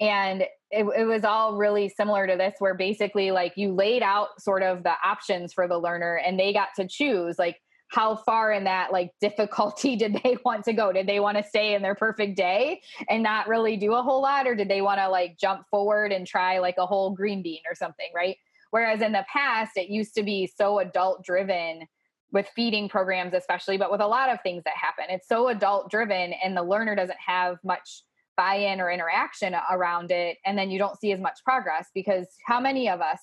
And 0.00 0.42
it, 0.70 0.86
it 0.96 1.04
was 1.04 1.22
all 1.22 1.56
really 1.56 1.88
similar 1.88 2.26
to 2.26 2.36
this, 2.36 2.54
where 2.58 2.74
basically 2.74 3.30
like 3.30 3.52
you 3.56 3.72
laid 3.72 4.02
out 4.02 4.28
sort 4.40 4.62
of 4.62 4.82
the 4.82 4.94
options 5.04 5.52
for 5.52 5.68
the 5.68 5.78
learner 5.78 6.16
and 6.16 6.40
they 6.40 6.52
got 6.52 6.68
to 6.76 6.88
choose 6.88 7.38
like, 7.38 7.58
how 7.88 8.16
far 8.16 8.50
in 8.50 8.64
that 8.64 8.92
like 8.92 9.12
difficulty 9.20 9.94
did 9.94 10.18
they 10.24 10.36
want 10.44 10.64
to 10.64 10.72
go? 10.72 10.92
Did 10.92 11.06
they 11.06 11.20
want 11.20 11.36
to 11.36 11.44
stay 11.44 11.74
in 11.74 11.82
their 11.82 11.94
perfect 11.94 12.36
day 12.36 12.80
and 13.08 13.22
not 13.22 13.46
really 13.46 13.76
do 13.76 13.92
a 13.92 14.02
whole 14.02 14.22
lot? 14.22 14.46
Or 14.46 14.54
did 14.54 14.68
they 14.68 14.80
want 14.80 14.98
to 14.98 15.08
like 15.08 15.38
jump 15.38 15.62
forward 15.70 16.10
and 16.10 16.26
try 16.26 16.58
like 16.58 16.76
a 16.78 16.86
whole 16.86 17.10
green 17.10 17.42
bean 17.42 17.60
or 17.68 17.74
something, 17.74 18.08
right? 18.14 18.36
Whereas 18.74 19.02
in 19.02 19.12
the 19.12 19.24
past, 19.32 19.76
it 19.76 19.88
used 19.88 20.16
to 20.16 20.24
be 20.24 20.50
so 20.52 20.80
adult 20.80 21.24
driven 21.24 21.86
with 22.32 22.48
feeding 22.56 22.88
programs, 22.88 23.32
especially, 23.32 23.78
but 23.78 23.92
with 23.92 24.00
a 24.00 24.06
lot 24.08 24.30
of 24.30 24.40
things 24.42 24.64
that 24.64 24.74
happen. 24.74 25.04
It's 25.10 25.28
so 25.28 25.46
adult 25.46 25.92
driven 25.92 26.32
and 26.42 26.56
the 26.56 26.62
learner 26.64 26.96
doesn't 26.96 27.20
have 27.24 27.58
much 27.62 28.02
buy 28.36 28.56
in 28.56 28.80
or 28.80 28.90
interaction 28.90 29.54
around 29.70 30.10
it. 30.10 30.38
And 30.44 30.58
then 30.58 30.72
you 30.72 30.80
don't 30.80 30.98
see 30.98 31.12
as 31.12 31.20
much 31.20 31.38
progress 31.44 31.86
because 31.94 32.26
how 32.48 32.58
many 32.58 32.88
of 32.88 33.00
us 33.00 33.20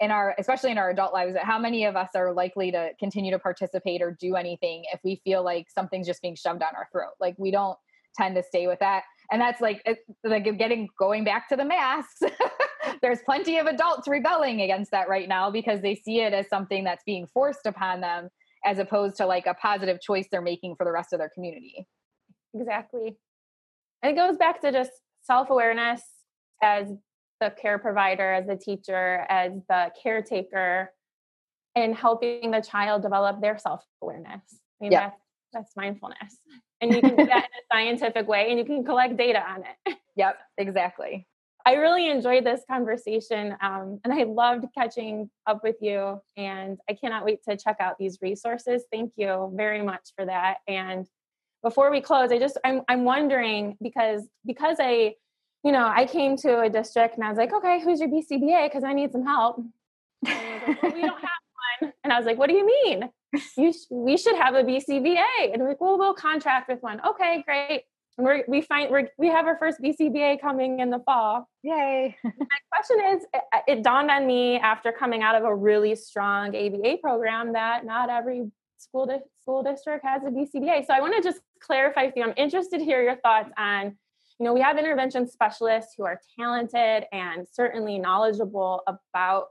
in 0.00 0.10
our 0.10 0.34
especially 0.36 0.72
in 0.72 0.78
our 0.78 0.90
adult 0.90 1.12
lives 1.12 1.36
how 1.42 1.58
many 1.60 1.84
of 1.84 1.94
us 1.94 2.10
are 2.16 2.32
likely 2.32 2.70
to 2.70 2.90
continue 2.98 3.32
to 3.32 3.38
participate 3.38 4.00
or 4.00 4.16
do 4.20 4.34
anything 4.36 4.84
if 4.92 5.00
we 5.04 5.20
feel 5.24 5.44
like 5.44 5.66
something's 5.68 6.06
just 6.06 6.22
being 6.22 6.36
shoved 6.36 6.60
down 6.60 6.70
our 6.76 6.88
throat 6.92 7.14
like 7.18 7.34
we 7.36 7.50
don't 7.50 7.76
tend 8.16 8.36
to 8.36 8.42
stay 8.44 8.68
with 8.68 8.78
that 8.78 9.02
and 9.32 9.40
that's 9.40 9.60
like 9.60 9.82
like 10.22 10.56
getting 10.56 10.88
going 11.00 11.24
back 11.24 11.48
to 11.48 11.56
the 11.56 11.64
masks 11.64 12.20
there's 13.02 13.20
plenty 13.24 13.58
of 13.58 13.66
adults 13.66 14.08
rebelling 14.08 14.60
against 14.60 14.90
that 14.90 15.08
right 15.08 15.28
now 15.28 15.50
because 15.50 15.80
they 15.80 15.94
see 15.94 16.20
it 16.20 16.32
as 16.32 16.48
something 16.48 16.84
that's 16.84 17.02
being 17.04 17.26
forced 17.26 17.66
upon 17.66 18.00
them 18.00 18.28
as 18.64 18.78
opposed 18.78 19.16
to 19.16 19.26
like 19.26 19.46
a 19.46 19.54
positive 19.54 20.00
choice 20.00 20.26
they're 20.30 20.42
making 20.42 20.74
for 20.76 20.84
the 20.84 20.92
rest 20.92 21.12
of 21.12 21.18
their 21.18 21.30
community 21.34 21.86
exactly 22.54 23.16
and 24.02 24.12
it 24.12 24.16
goes 24.16 24.36
back 24.36 24.60
to 24.60 24.72
just 24.72 24.90
self-awareness 25.22 26.02
as 26.62 26.88
the 27.40 27.50
care 27.50 27.78
provider, 27.78 28.32
as 28.32 28.46
the 28.46 28.56
teacher, 28.56 29.24
as 29.28 29.52
the 29.68 29.90
caretaker, 30.02 30.92
and 31.76 31.94
helping 31.94 32.50
the 32.50 32.60
child 32.60 33.02
develop 33.02 33.40
their 33.40 33.58
self 33.58 33.84
awareness. 34.02 34.42
I 34.80 34.84
mean, 34.84 34.90
that's, 34.90 35.20
that's 35.52 35.72
mindfulness. 35.76 36.38
And 36.80 36.94
you 36.94 37.00
can 37.00 37.16
do 37.16 37.26
that 37.26 37.26
in 37.26 37.42
a 37.42 37.74
scientific 37.74 38.28
way 38.28 38.50
and 38.50 38.58
you 38.58 38.64
can 38.64 38.84
collect 38.84 39.16
data 39.16 39.42
on 39.48 39.64
it. 39.64 39.98
Yep, 40.16 40.38
exactly. 40.58 41.26
I 41.68 41.74
really 41.74 42.08
enjoyed 42.08 42.46
this 42.46 42.62
conversation 42.66 43.54
um, 43.60 44.00
and 44.02 44.10
I 44.10 44.22
loved 44.22 44.64
catching 44.74 45.28
up 45.46 45.62
with 45.62 45.76
you. 45.82 46.18
And 46.34 46.78
I 46.88 46.94
cannot 46.94 47.26
wait 47.26 47.44
to 47.46 47.58
check 47.58 47.76
out 47.78 47.98
these 47.98 48.16
resources. 48.22 48.84
Thank 48.90 49.12
you 49.16 49.52
very 49.54 49.82
much 49.82 50.12
for 50.16 50.24
that. 50.24 50.58
And 50.66 51.06
before 51.62 51.90
we 51.90 52.00
close, 52.00 52.32
I 52.32 52.38
just 52.38 52.56
I'm 52.64 52.80
I'm 52.88 53.04
wondering 53.04 53.76
because 53.82 54.22
because 54.46 54.78
I 54.80 55.16
you 55.62 55.72
know, 55.72 55.86
I 55.86 56.06
came 56.06 56.38
to 56.38 56.60
a 56.60 56.70
district 56.70 57.16
and 57.16 57.24
I 57.24 57.28
was 57.28 57.36
like, 57.36 57.52
okay, 57.52 57.82
who's 57.82 58.00
your 58.00 58.08
BCBA? 58.08 58.70
Because 58.70 58.82
I 58.82 58.94
need 58.94 59.12
some 59.12 59.26
help. 59.26 59.62
Like, 60.22 60.82
well, 60.82 60.92
we 60.94 61.02
don't 61.02 61.20
have 61.20 61.42
one. 61.82 61.92
And 62.02 62.14
I 62.14 62.16
was 62.16 62.24
like, 62.24 62.38
what 62.38 62.48
do 62.48 62.56
you 62.56 62.64
mean? 62.64 63.10
You 63.58 63.74
sh- 63.74 63.90
we 63.90 64.16
should 64.16 64.36
have 64.36 64.54
a 64.54 64.62
BCBA. 64.62 65.52
And 65.52 65.62
like, 65.62 65.82
well, 65.82 65.98
we'll 65.98 66.14
contract 66.14 66.70
with 66.70 66.80
one. 66.80 66.98
Okay, 67.06 67.42
great. 67.44 67.82
And 68.18 68.26
we're, 68.26 68.44
we 68.48 68.60
find 68.60 68.90
we're, 68.90 69.08
we 69.16 69.28
have 69.28 69.46
our 69.46 69.56
first 69.58 69.80
BCBA 69.80 70.40
coming 70.40 70.80
in 70.80 70.90
the 70.90 70.98
fall. 70.98 71.48
Yay. 71.62 72.16
My 72.24 72.30
question 72.72 72.98
is, 73.14 73.22
it, 73.32 73.42
it 73.68 73.82
dawned 73.82 74.10
on 74.10 74.26
me 74.26 74.58
after 74.58 74.92
coming 74.92 75.22
out 75.22 75.36
of 75.36 75.44
a 75.44 75.54
really 75.54 75.94
strong 75.94 76.48
ABA 76.48 76.98
program 77.00 77.52
that 77.52 77.86
not 77.86 78.10
every 78.10 78.50
school 78.76 79.06
di- 79.06 79.20
school 79.40 79.62
district 79.62 80.04
has 80.04 80.22
a 80.24 80.30
BCBA. 80.30 80.86
So 80.86 80.94
I 80.94 81.00
want 81.00 81.14
to 81.16 81.22
just 81.22 81.40
clarify 81.60 82.10
for 82.10 82.18
you. 82.18 82.24
I'm 82.24 82.34
interested 82.36 82.78
to 82.78 82.84
hear 82.84 83.02
your 83.02 83.16
thoughts 83.16 83.50
on 83.56 83.96
you 84.38 84.44
know, 84.44 84.52
we 84.52 84.60
have 84.60 84.78
intervention 84.78 85.28
specialists 85.28 85.94
who 85.96 86.04
are 86.04 86.20
talented 86.38 87.06
and 87.12 87.46
certainly 87.50 87.98
knowledgeable 87.98 88.82
about 88.86 89.46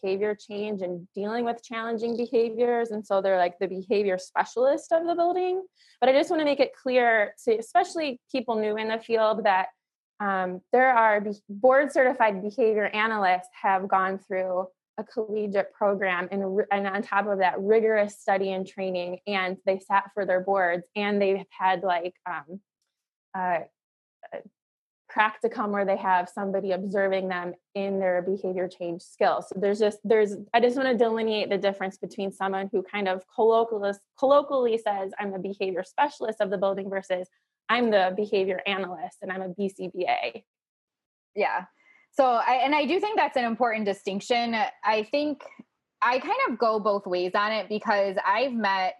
behavior 0.00 0.34
change 0.34 0.82
and 0.82 1.06
dealing 1.14 1.44
with 1.44 1.62
challenging 1.62 2.16
behaviors. 2.16 2.90
And 2.90 3.06
so 3.06 3.20
they're 3.20 3.38
like 3.38 3.58
the 3.58 3.66
behavior 3.66 4.18
specialist 4.18 4.92
of 4.92 5.06
the 5.06 5.14
building. 5.14 5.62
But 6.00 6.08
I 6.08 6.12
just 6.12 6.30
want 6.30 6.40
to 6.40 6.44
make 6.44 6.60
it 6.60 6.74
clear 6.74 7.34
to 7.44 7.56
especially 7.56 8.20
people 8.30 8.56
new 8.56 8.76
in 8.76 8.88
the 8.88 8.98
field 8.98 9.44
that 9.44 9.68
um, 10.20 10.60
there 10.72 10.96
are 10.96 11.24
board 11.48 11.90
certified 11.92 12.42
behavior 12.42 12.86
analysts 12.86 13.48
have 13.60 13.88
gone 13.88 14.18
through 14.18 14.66
a 14.98 15.04
collegiate 15.04 15.72
program 15.72 16.28
and, 16.30 16.60
and 16.70 16.86
on 16.86 17.02
top 17.02 17.26
of 17.26 17.38
that 17.38 17.58
rigorous 17.58 18.20
study 18.20 18.52
and 18.52 18.66
training 18.66 19.18
and 19.26 19.56
they 19.64 19.78
sat 19.78 20.10
for 20.12 20.26
their 20.26 20.40
boards 20.40 20.84
and 20.94 21.20
they've 21.20 21.44
had 21.50 21.82
like 21.82 22.14
um, 22.26 22.60
uh, 23.34 23.60
practicum 25.14 25.70
where 25.70 25.84
they 25.84 25.96
have 25.96 26.28
somebody 26.28 26.72
observing 26.72 27.28
them 27.28 27.54
in 27.74 27.98
their 27.98 28.22
behavior 28.22 28.68
change 28.68 29.02
skills. 29.02 29.48
So 29.48 29.58
there's 29.60 29.78
just 29.78 29.98
there's 30.04 30.36
I 30.54 30.60
just 30.60 30.76
want 30.76 30.88
to 30.88 30.96
delineate 30.96 31.50
the 31.50 31.58
difference 31.58 31.98
between 31.98 32.32
someone 32.32 32.68
who 32.72 32.82
kind 32.82 33.08
of 33.08 33.22
colloquially 33.34 34.78
says 34.78 35.12
I'm 35.18 35.34
a 35.34 35.38
behavior 35.38 35.84
specialist 35.84 36.40
of 36.40 36.50
the 36.50 36.58
building 36.58 36.88
versus 36.88 37.28
I'm 37.68 37.90
the 37.90 38.12
behavior 38.16 38.60
analyst 38.66 39.18
and 39.22 39.30
I'm 39.30 39.42
a 39.42 39.48
BCBA. 39.48 40.44
Yeah. 41.34 41.64
So 42.12 42.24
I 42.24 42.60
and 42.64 42.74
I 42.74 42.86
do 42.86 43.00
think 43.00 43.16
that's 43.16 43.36
an 43.36 43.44
important 43.44 43.84
distinction. 43.84 44.54
I 44.84 45.04
think 45.10 45.42
I 46.00 46.18
kind 46.18 46.38
of 46.48 46.58
go 46.58 46.80
both 46.80 47.06
ways 47.06 47.32
on 47.34 47.52
it 47.52 47.68
because 47.68 48.16
I've 48.26 48.52
met 48.52 48.94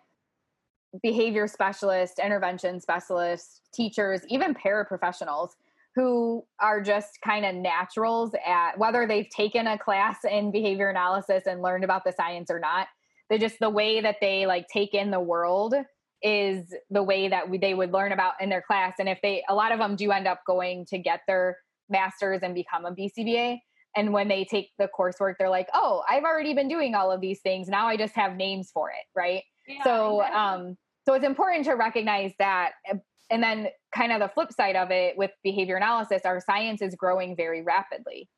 behavior 1.02 1.48
specialists, 1.48 2.18
intervention 2.18 2.80
specialists, 2.80 3.62
teachers, 3.72 4.20
even 4.28 4.54
paraprofessionals 4.54 5.50
who 5.94 6.44
are 6.60 6.80
just 6.80 7.18
kind 7.24 7.44
of 7.44 7.54
naturals 7.54 8.34
at 8.46 8.78
whether 8.78 9.06
they've 9.06 9.28
taken 9.28 9.66
a 9.66 9.78
class 9.78 10.18
in 10.28 10.50
behavior 10.50 10.88
analysis 10.88 11.42
and 11.46 11.60
learned 11.60 11.84
about 11.84 12.04
the 12.04 12.12
science 12.12 12.50
or 12.50 12.58
not. 12.58 12.88
They 13.28 13.38
just 13.38 13.58
the 13.60 13.70
way 13.70 14.00
that 14.00 14.16
they 14.20 14.46
like 14.46 14.66
take 14.68 14.94
in 14.94 15.10
the 15.10 15.20
world 15.20 15.74
is 16.22 16.74
the 16.90 17.02
way 17.02 17.28
that 17.28 17.48
we, 17.48 17.58
they 17.58 17.74
would 17.74 17.92
learn 17.92 18.12
about 18.12 18.34
in 18.40 18.48
their 18.48 18.62
class. 18.62 18.94
And 18.98 19.08
if 19.08 19.18
they, 19.22 19.42
a 19.48 19.54
lot 19.54 19.72
of 19.72 19.78
them 19.78 19.96
do 19.96 20.12
end 20.12 20.26
up 20.26 20.40
going 20.46 20.86
to 20.86 20.98
get 20.98 21.20
their 21.26 21.58
masters 21.90 22.40
and 22.42 22.54
become 22.54 22.86
a 22.86 22.92
BCBA. 22.92 23.58
And 23.96 24.12
when 24.12 24.28
they 24.28 24.44
take 24.44 24.70
the 24.78 24.88
coursework, 24.98 25.34
they're 25.38 25.50
like, 25.50 25.68
oh, 25.74 26.02
I've 26.08 26.24
already 26.24 26.54
been 26.54 26.68
doing 26.68 26.94
all 26.94 27.10
of 27.10 27.20
these 27.20 27.40
things. 27.40 27.68
Now 27.68 27.86
I 27.88 27.96
just 27.96 28.14
have 28.14 28.36
names 28.36 28.70
for 28.72 28.90
it. 28.90 29.04
Right. 29.14 29.42
Yeah, 29.68 29.84
so, 29.84 30.20
exactly. 30.20 30.40
um, 30.40 30.76
so 31.06 31.14
it's 31.14 31.26
important 31.26 31.64
to 31.66 31.72
recognize 31.72 32.32
that 32.38 32.72
eh, 32.88 32.94
and 33.30 33.42
then 33.42 33.68
kind 33.94 34.12
of 34.12 34.20
the 34.20 34.28
flip 34.28 34.52
side 34.52 34.76
of 34.76 34.90
it 34.90 35.16
with 35.16 35.30
behavior 35.42 35.76
analysis 35.76 36.22
our 36.24 36.40
science 36.40 36.82
is 36.82 36.94
growing 36.94 37.36
very 37.36 37.62
rapidly. 37.62 38.28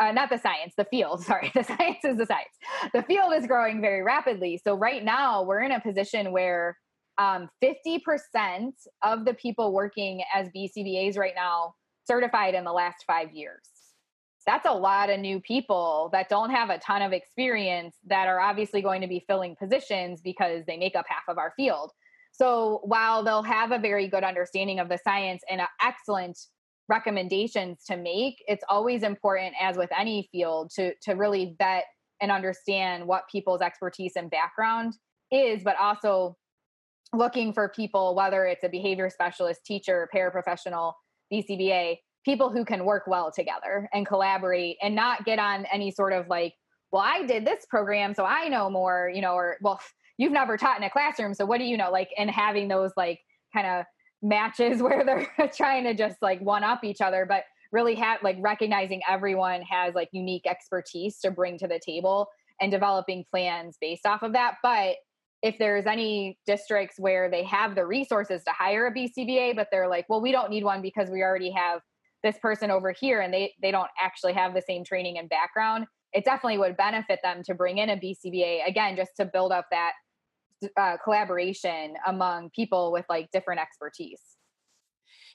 Uh, 0.00 0.10
not 0.10 0.28
the 0.28 0.38
science 0.38 0.74
the 0.76 0.84
field 0.86 1.22
sorry 1.24 1.52
the 1.54 1.62
science 1.62 2.04
is 2.04 2.16
the 2.16 2.26
science. 2.26 2.92
The 2.92 3.02
field 3.02 3.32
is 3.34 3.46
growing 3.46 3.80
very 3.80 4.02
rapidly. 4.02 4.60
So 4.62 4.74
right 4.74 5.04
now 5.04 5.42
we're 5.42 5.62
in 5.62 5.72
a 5.72 5.80
position 5.80 6.32
where 6.32 6.76
um, 7.16 7.48
50% 7.62 8.72
of 9.02 9.24
the 9.24 9.34
people 9.34 9.72
working 9.72 10.22
as 10.34 10.48
bcbas 10.48 11.16
right 11.16 11.34
now 11.36 11.74
certified 12.06 12.54
in 12.54 12.64
the 12.64 12.72
last 12.72 13.04
five 13.06 13.32
years. 13.32 13.62
That's 14.46 14.66
a 14.66 14.72
lot 14.72 15.08
of 15.08 15.20
new 15.20 15.40
people 15.40 16.10
that 16.12 16.28
don't 16.28 16.50
have 16.50 16.68
a 16.68 16.78
ton 16.78 17.00
of 17.00 17.12
experience 17.12 17.96
that 18.06 18.28
are 18.28 18.40
obviously 18.40 18.82
going 18.82 19.00
to 19.00 19.06
be 19.06 19.24
filling 19.26 19.56
positions 19.56 20.20
because 20.22 20.64
they 20.66 20.76
make 20.76 20.96
up 20.96 21.06
half 21.08 21.22
of 21.28 21.38
our 21.38 21.54
field 21.56 21.92
so 22.34 22.80
while 22.82 23.22
they'll 23.22 23.44
have 23.44 23.70
a 23.70 23.78
very 23.78 24.08
good 24.08 24.24
understanding 24.24 24.80
of 24.80 24.88
the 24.88 24.98
science 25.04 25.42
and 25.48 25.60
uh, 25.60 25.66
excellent 25.80 26.36
recommendations 26.88 27.84
to 27.86 27.96
make, 27.96 28.42
it's 28.48 28.64
always 28.68 29.04
important, 29.04 29.54
as 29.60 29.76
with 29.76 29.90
any 29.96 30.28
field, 30.32 30.70
to 30.74 30.94
to 31.02 31.12
really 31.12 31.54
vet 31.58 31.84
and 32.20 32.32
understand 32.32 33.06
what 33.06 33.22
people's 33.30 33.60
expertise 33.60 34.12
and 34.16 34.30
background 34.30 34.94
is, 35.30 35.62
but 35.62 35.76
also 35.80 36.36
looking 37.12 37.52
for 37.52 37.68
people, 37.68 38.14
whether 38.16 38.44
it's 38.46 38.64
a 38.64 38.68
behavior 38.68 39.08
specialist, 39.10 39.60
teacher, 39.64 40.08
paraprofessional, 40.14 40.94
BCBA, 41.32 41.98
people 42.24 42.50
who 42.50 42.64
can 42.64 42.84
work 42.84 43.04
well 43.06 43.30
together 43.30 43.88
and 43.92 44.06
collaborate 44.06 44.76
and 44.82 44.94
not 44.94 45.24
get 45.24 45.38
on 45.38 45.66
any 45.72 45.90
sort 45.90 46.12
of 46.12 46.28
like, 46.28 46.54
well, 46.90 47.02
I 47.04 47.24
did 47.24 47.46
this 47.46 47.66
program, 47.68 48.14
so 48.14 48.24
I 48.24 48.48
know 48.48 48.70
more, 48.70 49.10
you 49.14 49.20
know, 49.20 49.34
or 49.34 49.56
well, 49.60 49.80
you've 50.16 50.32
never 50.32 50.56
taught 50.56 50.76
in 50.76 50.84
a 50.84 50.90
classroom 50.90 51.34
so 51.34 51.44
what 51.44 51.58
do 51.58 51.64
you 51.64 51.76
know 51.76 51.90
like 51.90 52.10
and 52.16 52.30
having 52.30 52.68
those 52.68 52.92
like 52.96 53.20
kind 53.52 53.66
of 53.66 53.84
matches 54.22 54.82
where 54.82 55.04
they're 55.04 55.50
trying 55.54 55.84
to 55.84 55.94
just 55.94 56.16
like 56.22 56.40
one 56.40 56.64
up 56.64 56.84
each 56.84 57.00
other 57.00 57.26
but 57.28 57.44
really 57.72 57.94
have 57.94 58.22
like 58.22 58.36
recognizing 58.40 59.00
everyone 59.08 59.60
has 59.62 59.94
like 59.94 60.08
unique 60.12 60.46
expertise 60.46 61.18
to 61.18 61.30
bring 61.30 61.58
to 61.58 61.66
the 61.66 61.80
table 61.84 62.28
and 62.60 62.70
developing 62.70 63.24
plans 63.30 63.76
based 63.80 64.06
off 64.06 64.22
of 64.22 64.32
that 64.32 64.56
but 64.62 64.96
if 65.42 65.58
there's 65.58 65.84
any 65.84 66.38
districts 66.46 66.98
where 66.98 67.30
they 67.30 67.44
have 67.44 67.74
the 67.74 67.84
resources 67.84 68.42
to 68.44 68.50
hire 68.52 68.86
a 68.86 68.94
BCBA 68.94 69.56
but 69.56 69.68
they're 69.70 69.88
like 69.88 70.06
well 70.08 70.20
we 70.20 70.32
don't 70.32 70.50
need 70.50 70.64
one 70.64 70.80
because 70.80 71.10
we 71.10 71.22
already 71.22 71.50
have 71.50 71.80
this 72.22 72.38
person 72.38 72.70
over 72.70 72.92
here 72.92 73.20
and 73.20 73.34
they 73.34 73.52
they 73.60 73.70
don't 73.70 73.90
actually 74.00 74.32
have 74.32 74.54
the 74.54 74.62
same 74.62 74.84
training 74.84 75.18
and 75.18 75.28
background 75.28 75.86
it 76.12 76.24
definitely 76.24 76.58
would 76.58 76.76
benefit 76.76 77.18
them 77.24 77.42
to 77.42 77.54
bring 77.54 77.78
in 77.78 77.90
a 77.90 77.96
BCBA 77.96 78.66
again 78.66 78.96
just 78.96 79.10
to 79.16 79.24
build 79.24 79.50
up 79.50 79.66
that 79.72 79.92
uh, 80.76 80.96
collaboration 81.02 81.94
among 82.06 82.50
people 82.50 82.92
with 82.92 83.04
like 83.08 83.30
different 83.30 83.60
expertise. 83.60 84.20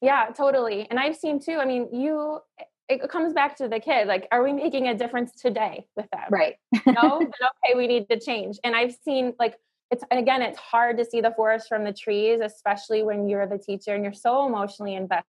Yeah, 0.02 0.28
totally. 0.36 0.88
And 0.90 1.00
I've 1.00 1.16
seen 1.16 1.40
too, 1.40 1.58
I 1.60 1.66
mean, 1.66 1.90
you, 1.94 2.40
it 2.88 3.08
comes 3.10 3.34
back 3.34 3.58
to 3.58 3.68
the 3.68 3.80
kid. 3.80 4.08
Like, 4.08 4.28
are 4.32 4.44
we 4.44 4.54
making 4.54 4.88
a 4.88 4.96
difference 4.96 5.34
today 5.34 5.86
with 5.96 6.08
them? 6.12 6.26
Right. 6.30 6.56
no, 6.88 7.20
but 7.20 7.52
okay, 7.66 7.76
we 7.76 7.88
need 7.88 8.10
to 8.10 8.20
change. 8.20 8.58
And 8.64 8.76
I've 8.76 8.96
seen 9.04 9.34
like 9.40 9.56
it's 9.92 10.04
again 10.12 10.42
it's 10.42 10.60
hard 10.60 10.98
to 10.98 11.06
see 11.06 11.22
the 11.22 11.34
forest 11.36 11.68
from 11.68 11.84
the 11.84 11.94
trees 11.94 12.42
especially 12.42 13.04
when 13.04 13.28
you're 13.28 13.48
the 13.48 13.58
teacher 13.58 13.96
and 13.96 14.04
you're 14.04 14.14
so 14.14 14.46
emotionally 14.46 14.96
invested 14.96 15.24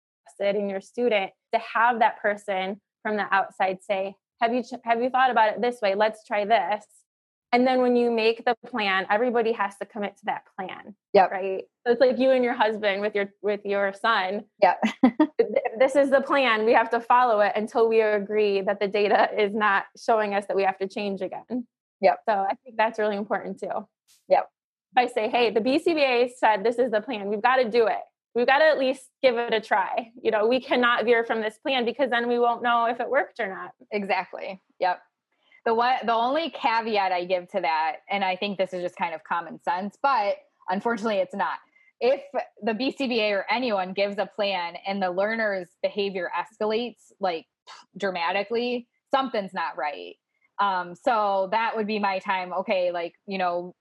in 0.56 0.68
your 0.68 0.80
student 0.80 1.30
to 1.52 1.60
have 1.60 2.00
that 2.00 2.20
person 2.20 2.80
from 3.02 3.16
the 3.16 3.32
outside 3.32 3.78
say 3.82 4.14
have 4.40 4.52
you 4.52 4.62
have 4.84 5.02
you 5.02 5.10
thought 5.10 5.30
about 5.30 5.50
it 5.50 5.60
this 5.60 5.80
way 5.80 5.94
let's 5.94 6.24
try 6.24 6.44
this 6.44 6.84
and 7.52 7.66
then 7.66 7.80
when 7.80 7.96
you 7.96 8.10
make 8.10 8.44
the 8.44 8.54
plan 8.66 9.06
everybody 9.10 9.52
has 9.52 9.76
to 9.78 9.86
commit 9.86 10.16
to 10.16 10.24
that 10.26 10.42
plan 10.56 10.94
yeah 11.14 11.26
right? 11.26 11.64
So 11.84 11.92
it's 11.92 12.00
like 12.00 12.18
you 12.18 12.30
and 12.30 12.44
your 12.44 12.54
husband 12.54 13.00
with 13.00 13.14
your 13.14 13.32
with 13.42 13.60
your 13.64 13.92
son. 13.92 14.44
Yeah 14.62 14.74
this 15.78 15.96
is 15.96 16.10
the 16.10 16.20
plan. 16.20 16.64
We 16.64 16.72
have 16.72 16.90
to 16.90 17.00
follow 17.00 17.40
it 17.40 17.52
until 17.56 17.88
we 17.88 18.00
agree 18.00 18.60
that 18.60 18.78
the 18.78 18.88
data 18.88 19.28
is 19.36 19.54
not 19.54 19.84
showing 19.96 20.34
us 20.34 20.46
that 20.46 20.56
we 20.56 20.64
have 20.64 20.78
to 20.78 20.88
change 20.88 21.22
again. 21.22 21.66
Yep. 22.00 22.20
So 22.28 22.32
i 22.32 22.54
think 22.62 22.76
that's 22.76 22.98
really 22.98 23.16
important 23.16 23.58
too. 23.58 23.86
Yep. 24.28 24.48
I 24.96 25.06
say 25.06 25.28
hey 25.28 25.50
the 25.50 25.60
bcba 25.60 26.30
said 26.36 26.64
this 26.64 26.78
is 26.78 26.90
the 26.90 27.00
plan. 27.00 27.28
We've 27.28 27.42
got 27.42 27.56
to 27.56 27.68
do 27.68 27.86
it. 27.86 28.02
We've 28.34 28.46
got 28.46 28.58
to 28.58 28.66
at 28.66 28.78
least 28.78 29.08
give 29.22 29.36
it 29.36 29.52
a 29.52 29.60
try. 29.60 30.12
You 30.22 30.30
know 30.30 30.46
we 30.46 30.60
cannot 30.60 31.04
veer 31.04 31.24
from 31.24 31.40
this 31.40 31.58
plan 31.58 31.84
because 31.84 32.10
then 32.10 32.28
we 32.28 32.38
won't 32.38 32.62
know 32.62 32.86
if 32.86 33.00
it 33.00 33.08
worked 33.08 33.40
or 33.40 33.48
not. 33.48 33.72
Exactly. 33.90 34.60
Yep 34.78 35.00
the 35.64 35.74
one 35.74 35.96
the 36.04 36.14
only 36.14 36.50
caveat 36.50 37.12
I 37.12 37.24
give 37.24 37.48
to 37.50 37.60
that, 37.60 37.96
and 38.10 38.24
I 38.24 38.36
think 38.36 38.58
this 38.58 38.72
is 38.72 38.82
just 38.82 38.96
kind 38.96 39.14
of 39.14 39.22
common 39.24 39.60
sense, 39.62 39.96
but 40.02 40.36
unfortunately 40.68 41.18
it's 41.18 41.34
not. 41.34 41.58
If 42.00 42.20
the 42.62 42.72
BCBA 42.72 43.32
or 43.32 43.44
anyone 43.50 43.92
gives 43.92 44.18
a 44.18 44.26
plan 44.26 44.74
and 44.86 45.02
the 45.02 45.10
learner's 45.10 45.68
behavior 45.82 46.30
escalates 46.36 47.10
like 47.18 47.46
dramatically, 47.96 48.86
something's 49.10 49.52
not 49.52 49.76
right. 49.76 50.14
Um, 50.60 50.94
so 50.94 51.48
that 51.52 51.76
would 51.76 51.86
be 51.86 51.98
my 51.98 52.18
time. 52.20 52.52
Okay, 52.52 52.92
like, 52.92 53.14
you 53.26 53.38
know, 53.38 53.74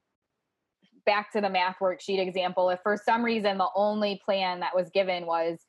back 1.05 1.31
to 1.33 1.41
the 1.41 1.49
math 1.49 1.77
worksheet 1.81 2.19
example. 2.19 2.69
If 2.69 2.79
for 2.81 2.97
some 3.03 3.23
reason 3.23 3.57
the 3.57 3.69
only 3.75 4.21
plan 4.23 4.59
that 4.59 4.75
was 4.75 4.89
given 4.89 5.25
was 5.25 5.59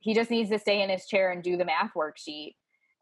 he 0.00 0.14
just 0.14 0.30
needs 0.30 0.50
to 0.50 0.58
stay 0.58 0.82
in 0.82 0.90
his 0.90 1.06
chair 1.06 1.30
and 1.30 1.42
do 1.42 1.56
the 1.56 1.64
math 1.64 1.92
worksheet, 1.96 2.54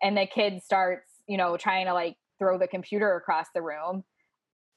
and 0.03 0.17
the 0.17 0.27
kid 0.27 0.63
starts, 0.63 1.11
you 1.27 1.37
know, 1.37 1.57
trying 1.57 1.87
to 1.87 1.95
like 1.95 2.17
throw 2.39 2.59
the 2.59 2.69
computer 2.69 3.17
across 3.17 3.47
the 3.55 3.63
room. 3.63 4.05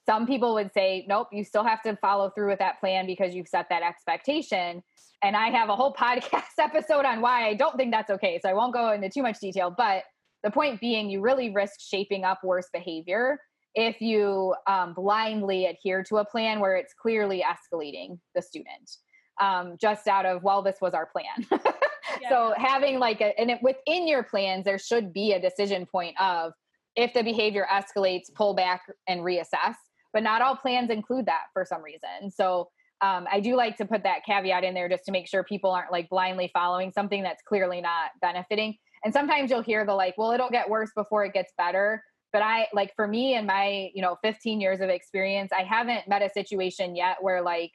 Some 0.05 0.25
people 0.25 0.53
would 0.55 0.71
say, 0.73 1.05
nope, 1.07 1.27
you 1.31 1.43
still 1.43 1.63
have 1.63 1.81
to 1.83 1.95
follow 1.97 2.31
through 2.31 2.49
with 2.49 2.59
that 2.59 2.79
plan 2.79 3.05
because 3.05 3.35
you've 3.35 3.47
set 3.47 3.67
that 3.69 3.83
expectation. 3.83 4.81
And 5.23 5.35
I 5.35 5.49
have 5.49 5.69
a 5.69 5.75
whole 5.75 5.93
podcast 5.99 6.57
episode 6.59 7.05
on 7.05 7.21
why 7.21 7.47
I 7.47 7.53
don't 7.53 7.77
think 7.77 7.91
that's 7.91 8.09
okay. 8.09 8.39
So 8.41 8.49
I 8.49 8.53
won't 8.53 8.73
go 8.73 8.91
into 8.91 9.09
too 9.09 9.21
much 9.21 9.39
detail. 9.39 9.73
But 9.75 10.03
the 10.43 10.51
point 10.51 10.81
being, 10.81 11.09
you 11.09 11.21
really 11.21 11.53
risk 11.53 11.75
shaping 11.79 12.23
up 12.23 12.39
worse 12.43 12.67
behavior 12.73 13.39
if 13.75 14.01
you 14.01 14.55
um, 14.67 14.93
blindly 14.93 15.65
adhere 15.65 16.03
to 16.03 16.17
a 16.17 16.25
plan 16.25 16.59
where 16.59 16.75
it's 16.75 16.93
clearly 16.93 17.43
escalating 17.43 18.19
the 18.35 18.41
student 18.41 18.97
um, 19.41 19.77
just 19.79 20.07
out 20.07 20.25
of 20.25 20.43
well 20.43 20.61
this 20.61 20.77
was 20.81 20.93
our 20.93 21.07
plan 21.07 21.47
yeah. 22.21 22.29
so 22.29 22.53
having 22.57 22.99
like 22.99 23.21
a 23.21 23.37
and 23.39 23.49
it, 23.49 23.59
within 23.61 24.07
your 24.07 24.23
plans 24.23 24.65
there 24.65 24.77
should 24.77 25.13
be 25.13 25.33
a 25.33 25.41
decision 25.41 25.85
point 25.85 26.19
of 26.19 26.51
if 26.95 27.13
the 27.13 27.23
behavior 27.23 27.65
escalates, 27.71 28.33
pull 28.33 28.53
back 28.53 28.81
and 29.07 29.21
reassess. 29.21 29.75
But 30.13 30.23
not 30.23 30.41
all 30.41 30.55
plans 30.55 30.89
include 30.89 31.25
that 31.27 31.43
for 31.53 31.65
some 31.65 31.81
reason. 31.81 32.29
So 32.29 32.69
um, 33.01 33.25
I 33.31 33.39
do 33.39 33.55
like 33.55 33.77
to 33.77 33.85
put 33.85 34.03
that 34.03 34.23
caveat 34.25 34.63
in 34.63 34.73
there 34.73 34.89
just 34.89 35.05
to 35.05 35.11
make 35.11 35.27
sure 35.27 35.43
people 35.43 35.71
aren't 35.71 35.91
like 35.91 36.09
blindly 36.09 36.51
following 36.53 36.91
something 36.91 37.23
that's 37.23 37.41
clearly 37.41 37.81
not 37.81 38.11
benefiting. 38.21 38.77
And 39.03 39.13
sometimes 39.13 39.49
you'll 39.49 39.63
hear 39.63 39.85
the 39.85 39.95
like, 39.95 40.15
well, 40.17 40.31
it'll 40.31 40.49
get 40.49 40.69
worse 40.69 40.91
before 40.95 41.25
it 41.25 41.33
gets 41.33 41.51
better. 41.57 42.03
But 42.31 42.43
I 42.43 42.67
like 42.73 42.93
for 42.95 43.07
me 43.07 43.33
and 43.35 43.47
my, 43.47 43.89
you 43.93 44.01
know, 44.01 44.17
15 44.21 44.61
years 44.61 44.81
of 44.81 44.89
experience, 44.89 45.51
I 45.57 45.63
haven't 45.63 46.07
met 46.07 46.21
a 46.21 46.29
situation 46.29 46.95
yet 46.95 47.17
where 47.21 47.41
like 47.41 47.71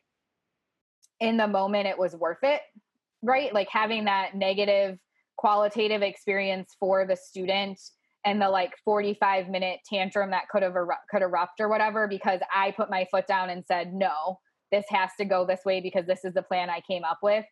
in 1.21 1.37
the 1.37 1.49
moment 1.49 1.89
it 1.89 1.99
was 1.99 2.15
worth 2.15 2.39
it, 2.43 2.61
right? 3.23 3.53
Like 3.53 3.69
having 3.71 4.05
that 4.05 4.35
negative 4.35 4.99
qualitative 5.37 6.03
experience 6.03 6.77
for 6.79 7.07
the 7.07 7.17
student 7.17 7.81
and 8.27 8.43
the 8.43 8.51
like 8.51 8.73
45 8.85 9.49
minute 9.49 9.81
tantrum 9.89 10.31
that 10.33 10.49
could 10.51 10.63
have 10.63 10.75
eru- 10.77 10.89
could 11.11 11.23
erupt 11.23 11.61
or 11.61 11.69
whatever 11.69 12.07
because 12.07 12.41
I 12.55 12.73
put 12.73 12.91
my 12.91 13.07
foot 13.11 13.27
down 13.27 13.49
and 13.49 13.65
said 13.67 13.95
no 13.95 14.39
this 14.73 14.85
has 14.91 15.11
to 15.19 15.25
go 15.25 15.47
this 15.47 15.61
way 15.65 15.81
because 15.81 16.07
this 16.07 16.25
is 16.25 16.35
the 16.35 16.43
plan 16.43 16.69
I 16.69 16.81
came 16.81 17.05
up 17.05 17.21
with 17.23 17.45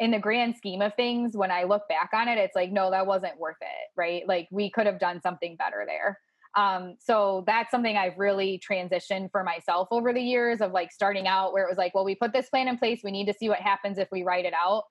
in 0.00 0.10
the 0.10 0.18
grand 0.18 0.56
scheme 0.56 0.80
of 0.80 0.94
things 0.94 1.36
when 1.36 1.52
I 1.52 1.64
look 1.64 1.82
back 1.88 2.10
on 2.14 2.26
it 2.26 2.38
it's 2.38 2.56
like 2.56 2.72
no 2.72 2.90
that 2.90 3.06
wasn't 3.06 3.38
worth 3.38 3.60
it 3.60 3.90
right 3.96 4.22
like 4.26 4.48
we 4.50 4.70
could 4.70 4.86
have 4.86 4.98
done 4.98 5.20
something 5.20 5.54
better 5.56 5.84
there 5.86 6.18
um, 6.54 6.96
so 7.00 7.44
that's 7.46 7.70
something 7.70 7.96
I've 7.96 8.18
really 8.18 8.60
transitioned 8.68 9.30
for 9.30 9.42
myself 9.42 9.88
over 9.90 10.12
the 10.12 10.20
years 10.20 10.60
of 10.60 10.72
like 10.72 10.92
starting 10.92 11.26
out 11.26 11.52
where 11.52 11.64
it 11.64 11.68
was 11.70 11.78
like, 11.78 11.94
well, 11.94 12.04
we 12.04 12.14
put 12.14 12.32
this 12.32 12.50
plan 12.50 12.68
in 12.68 12.76
place. 12.76 13.00
We 13.02 13.10
need 13.10 13.26
to 13.26 13.34
see 13.34 13.48
what 13.48 13.60
happens 13.60 13.96
if 13.96 14.08
we 14.12 14.22
write 14.22 14.44
it 14.44 14.52
out. 14.52 14.84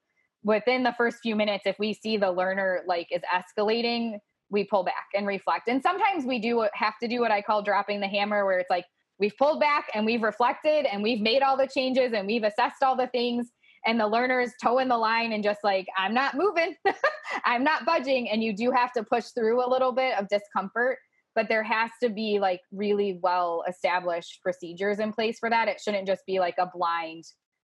Within 0.44 0.82
the 0.82 0.96
first 0.98 1.18
few 1.22 1.36
minutes, 1.36 1.68
if 1.68 1.78
we 1.78 1.94
see 1.94 2.18
the 2.18 2.32
learner 2.32 2.82
like 2.88 3.10
is 3.12 3.22
escalating, 3.32 4.18
we 4.52 4.66
pull 4.66 4.84
back 4.84 5.08
and 5.16 5.26
reflect. 5.26 5.68
And 5.68 5.82
sometimes 5.82 6.26
we 6.26 6.38
do 6.40 6.68
have 6.74 6.94
to 7.02 7.08
do 7.08 7.22
what 7.22 7.32
I 7.32 7.42
call 7.42 7.64
dropping 7.64 8.02
the 8.02 8.08
hammer, 8.08 8.46
where 8.46 8.60
it's 8.60 8.70
like 8.70 8.86
we've 9.18 9.36
pulled 9.38 9.60
back 9.60 9.86
and 9.96 10.06
we've 10.06 10.22
reflected 10.22 10.86
and 10.86 11.02
we've 11.02 11.22
made 11.22 11.42
all 11.42 11.58
the 11.58 11.68
changes 11.68 12.12
and 12.14 12.28
we've 12.28 12.44
assessed 12.44 12.84
all 12.84 12.96
the 12.96 13.08
things. 13.08 13.50
And 13.86 14.00
the 14.00 14.08
learners 14.08 14.52
toe 14.62 14.78
in 14.78 14.90
the 14.90 14.98
line 14.98 15.32
and 15.32 15.44
just 15.44 15.62
like, 15.64 15.88
I'm 15.98 16.14
not 16.14 16.36
moving, 16.36 16.76
I'm 17.46 17.64
not 17.64 17.86
budging. 17.86 18.30
And 18.30 18.44
you 18.44 18.56
do 18.56 18.70
have 18.72 18.92
to 18.94 19.04
push 19.04 19.26
through 19.36 19.66
a 19.66 19.70
little 19.70 19.92
bit 19.92 20.20
of 20.20 20.28
discomfort, 20.28 20.98
but 21.34 21.48
there 21.50 21.64
has 21.64 21.90
to 22.04 22.10
be 22.10 22.40
like 22.40 22.60
really 22.72 23.20
well 23.24 23.64
established 23.68 24.40
procedures 24.44 25.00
in 25.00 25.14
place 25.14 25.38
for 25.40 25.50
that. 25.50 25.68
It 25.68 25.82
shouldn't 25.84 26.06
just 26.06 26.22
be 26.28 26.40
like 26.40 26.56
a 26.60 26.70
blind, 26.72 27.24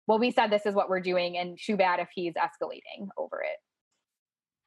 well, 0.06 0.18
we 0.18 0.30
said 0.30 0.48
this 0.48 0.66
is 0.66 0.74
what 0.74 0.88
we're 0.88 1.00
doing, 1.00 1.38
and 1.38 1.58
too 1.60 1.76
bad 1.76 1.98
if 1.98 2.08
he's 2.14 2.34
escalating 2.34 3.08
over 3.16 3.42
it. 3.42 3.56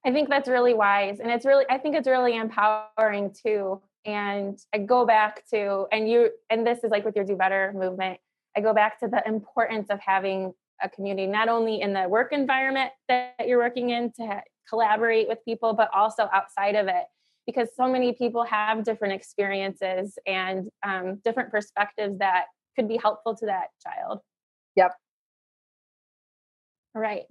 I 0.08 0.14
think 0.14 0.30
that's 0.30 0.48
really 0.48 0.74
wise. 0.74 1.20
And 1.20 1.30
it's 1.30 1.46
really, 1.46 1.66
I 1.70 1.78
think 1.78 1.94
it's 1.94 2.08
really 2.08 2.38
empowering 2.38 3.34
too. 3.34 3.82
And 4.06 4.58
I 4.74 4.78
go 4.78 5.06
back 5.06 5.46
to, 5.50 5.86
and 5.92 6.10
you, 6.10 6.30
and 6.50 6.66
this 6.66 6.86
is 6.86 6.92
like 6.92 7.04
with 7.04 7.18
your 7.18 7.26
Do 7.26 7.36
Better 7.36 7.74
movement, 7.76 8.18
I 8.56 8.62
go 8.62 8.74
back 8.74 9.02
to 9.02 9.10
the 9.10 9.22
importance 9.28 9.90
of 9.90 10.00
having 10.00 10.54
a 10.82 10.88
community, 10.88 11.28
not 11.28 11.50
only 11.50 11.82
in 11.82 11.92
the 11.92 12.08
work 12.08 12.32
environment 12.32 12.92
that 13.10 13.34
you're 13.46 13.58
working 13.58 13.90
in 13.90 14.14
to 14.14 14.42
collaborate 14.70 15.28
with 15.28 15.40
people, 15.44 15.74
but 15.74 15.90
also 15.94 16.30
outside 16.32 16.76
of 16.76 16.88
it. 16.88 17.04
Because 17.46 17.68
so 17.76 17.92
many 17.92 18.14
people 18.14 18.46
have 18.46 18.86
different 18.86 19.14
experiences 19.14 20.18
and 20.26 20.70
um, 20.86 21.20
different 21.26 21.52
perspectives 21.52 22.18
that 22.20 22.46
could 22.78 22.88
be 22.88 22.98
helpful 22.98 23.36
to 23.36 23.46
that 23.48 23.72
child. 23.84 24.22
Yep. 24.78 24.94
All 26.96 27.02
right. 27.02 27.24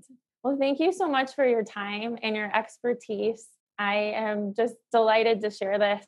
Well, 0.47 0.57
thank 0.57 0.79
you 0.79 0.93
so 0.93 1.09
much 1.09 1.35
for 1.35 1.45
your 1.45 1.65
time 1.65 2.17
and 2.23 2.37
your 2.37 2.57
expertise. 2.57 3.49
I 3.81 3.97
am 4.15 4.55
just 4.57 4.77
delighted 4.93 5.41
to 5.41 5.51
share 5.51 5.77
this 5.77 6.07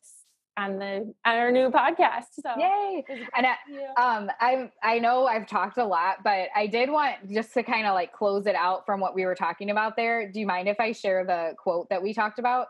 on 0.57 0.79
the 0.79 1.13
on 1.27 1.37
our 1.37 1.51
new 1.51 1.71
podcast. 1.71 2.27
So 2.41 2.51
yay! 2.57 3.05
And 3.37 3.45
I, 3.45 3.57
um, 4.01 4.31
I 4.41 4.71
I 4.81 5.01
know 5.01 5.27
I've 5.27 5.49
talked 5.49 5.77
a 5.79 5.85
lot, 5.85 6.19
but 6.23 6.51
I 6.55 6.69
did 6.69 6.89
want 6.89 7.29
just 7.29 7.53
to 7.55 7.65
kind 7.65 7.85
of 7.85 7.95
like 7.95 8.13
close 8.13 8.47
it 8.47 8.55
out 8.55 8.87
from 8.87 9.01
what 9.01 9.13
we 9.13 9.25
were 9.25 9.35
talking 9.35 9.71
about 9.71 9.97
there. 9.97 10.31
Do 10.31 10.39
you 10.39 10.47
mind 10.47 10.69
if 10.69 10.79
I 10.79 10.93
share 10.93 11.25
the 11.25 11.55
quote 11.59 11.89
that 11.91 12.01
we 12.01 12.15
talked 12.15 12.39
about? 12.39 12.69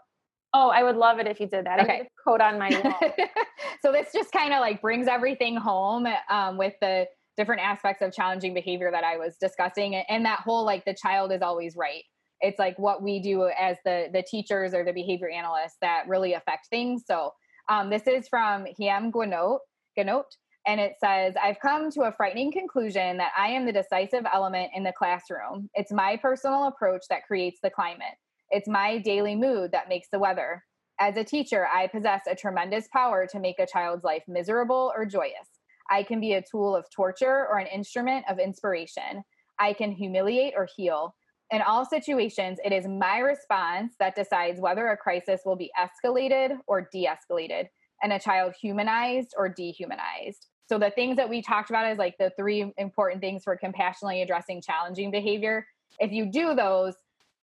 Oh, 0.54 0.70
I 0.70 0.82
would 0.82 0.96
love 0.96 1.18
it 1.18 1.26
if 1.26 1.38
you 1.38 1.48
did 1.48 1.66
that. 1.66 1.80
Okay, 1.80 2.08
quote 2.24 2.40
on 2.40 2.58
my 2.58 2.70
wall. 2.82 3.12
so 3.82 3.92
this 3.92 4.08
just 4.14 4.32
kind 4.32 4.54
of 4.54 4.60
like 4.60 4.80
brings 4.80 5.06
everything 5.06 5.54
home 5.54 6.06
um, 6.30 6.56
with 6.56 6.72
the 6.80 7.06
different 7.38 7.62
aspects 7.62 8.02
of 8.02 8.12
challenging 8.12 8.52
behavior 8.52 8.90
that 8.90 9.04
I 9.04 9.16
was 9.16 9.36
discussing 9.40 9.94
and 9.94 10.26
that 10.26 10.40
whole 10.40 10.66
like 10.66 10.84
the 10.84 10.96
child 11.00 11.32
is 11.32 11.40
always 11.40 11.74
right. 11.76 12.02
It's 12.40 12.58
like 12.58 12.78
what 12.78 13.02
we 13.02 13.20
do 13.20 13.48
as 13.58 13.78
the 13.84 14.08
the 14.12 14.22
teachers 14.22 14.74
or 14.74 14.84
the 14.84 14.92
behavior 14.92 15.30
analysts 15.30 15.78
that 15.80 16.06
really 16.06 16.34
affect 16.34 16.66
things. 16.68 17.04
So 17.06 17.32
um, 17.70 17.88
this 17.88 18.06
is 18.06 18.28
from 18.28 18.66
Haim 18.78 19.12
Ginott, 19.12 20.24
and 20.66 20.80
it 20.80 20.94
says, 21.02 21.34
I've 21.42 21.60
come 21.60 21.90
to 21.92 22.02
a 22.02 22.12
frightening 22.12 22.52
conclusion 22.52 23.16
that 23.18 23.32
I 23.36 23.48
am 23.48 23.64
the 23.64 23.72
decisive 23.72 24.24
element 24.32 24.70
in 24.74 24.82
the 24.82 24.92
classroom. 24.92 25.70
It's 25.74 25.92
my 25.92 26.18
personal 26.20 26.68
approach 26.68 27.02
that 27.10 27.26
creates 27.26 27.58
the 27.62 27.70
climate. 27.70 28.16
It's 28.50 28.68
my 28.68 28.98
daily 28.98 29.34
mood 29.34 29.72
that 29.72 29.88
makes 29.88 30.08
the 30.12 30.18
weather. 30.18 30.64
As 31.00 31.16
a 31.16 31.24
teacher, 31.24 31.66
I 31.66 31.86
possess 31.86 32.22
a 32.28 32.34
tremendous 32.34 32.88
power 32.92 33.26
to 33.30 33.38
make 33.38 33.58
a 33.58 33.66
child's 33.66 34.04
life 34.04 34.24
miserable 34.26 34.92
or 34.96 35.06
joyous. 35.06 35.48
I 35.90 36.02
can 36.02 36.20
be 36.20 36.34
a 36.34 36.42
tool 36.42 36.76
of 36.76 36.86
torture 36.90 37.46
or 37.50 37.58
an 37.58 37.66
instrument 37.66 38.24
of 38.28 38.38
inspiration. 38.38 39.22
I 39.58 39.72
can 39.72 39.92
humiliate 39.92 40.54
or 40.56 40.68
heal. 40.76 41.14
In 41.50 41.62
all 41.62 41.84
situations, 41.84 42.58
it 42.64 42.72
is 42.72 42.86
my 42.86 43.18
response 43.18 43.94
that 43.98 44.14
decides 44.14 44.60
whether 44.60 44.88
a 44.88 44.96
crisis 44.96 45.40
will 45.46 45.56
be 45.56 45.70
escalated 45.78 46.58
or 46.66 46.88
de 46.92 47.06
escalated, 47.06 47.68
and 48.02 48.12
a 48.12 48.18
child 48.18 48.54
humanized 48.60 49.34
or 49.36 49.48
dehumanized. 49.48 50.46
So, 50.68 50.78
the 50.78 50.90
things 50.90 51.16
that 51.16 51.30
we 51.30 51.40
talked 51.40 51.70
about 51.70 51.90
is 51.90 51.96
like 51.96 52.16
the 52.18 52.30
three 52.36 52.70
important 52.76 53.22
things 53.22 53.44
for 53.44 53.56
compassionately 53.56 54.20
addressing 54.20 54.60
challenging 54.60 55.10
behavior. 55.10 55.66
If 55.98 56.12
you 56.12 56.30
do 56.30 56.54
those, 56.54 56.94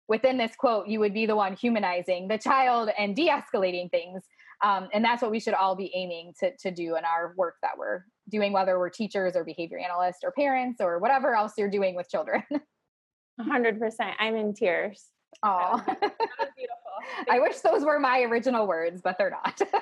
within 0.07 0.37
this 0.37 0.55
quote, 0.55 0.87
you 0.87 0.99
would 0.99 1.13
be 1.13 1.27
the 1.27 1.35
one 1.35 1.55
humanizing 1.55 2.27
the 2.27 2.39
child 2.39 2.89
and 2.97 3.15
de 3.15 3.29
escalating 3.29 3.91
things. 3.91 4.23
Um, 4.63 4.89
and 4.93 5.03
that's 5.03 5.21
what 5.21 5.31
we 5.31 5.39
should 5.39 5.53
all 5.53 5.75
be 5.75 5.91
aiming 5.93 6.33
to, 6.39 6.55
to 6.57 6.71
do 6.71 6.95
in 6.95 7.05
our 7.05 7.33
work 7.37 7.55
that 7.61 7.77
we're 7.77 8.03
doing, 8.29 8.53
whether 8.53 8.79
we're 8.79 8.89
teachers 8.89 9.35
or 9.35 9.43
behavior 9.43 9.77
analysts 9.77 10.19
or 10.23 10.31
parents 10.31 10.79
or 10.81 10.99
whatever 10.99 11.35
else 11.35 11.53
you're 11.57 11.69
doing 11.69 11.95
with 11.95 12.09
children. 12.09 12.43
100%. 13.41 14.13
I'm 14.19 14.35
in 14.35 14.53
tears. 14.53 15.05
Oh, 15.41 15.81
beautiful. 15.85 16.83
I 17.29 17.39
wish 17.39 17.59
those 17.59 17.83
were 17.83 17.99
my 17.99 18.21
original 18.21 18.67
words, 18.67 19.01
but 19.03 19.17
they're 19.17 19.29
not. 19.29 19.59
well, 19.73 19.81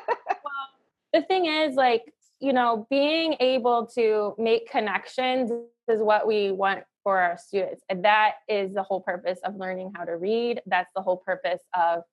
the 1.13 1.21
thing 1.23 1.45
is, 1.45 1.75
like, 1.75 2.03
you 2.39 2.53
know, 2.53 2.87
being 2.89 3.35
able 3.39 3.85
to 3.95 4.33
make 4.37 4.69
connections 4.69 5.51
is 5.87 6.01
what 6.01 6.25
we 6.25 6.51
want 6.51 6.83
for 7.03 7.19
our 7.19 7.37
students. 7.37 7.83
And 7.89 8.03
that 8.05 8.35
is 8.47 8.73
the 8.73 8.83
whole 8.83 9.01
purpose 9.01 9.39
of 9.43 9.55
learning 9.55 9.91
how 9.95 10.05
to 10.05 10.17
read. 10.17 10.61
That's 10.65 10.91
the 10.95 11.01
whole 11.01 11.17
purpose 11.17 11.61
of 11.75 12.03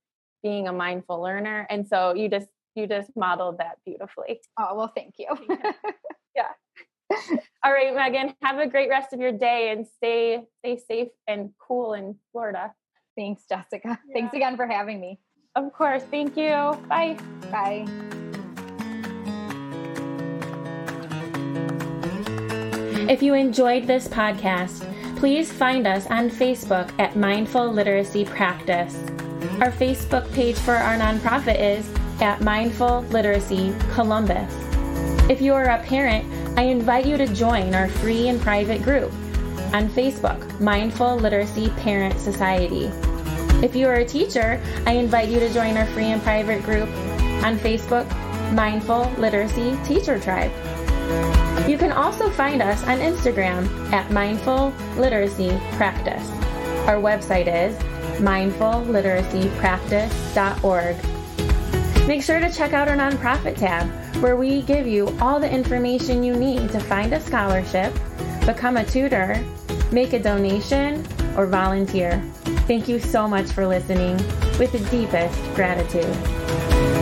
being 0.43 0.68
a 0.68 0.72
mindful 0.72 1.20
learner. 1.20 1.66
And 1.70 1.87
so 1.87 2.14
you 2.14 2.29
just 2.29 2.49
you 2.74 2.87
just 2.87 3.11
modeled 3.16 3.59
that 3.59 3.79
beautifully. 3.85 4.41
Oh, 4.59 4.74
well, 4.76 4.93
thank 4.95 5.14
you. 5.18 5.26
Yeah. 6.39 6.53
All 7.64 7.72
right, 7.72 7.95
Megan, 7.95 8.34
have 8.43 8.59
a 8.59 8.66
great 8.66 8.89
rest 8.89 9.12
of 9.12 9.20
your 9.20 9.32
day 9.32 9.70
and 9.70 9.86
stay 9.86 10.45
stay 10.61 10.80
safe 10.89 11.09
and 11.26 11.51
cool 11.59 11.95
in 11.95 12.16
Florida. 12.32 12.72
Thanks, 13.16 13.43
Jessica. 13.49 13.80
Yeah. 13.89 13.97
Thanks 14.12 14.34
again 14.34 14.57
for 14.57 14.66
having 14.66 15.01
me. 15.01 15.18
Of 15.57 15.72
course. 15.72 16.05
Thank 16.05 16.36
you. 16.36 16.78
Bye. 16.89 17.18
Bye. 17.51 17.86
If 23.09 23.22
you 23.22 23.34
enjoyed 23.34 23.86
this 23.86 24.07
podcast, 24.07 24.84
please 25.16 25.51
find 25.51 25.86
us 25.86 26.07
on 26.09 26.30
Facebook 26.30 26.93
at 27.01 27.16
Mindful 27.16 27.72
Literacy 27.72 28.24
Practice. 28.26 28.95
Our 29.61 29.72
Facebook 29.72 30.30
page 30.34 30.59
for 30.59 30.74
our 30.74 30.97
nonprofit 30.97 31.59
is 31.59 31.91
at 32.20 32.43
Mindful 32.43 33.03
Literacy 33.11 33.74
Columbus. 33.95 34.68
If 35.29 35.43
you 35.43 35.53
are 35.53 35.64
a 35.64 35.83
parent, 35.83 36.24
I 36.59 36.62
invite 36.62 37.05
you 37.05 37.18
to 37.18 37.26
join 37.26 37.74
our 37.74 37.89
free 37.89 38.29
and 38.29 38.41
private 38.41 38.83
group 38.83 39.12
on 39.74 39.91
Facebook, 39.91 40.59
Mindful 40.59 41.16
Literacy 41.16 41.68
Parent 41.76 42.18
Society. 42.18 42.91
If 43.62 43.76
you 43.76 43.89
are 43.89 43.97
a 43.97 44.07
teacher, 44.07 44.59
I 44.87 44.93
invite 44.93 45.29
you 45.29 45.39
to 45.39 45.53
join 45.53 45.76
our 45.76 45.85
free 45.89 46.07
and 46.07 46.22
private 46.22 46.62
group 46.62 46.89
on 47.45 47.59
Facebook, 47.59 48.09
Mindful 48.55 49.11
Literacy 49.18 49.76
Teacher 49.85 50.18
Tribe. 50.18 50.51
You 51.68 51.76
can 51.76 51.93
also 51.93 52.31
find 52.31 52.62
us 52.62 52.83
on 52.85 53.01
Instagram 53.01 53.68
at 53.93 54.11
Mindful 54.11 54.72
Literacy 54.97 55.61
Practice. 55.72 56.26
Our 56.89 56.97
website 56.97 57.49
is 57.49 57.76
mindfulliteracypractice.org. 58.18 61.18
Make 62.09 62.23
sure 62.23 62.41
to 62.41 62.51
check 62.51 62.73
out 62.73 62.89
our 62.89 62.97
nonprofit 62.97 63.59
tab, 63.59 63.87
where 64.23 64.35
we 64.35 64.63
give 64.63 64.87
you 64.87 65.15
all 65.21 65.39
the 65.39 65.53
information 65.53 66.25
you 66.25 66.35
need 66.35 66.71
to 66.71 66.81
find 66.81 67.13
a 67.13 67.21
scholarship, 67.21 67.93
become 68.47 68.79
a 68.79 68.85
tutor, 68.87 69.45
make 69.93 70.15
a 70.15 70.19
donation, 70.19 71.07
or 71.37 71.45
volunteer. 71.45 72.19
Thank 72.67 72.89
you 72.89 72.99
so 72.99 73.29
much 73.29 73.51
for 73.51 73.67
listening 73.67 74.17
with 74.59 74.73
the 74.73 74.81
deepest 74.91 75.39
gratitude. 75.55 76.97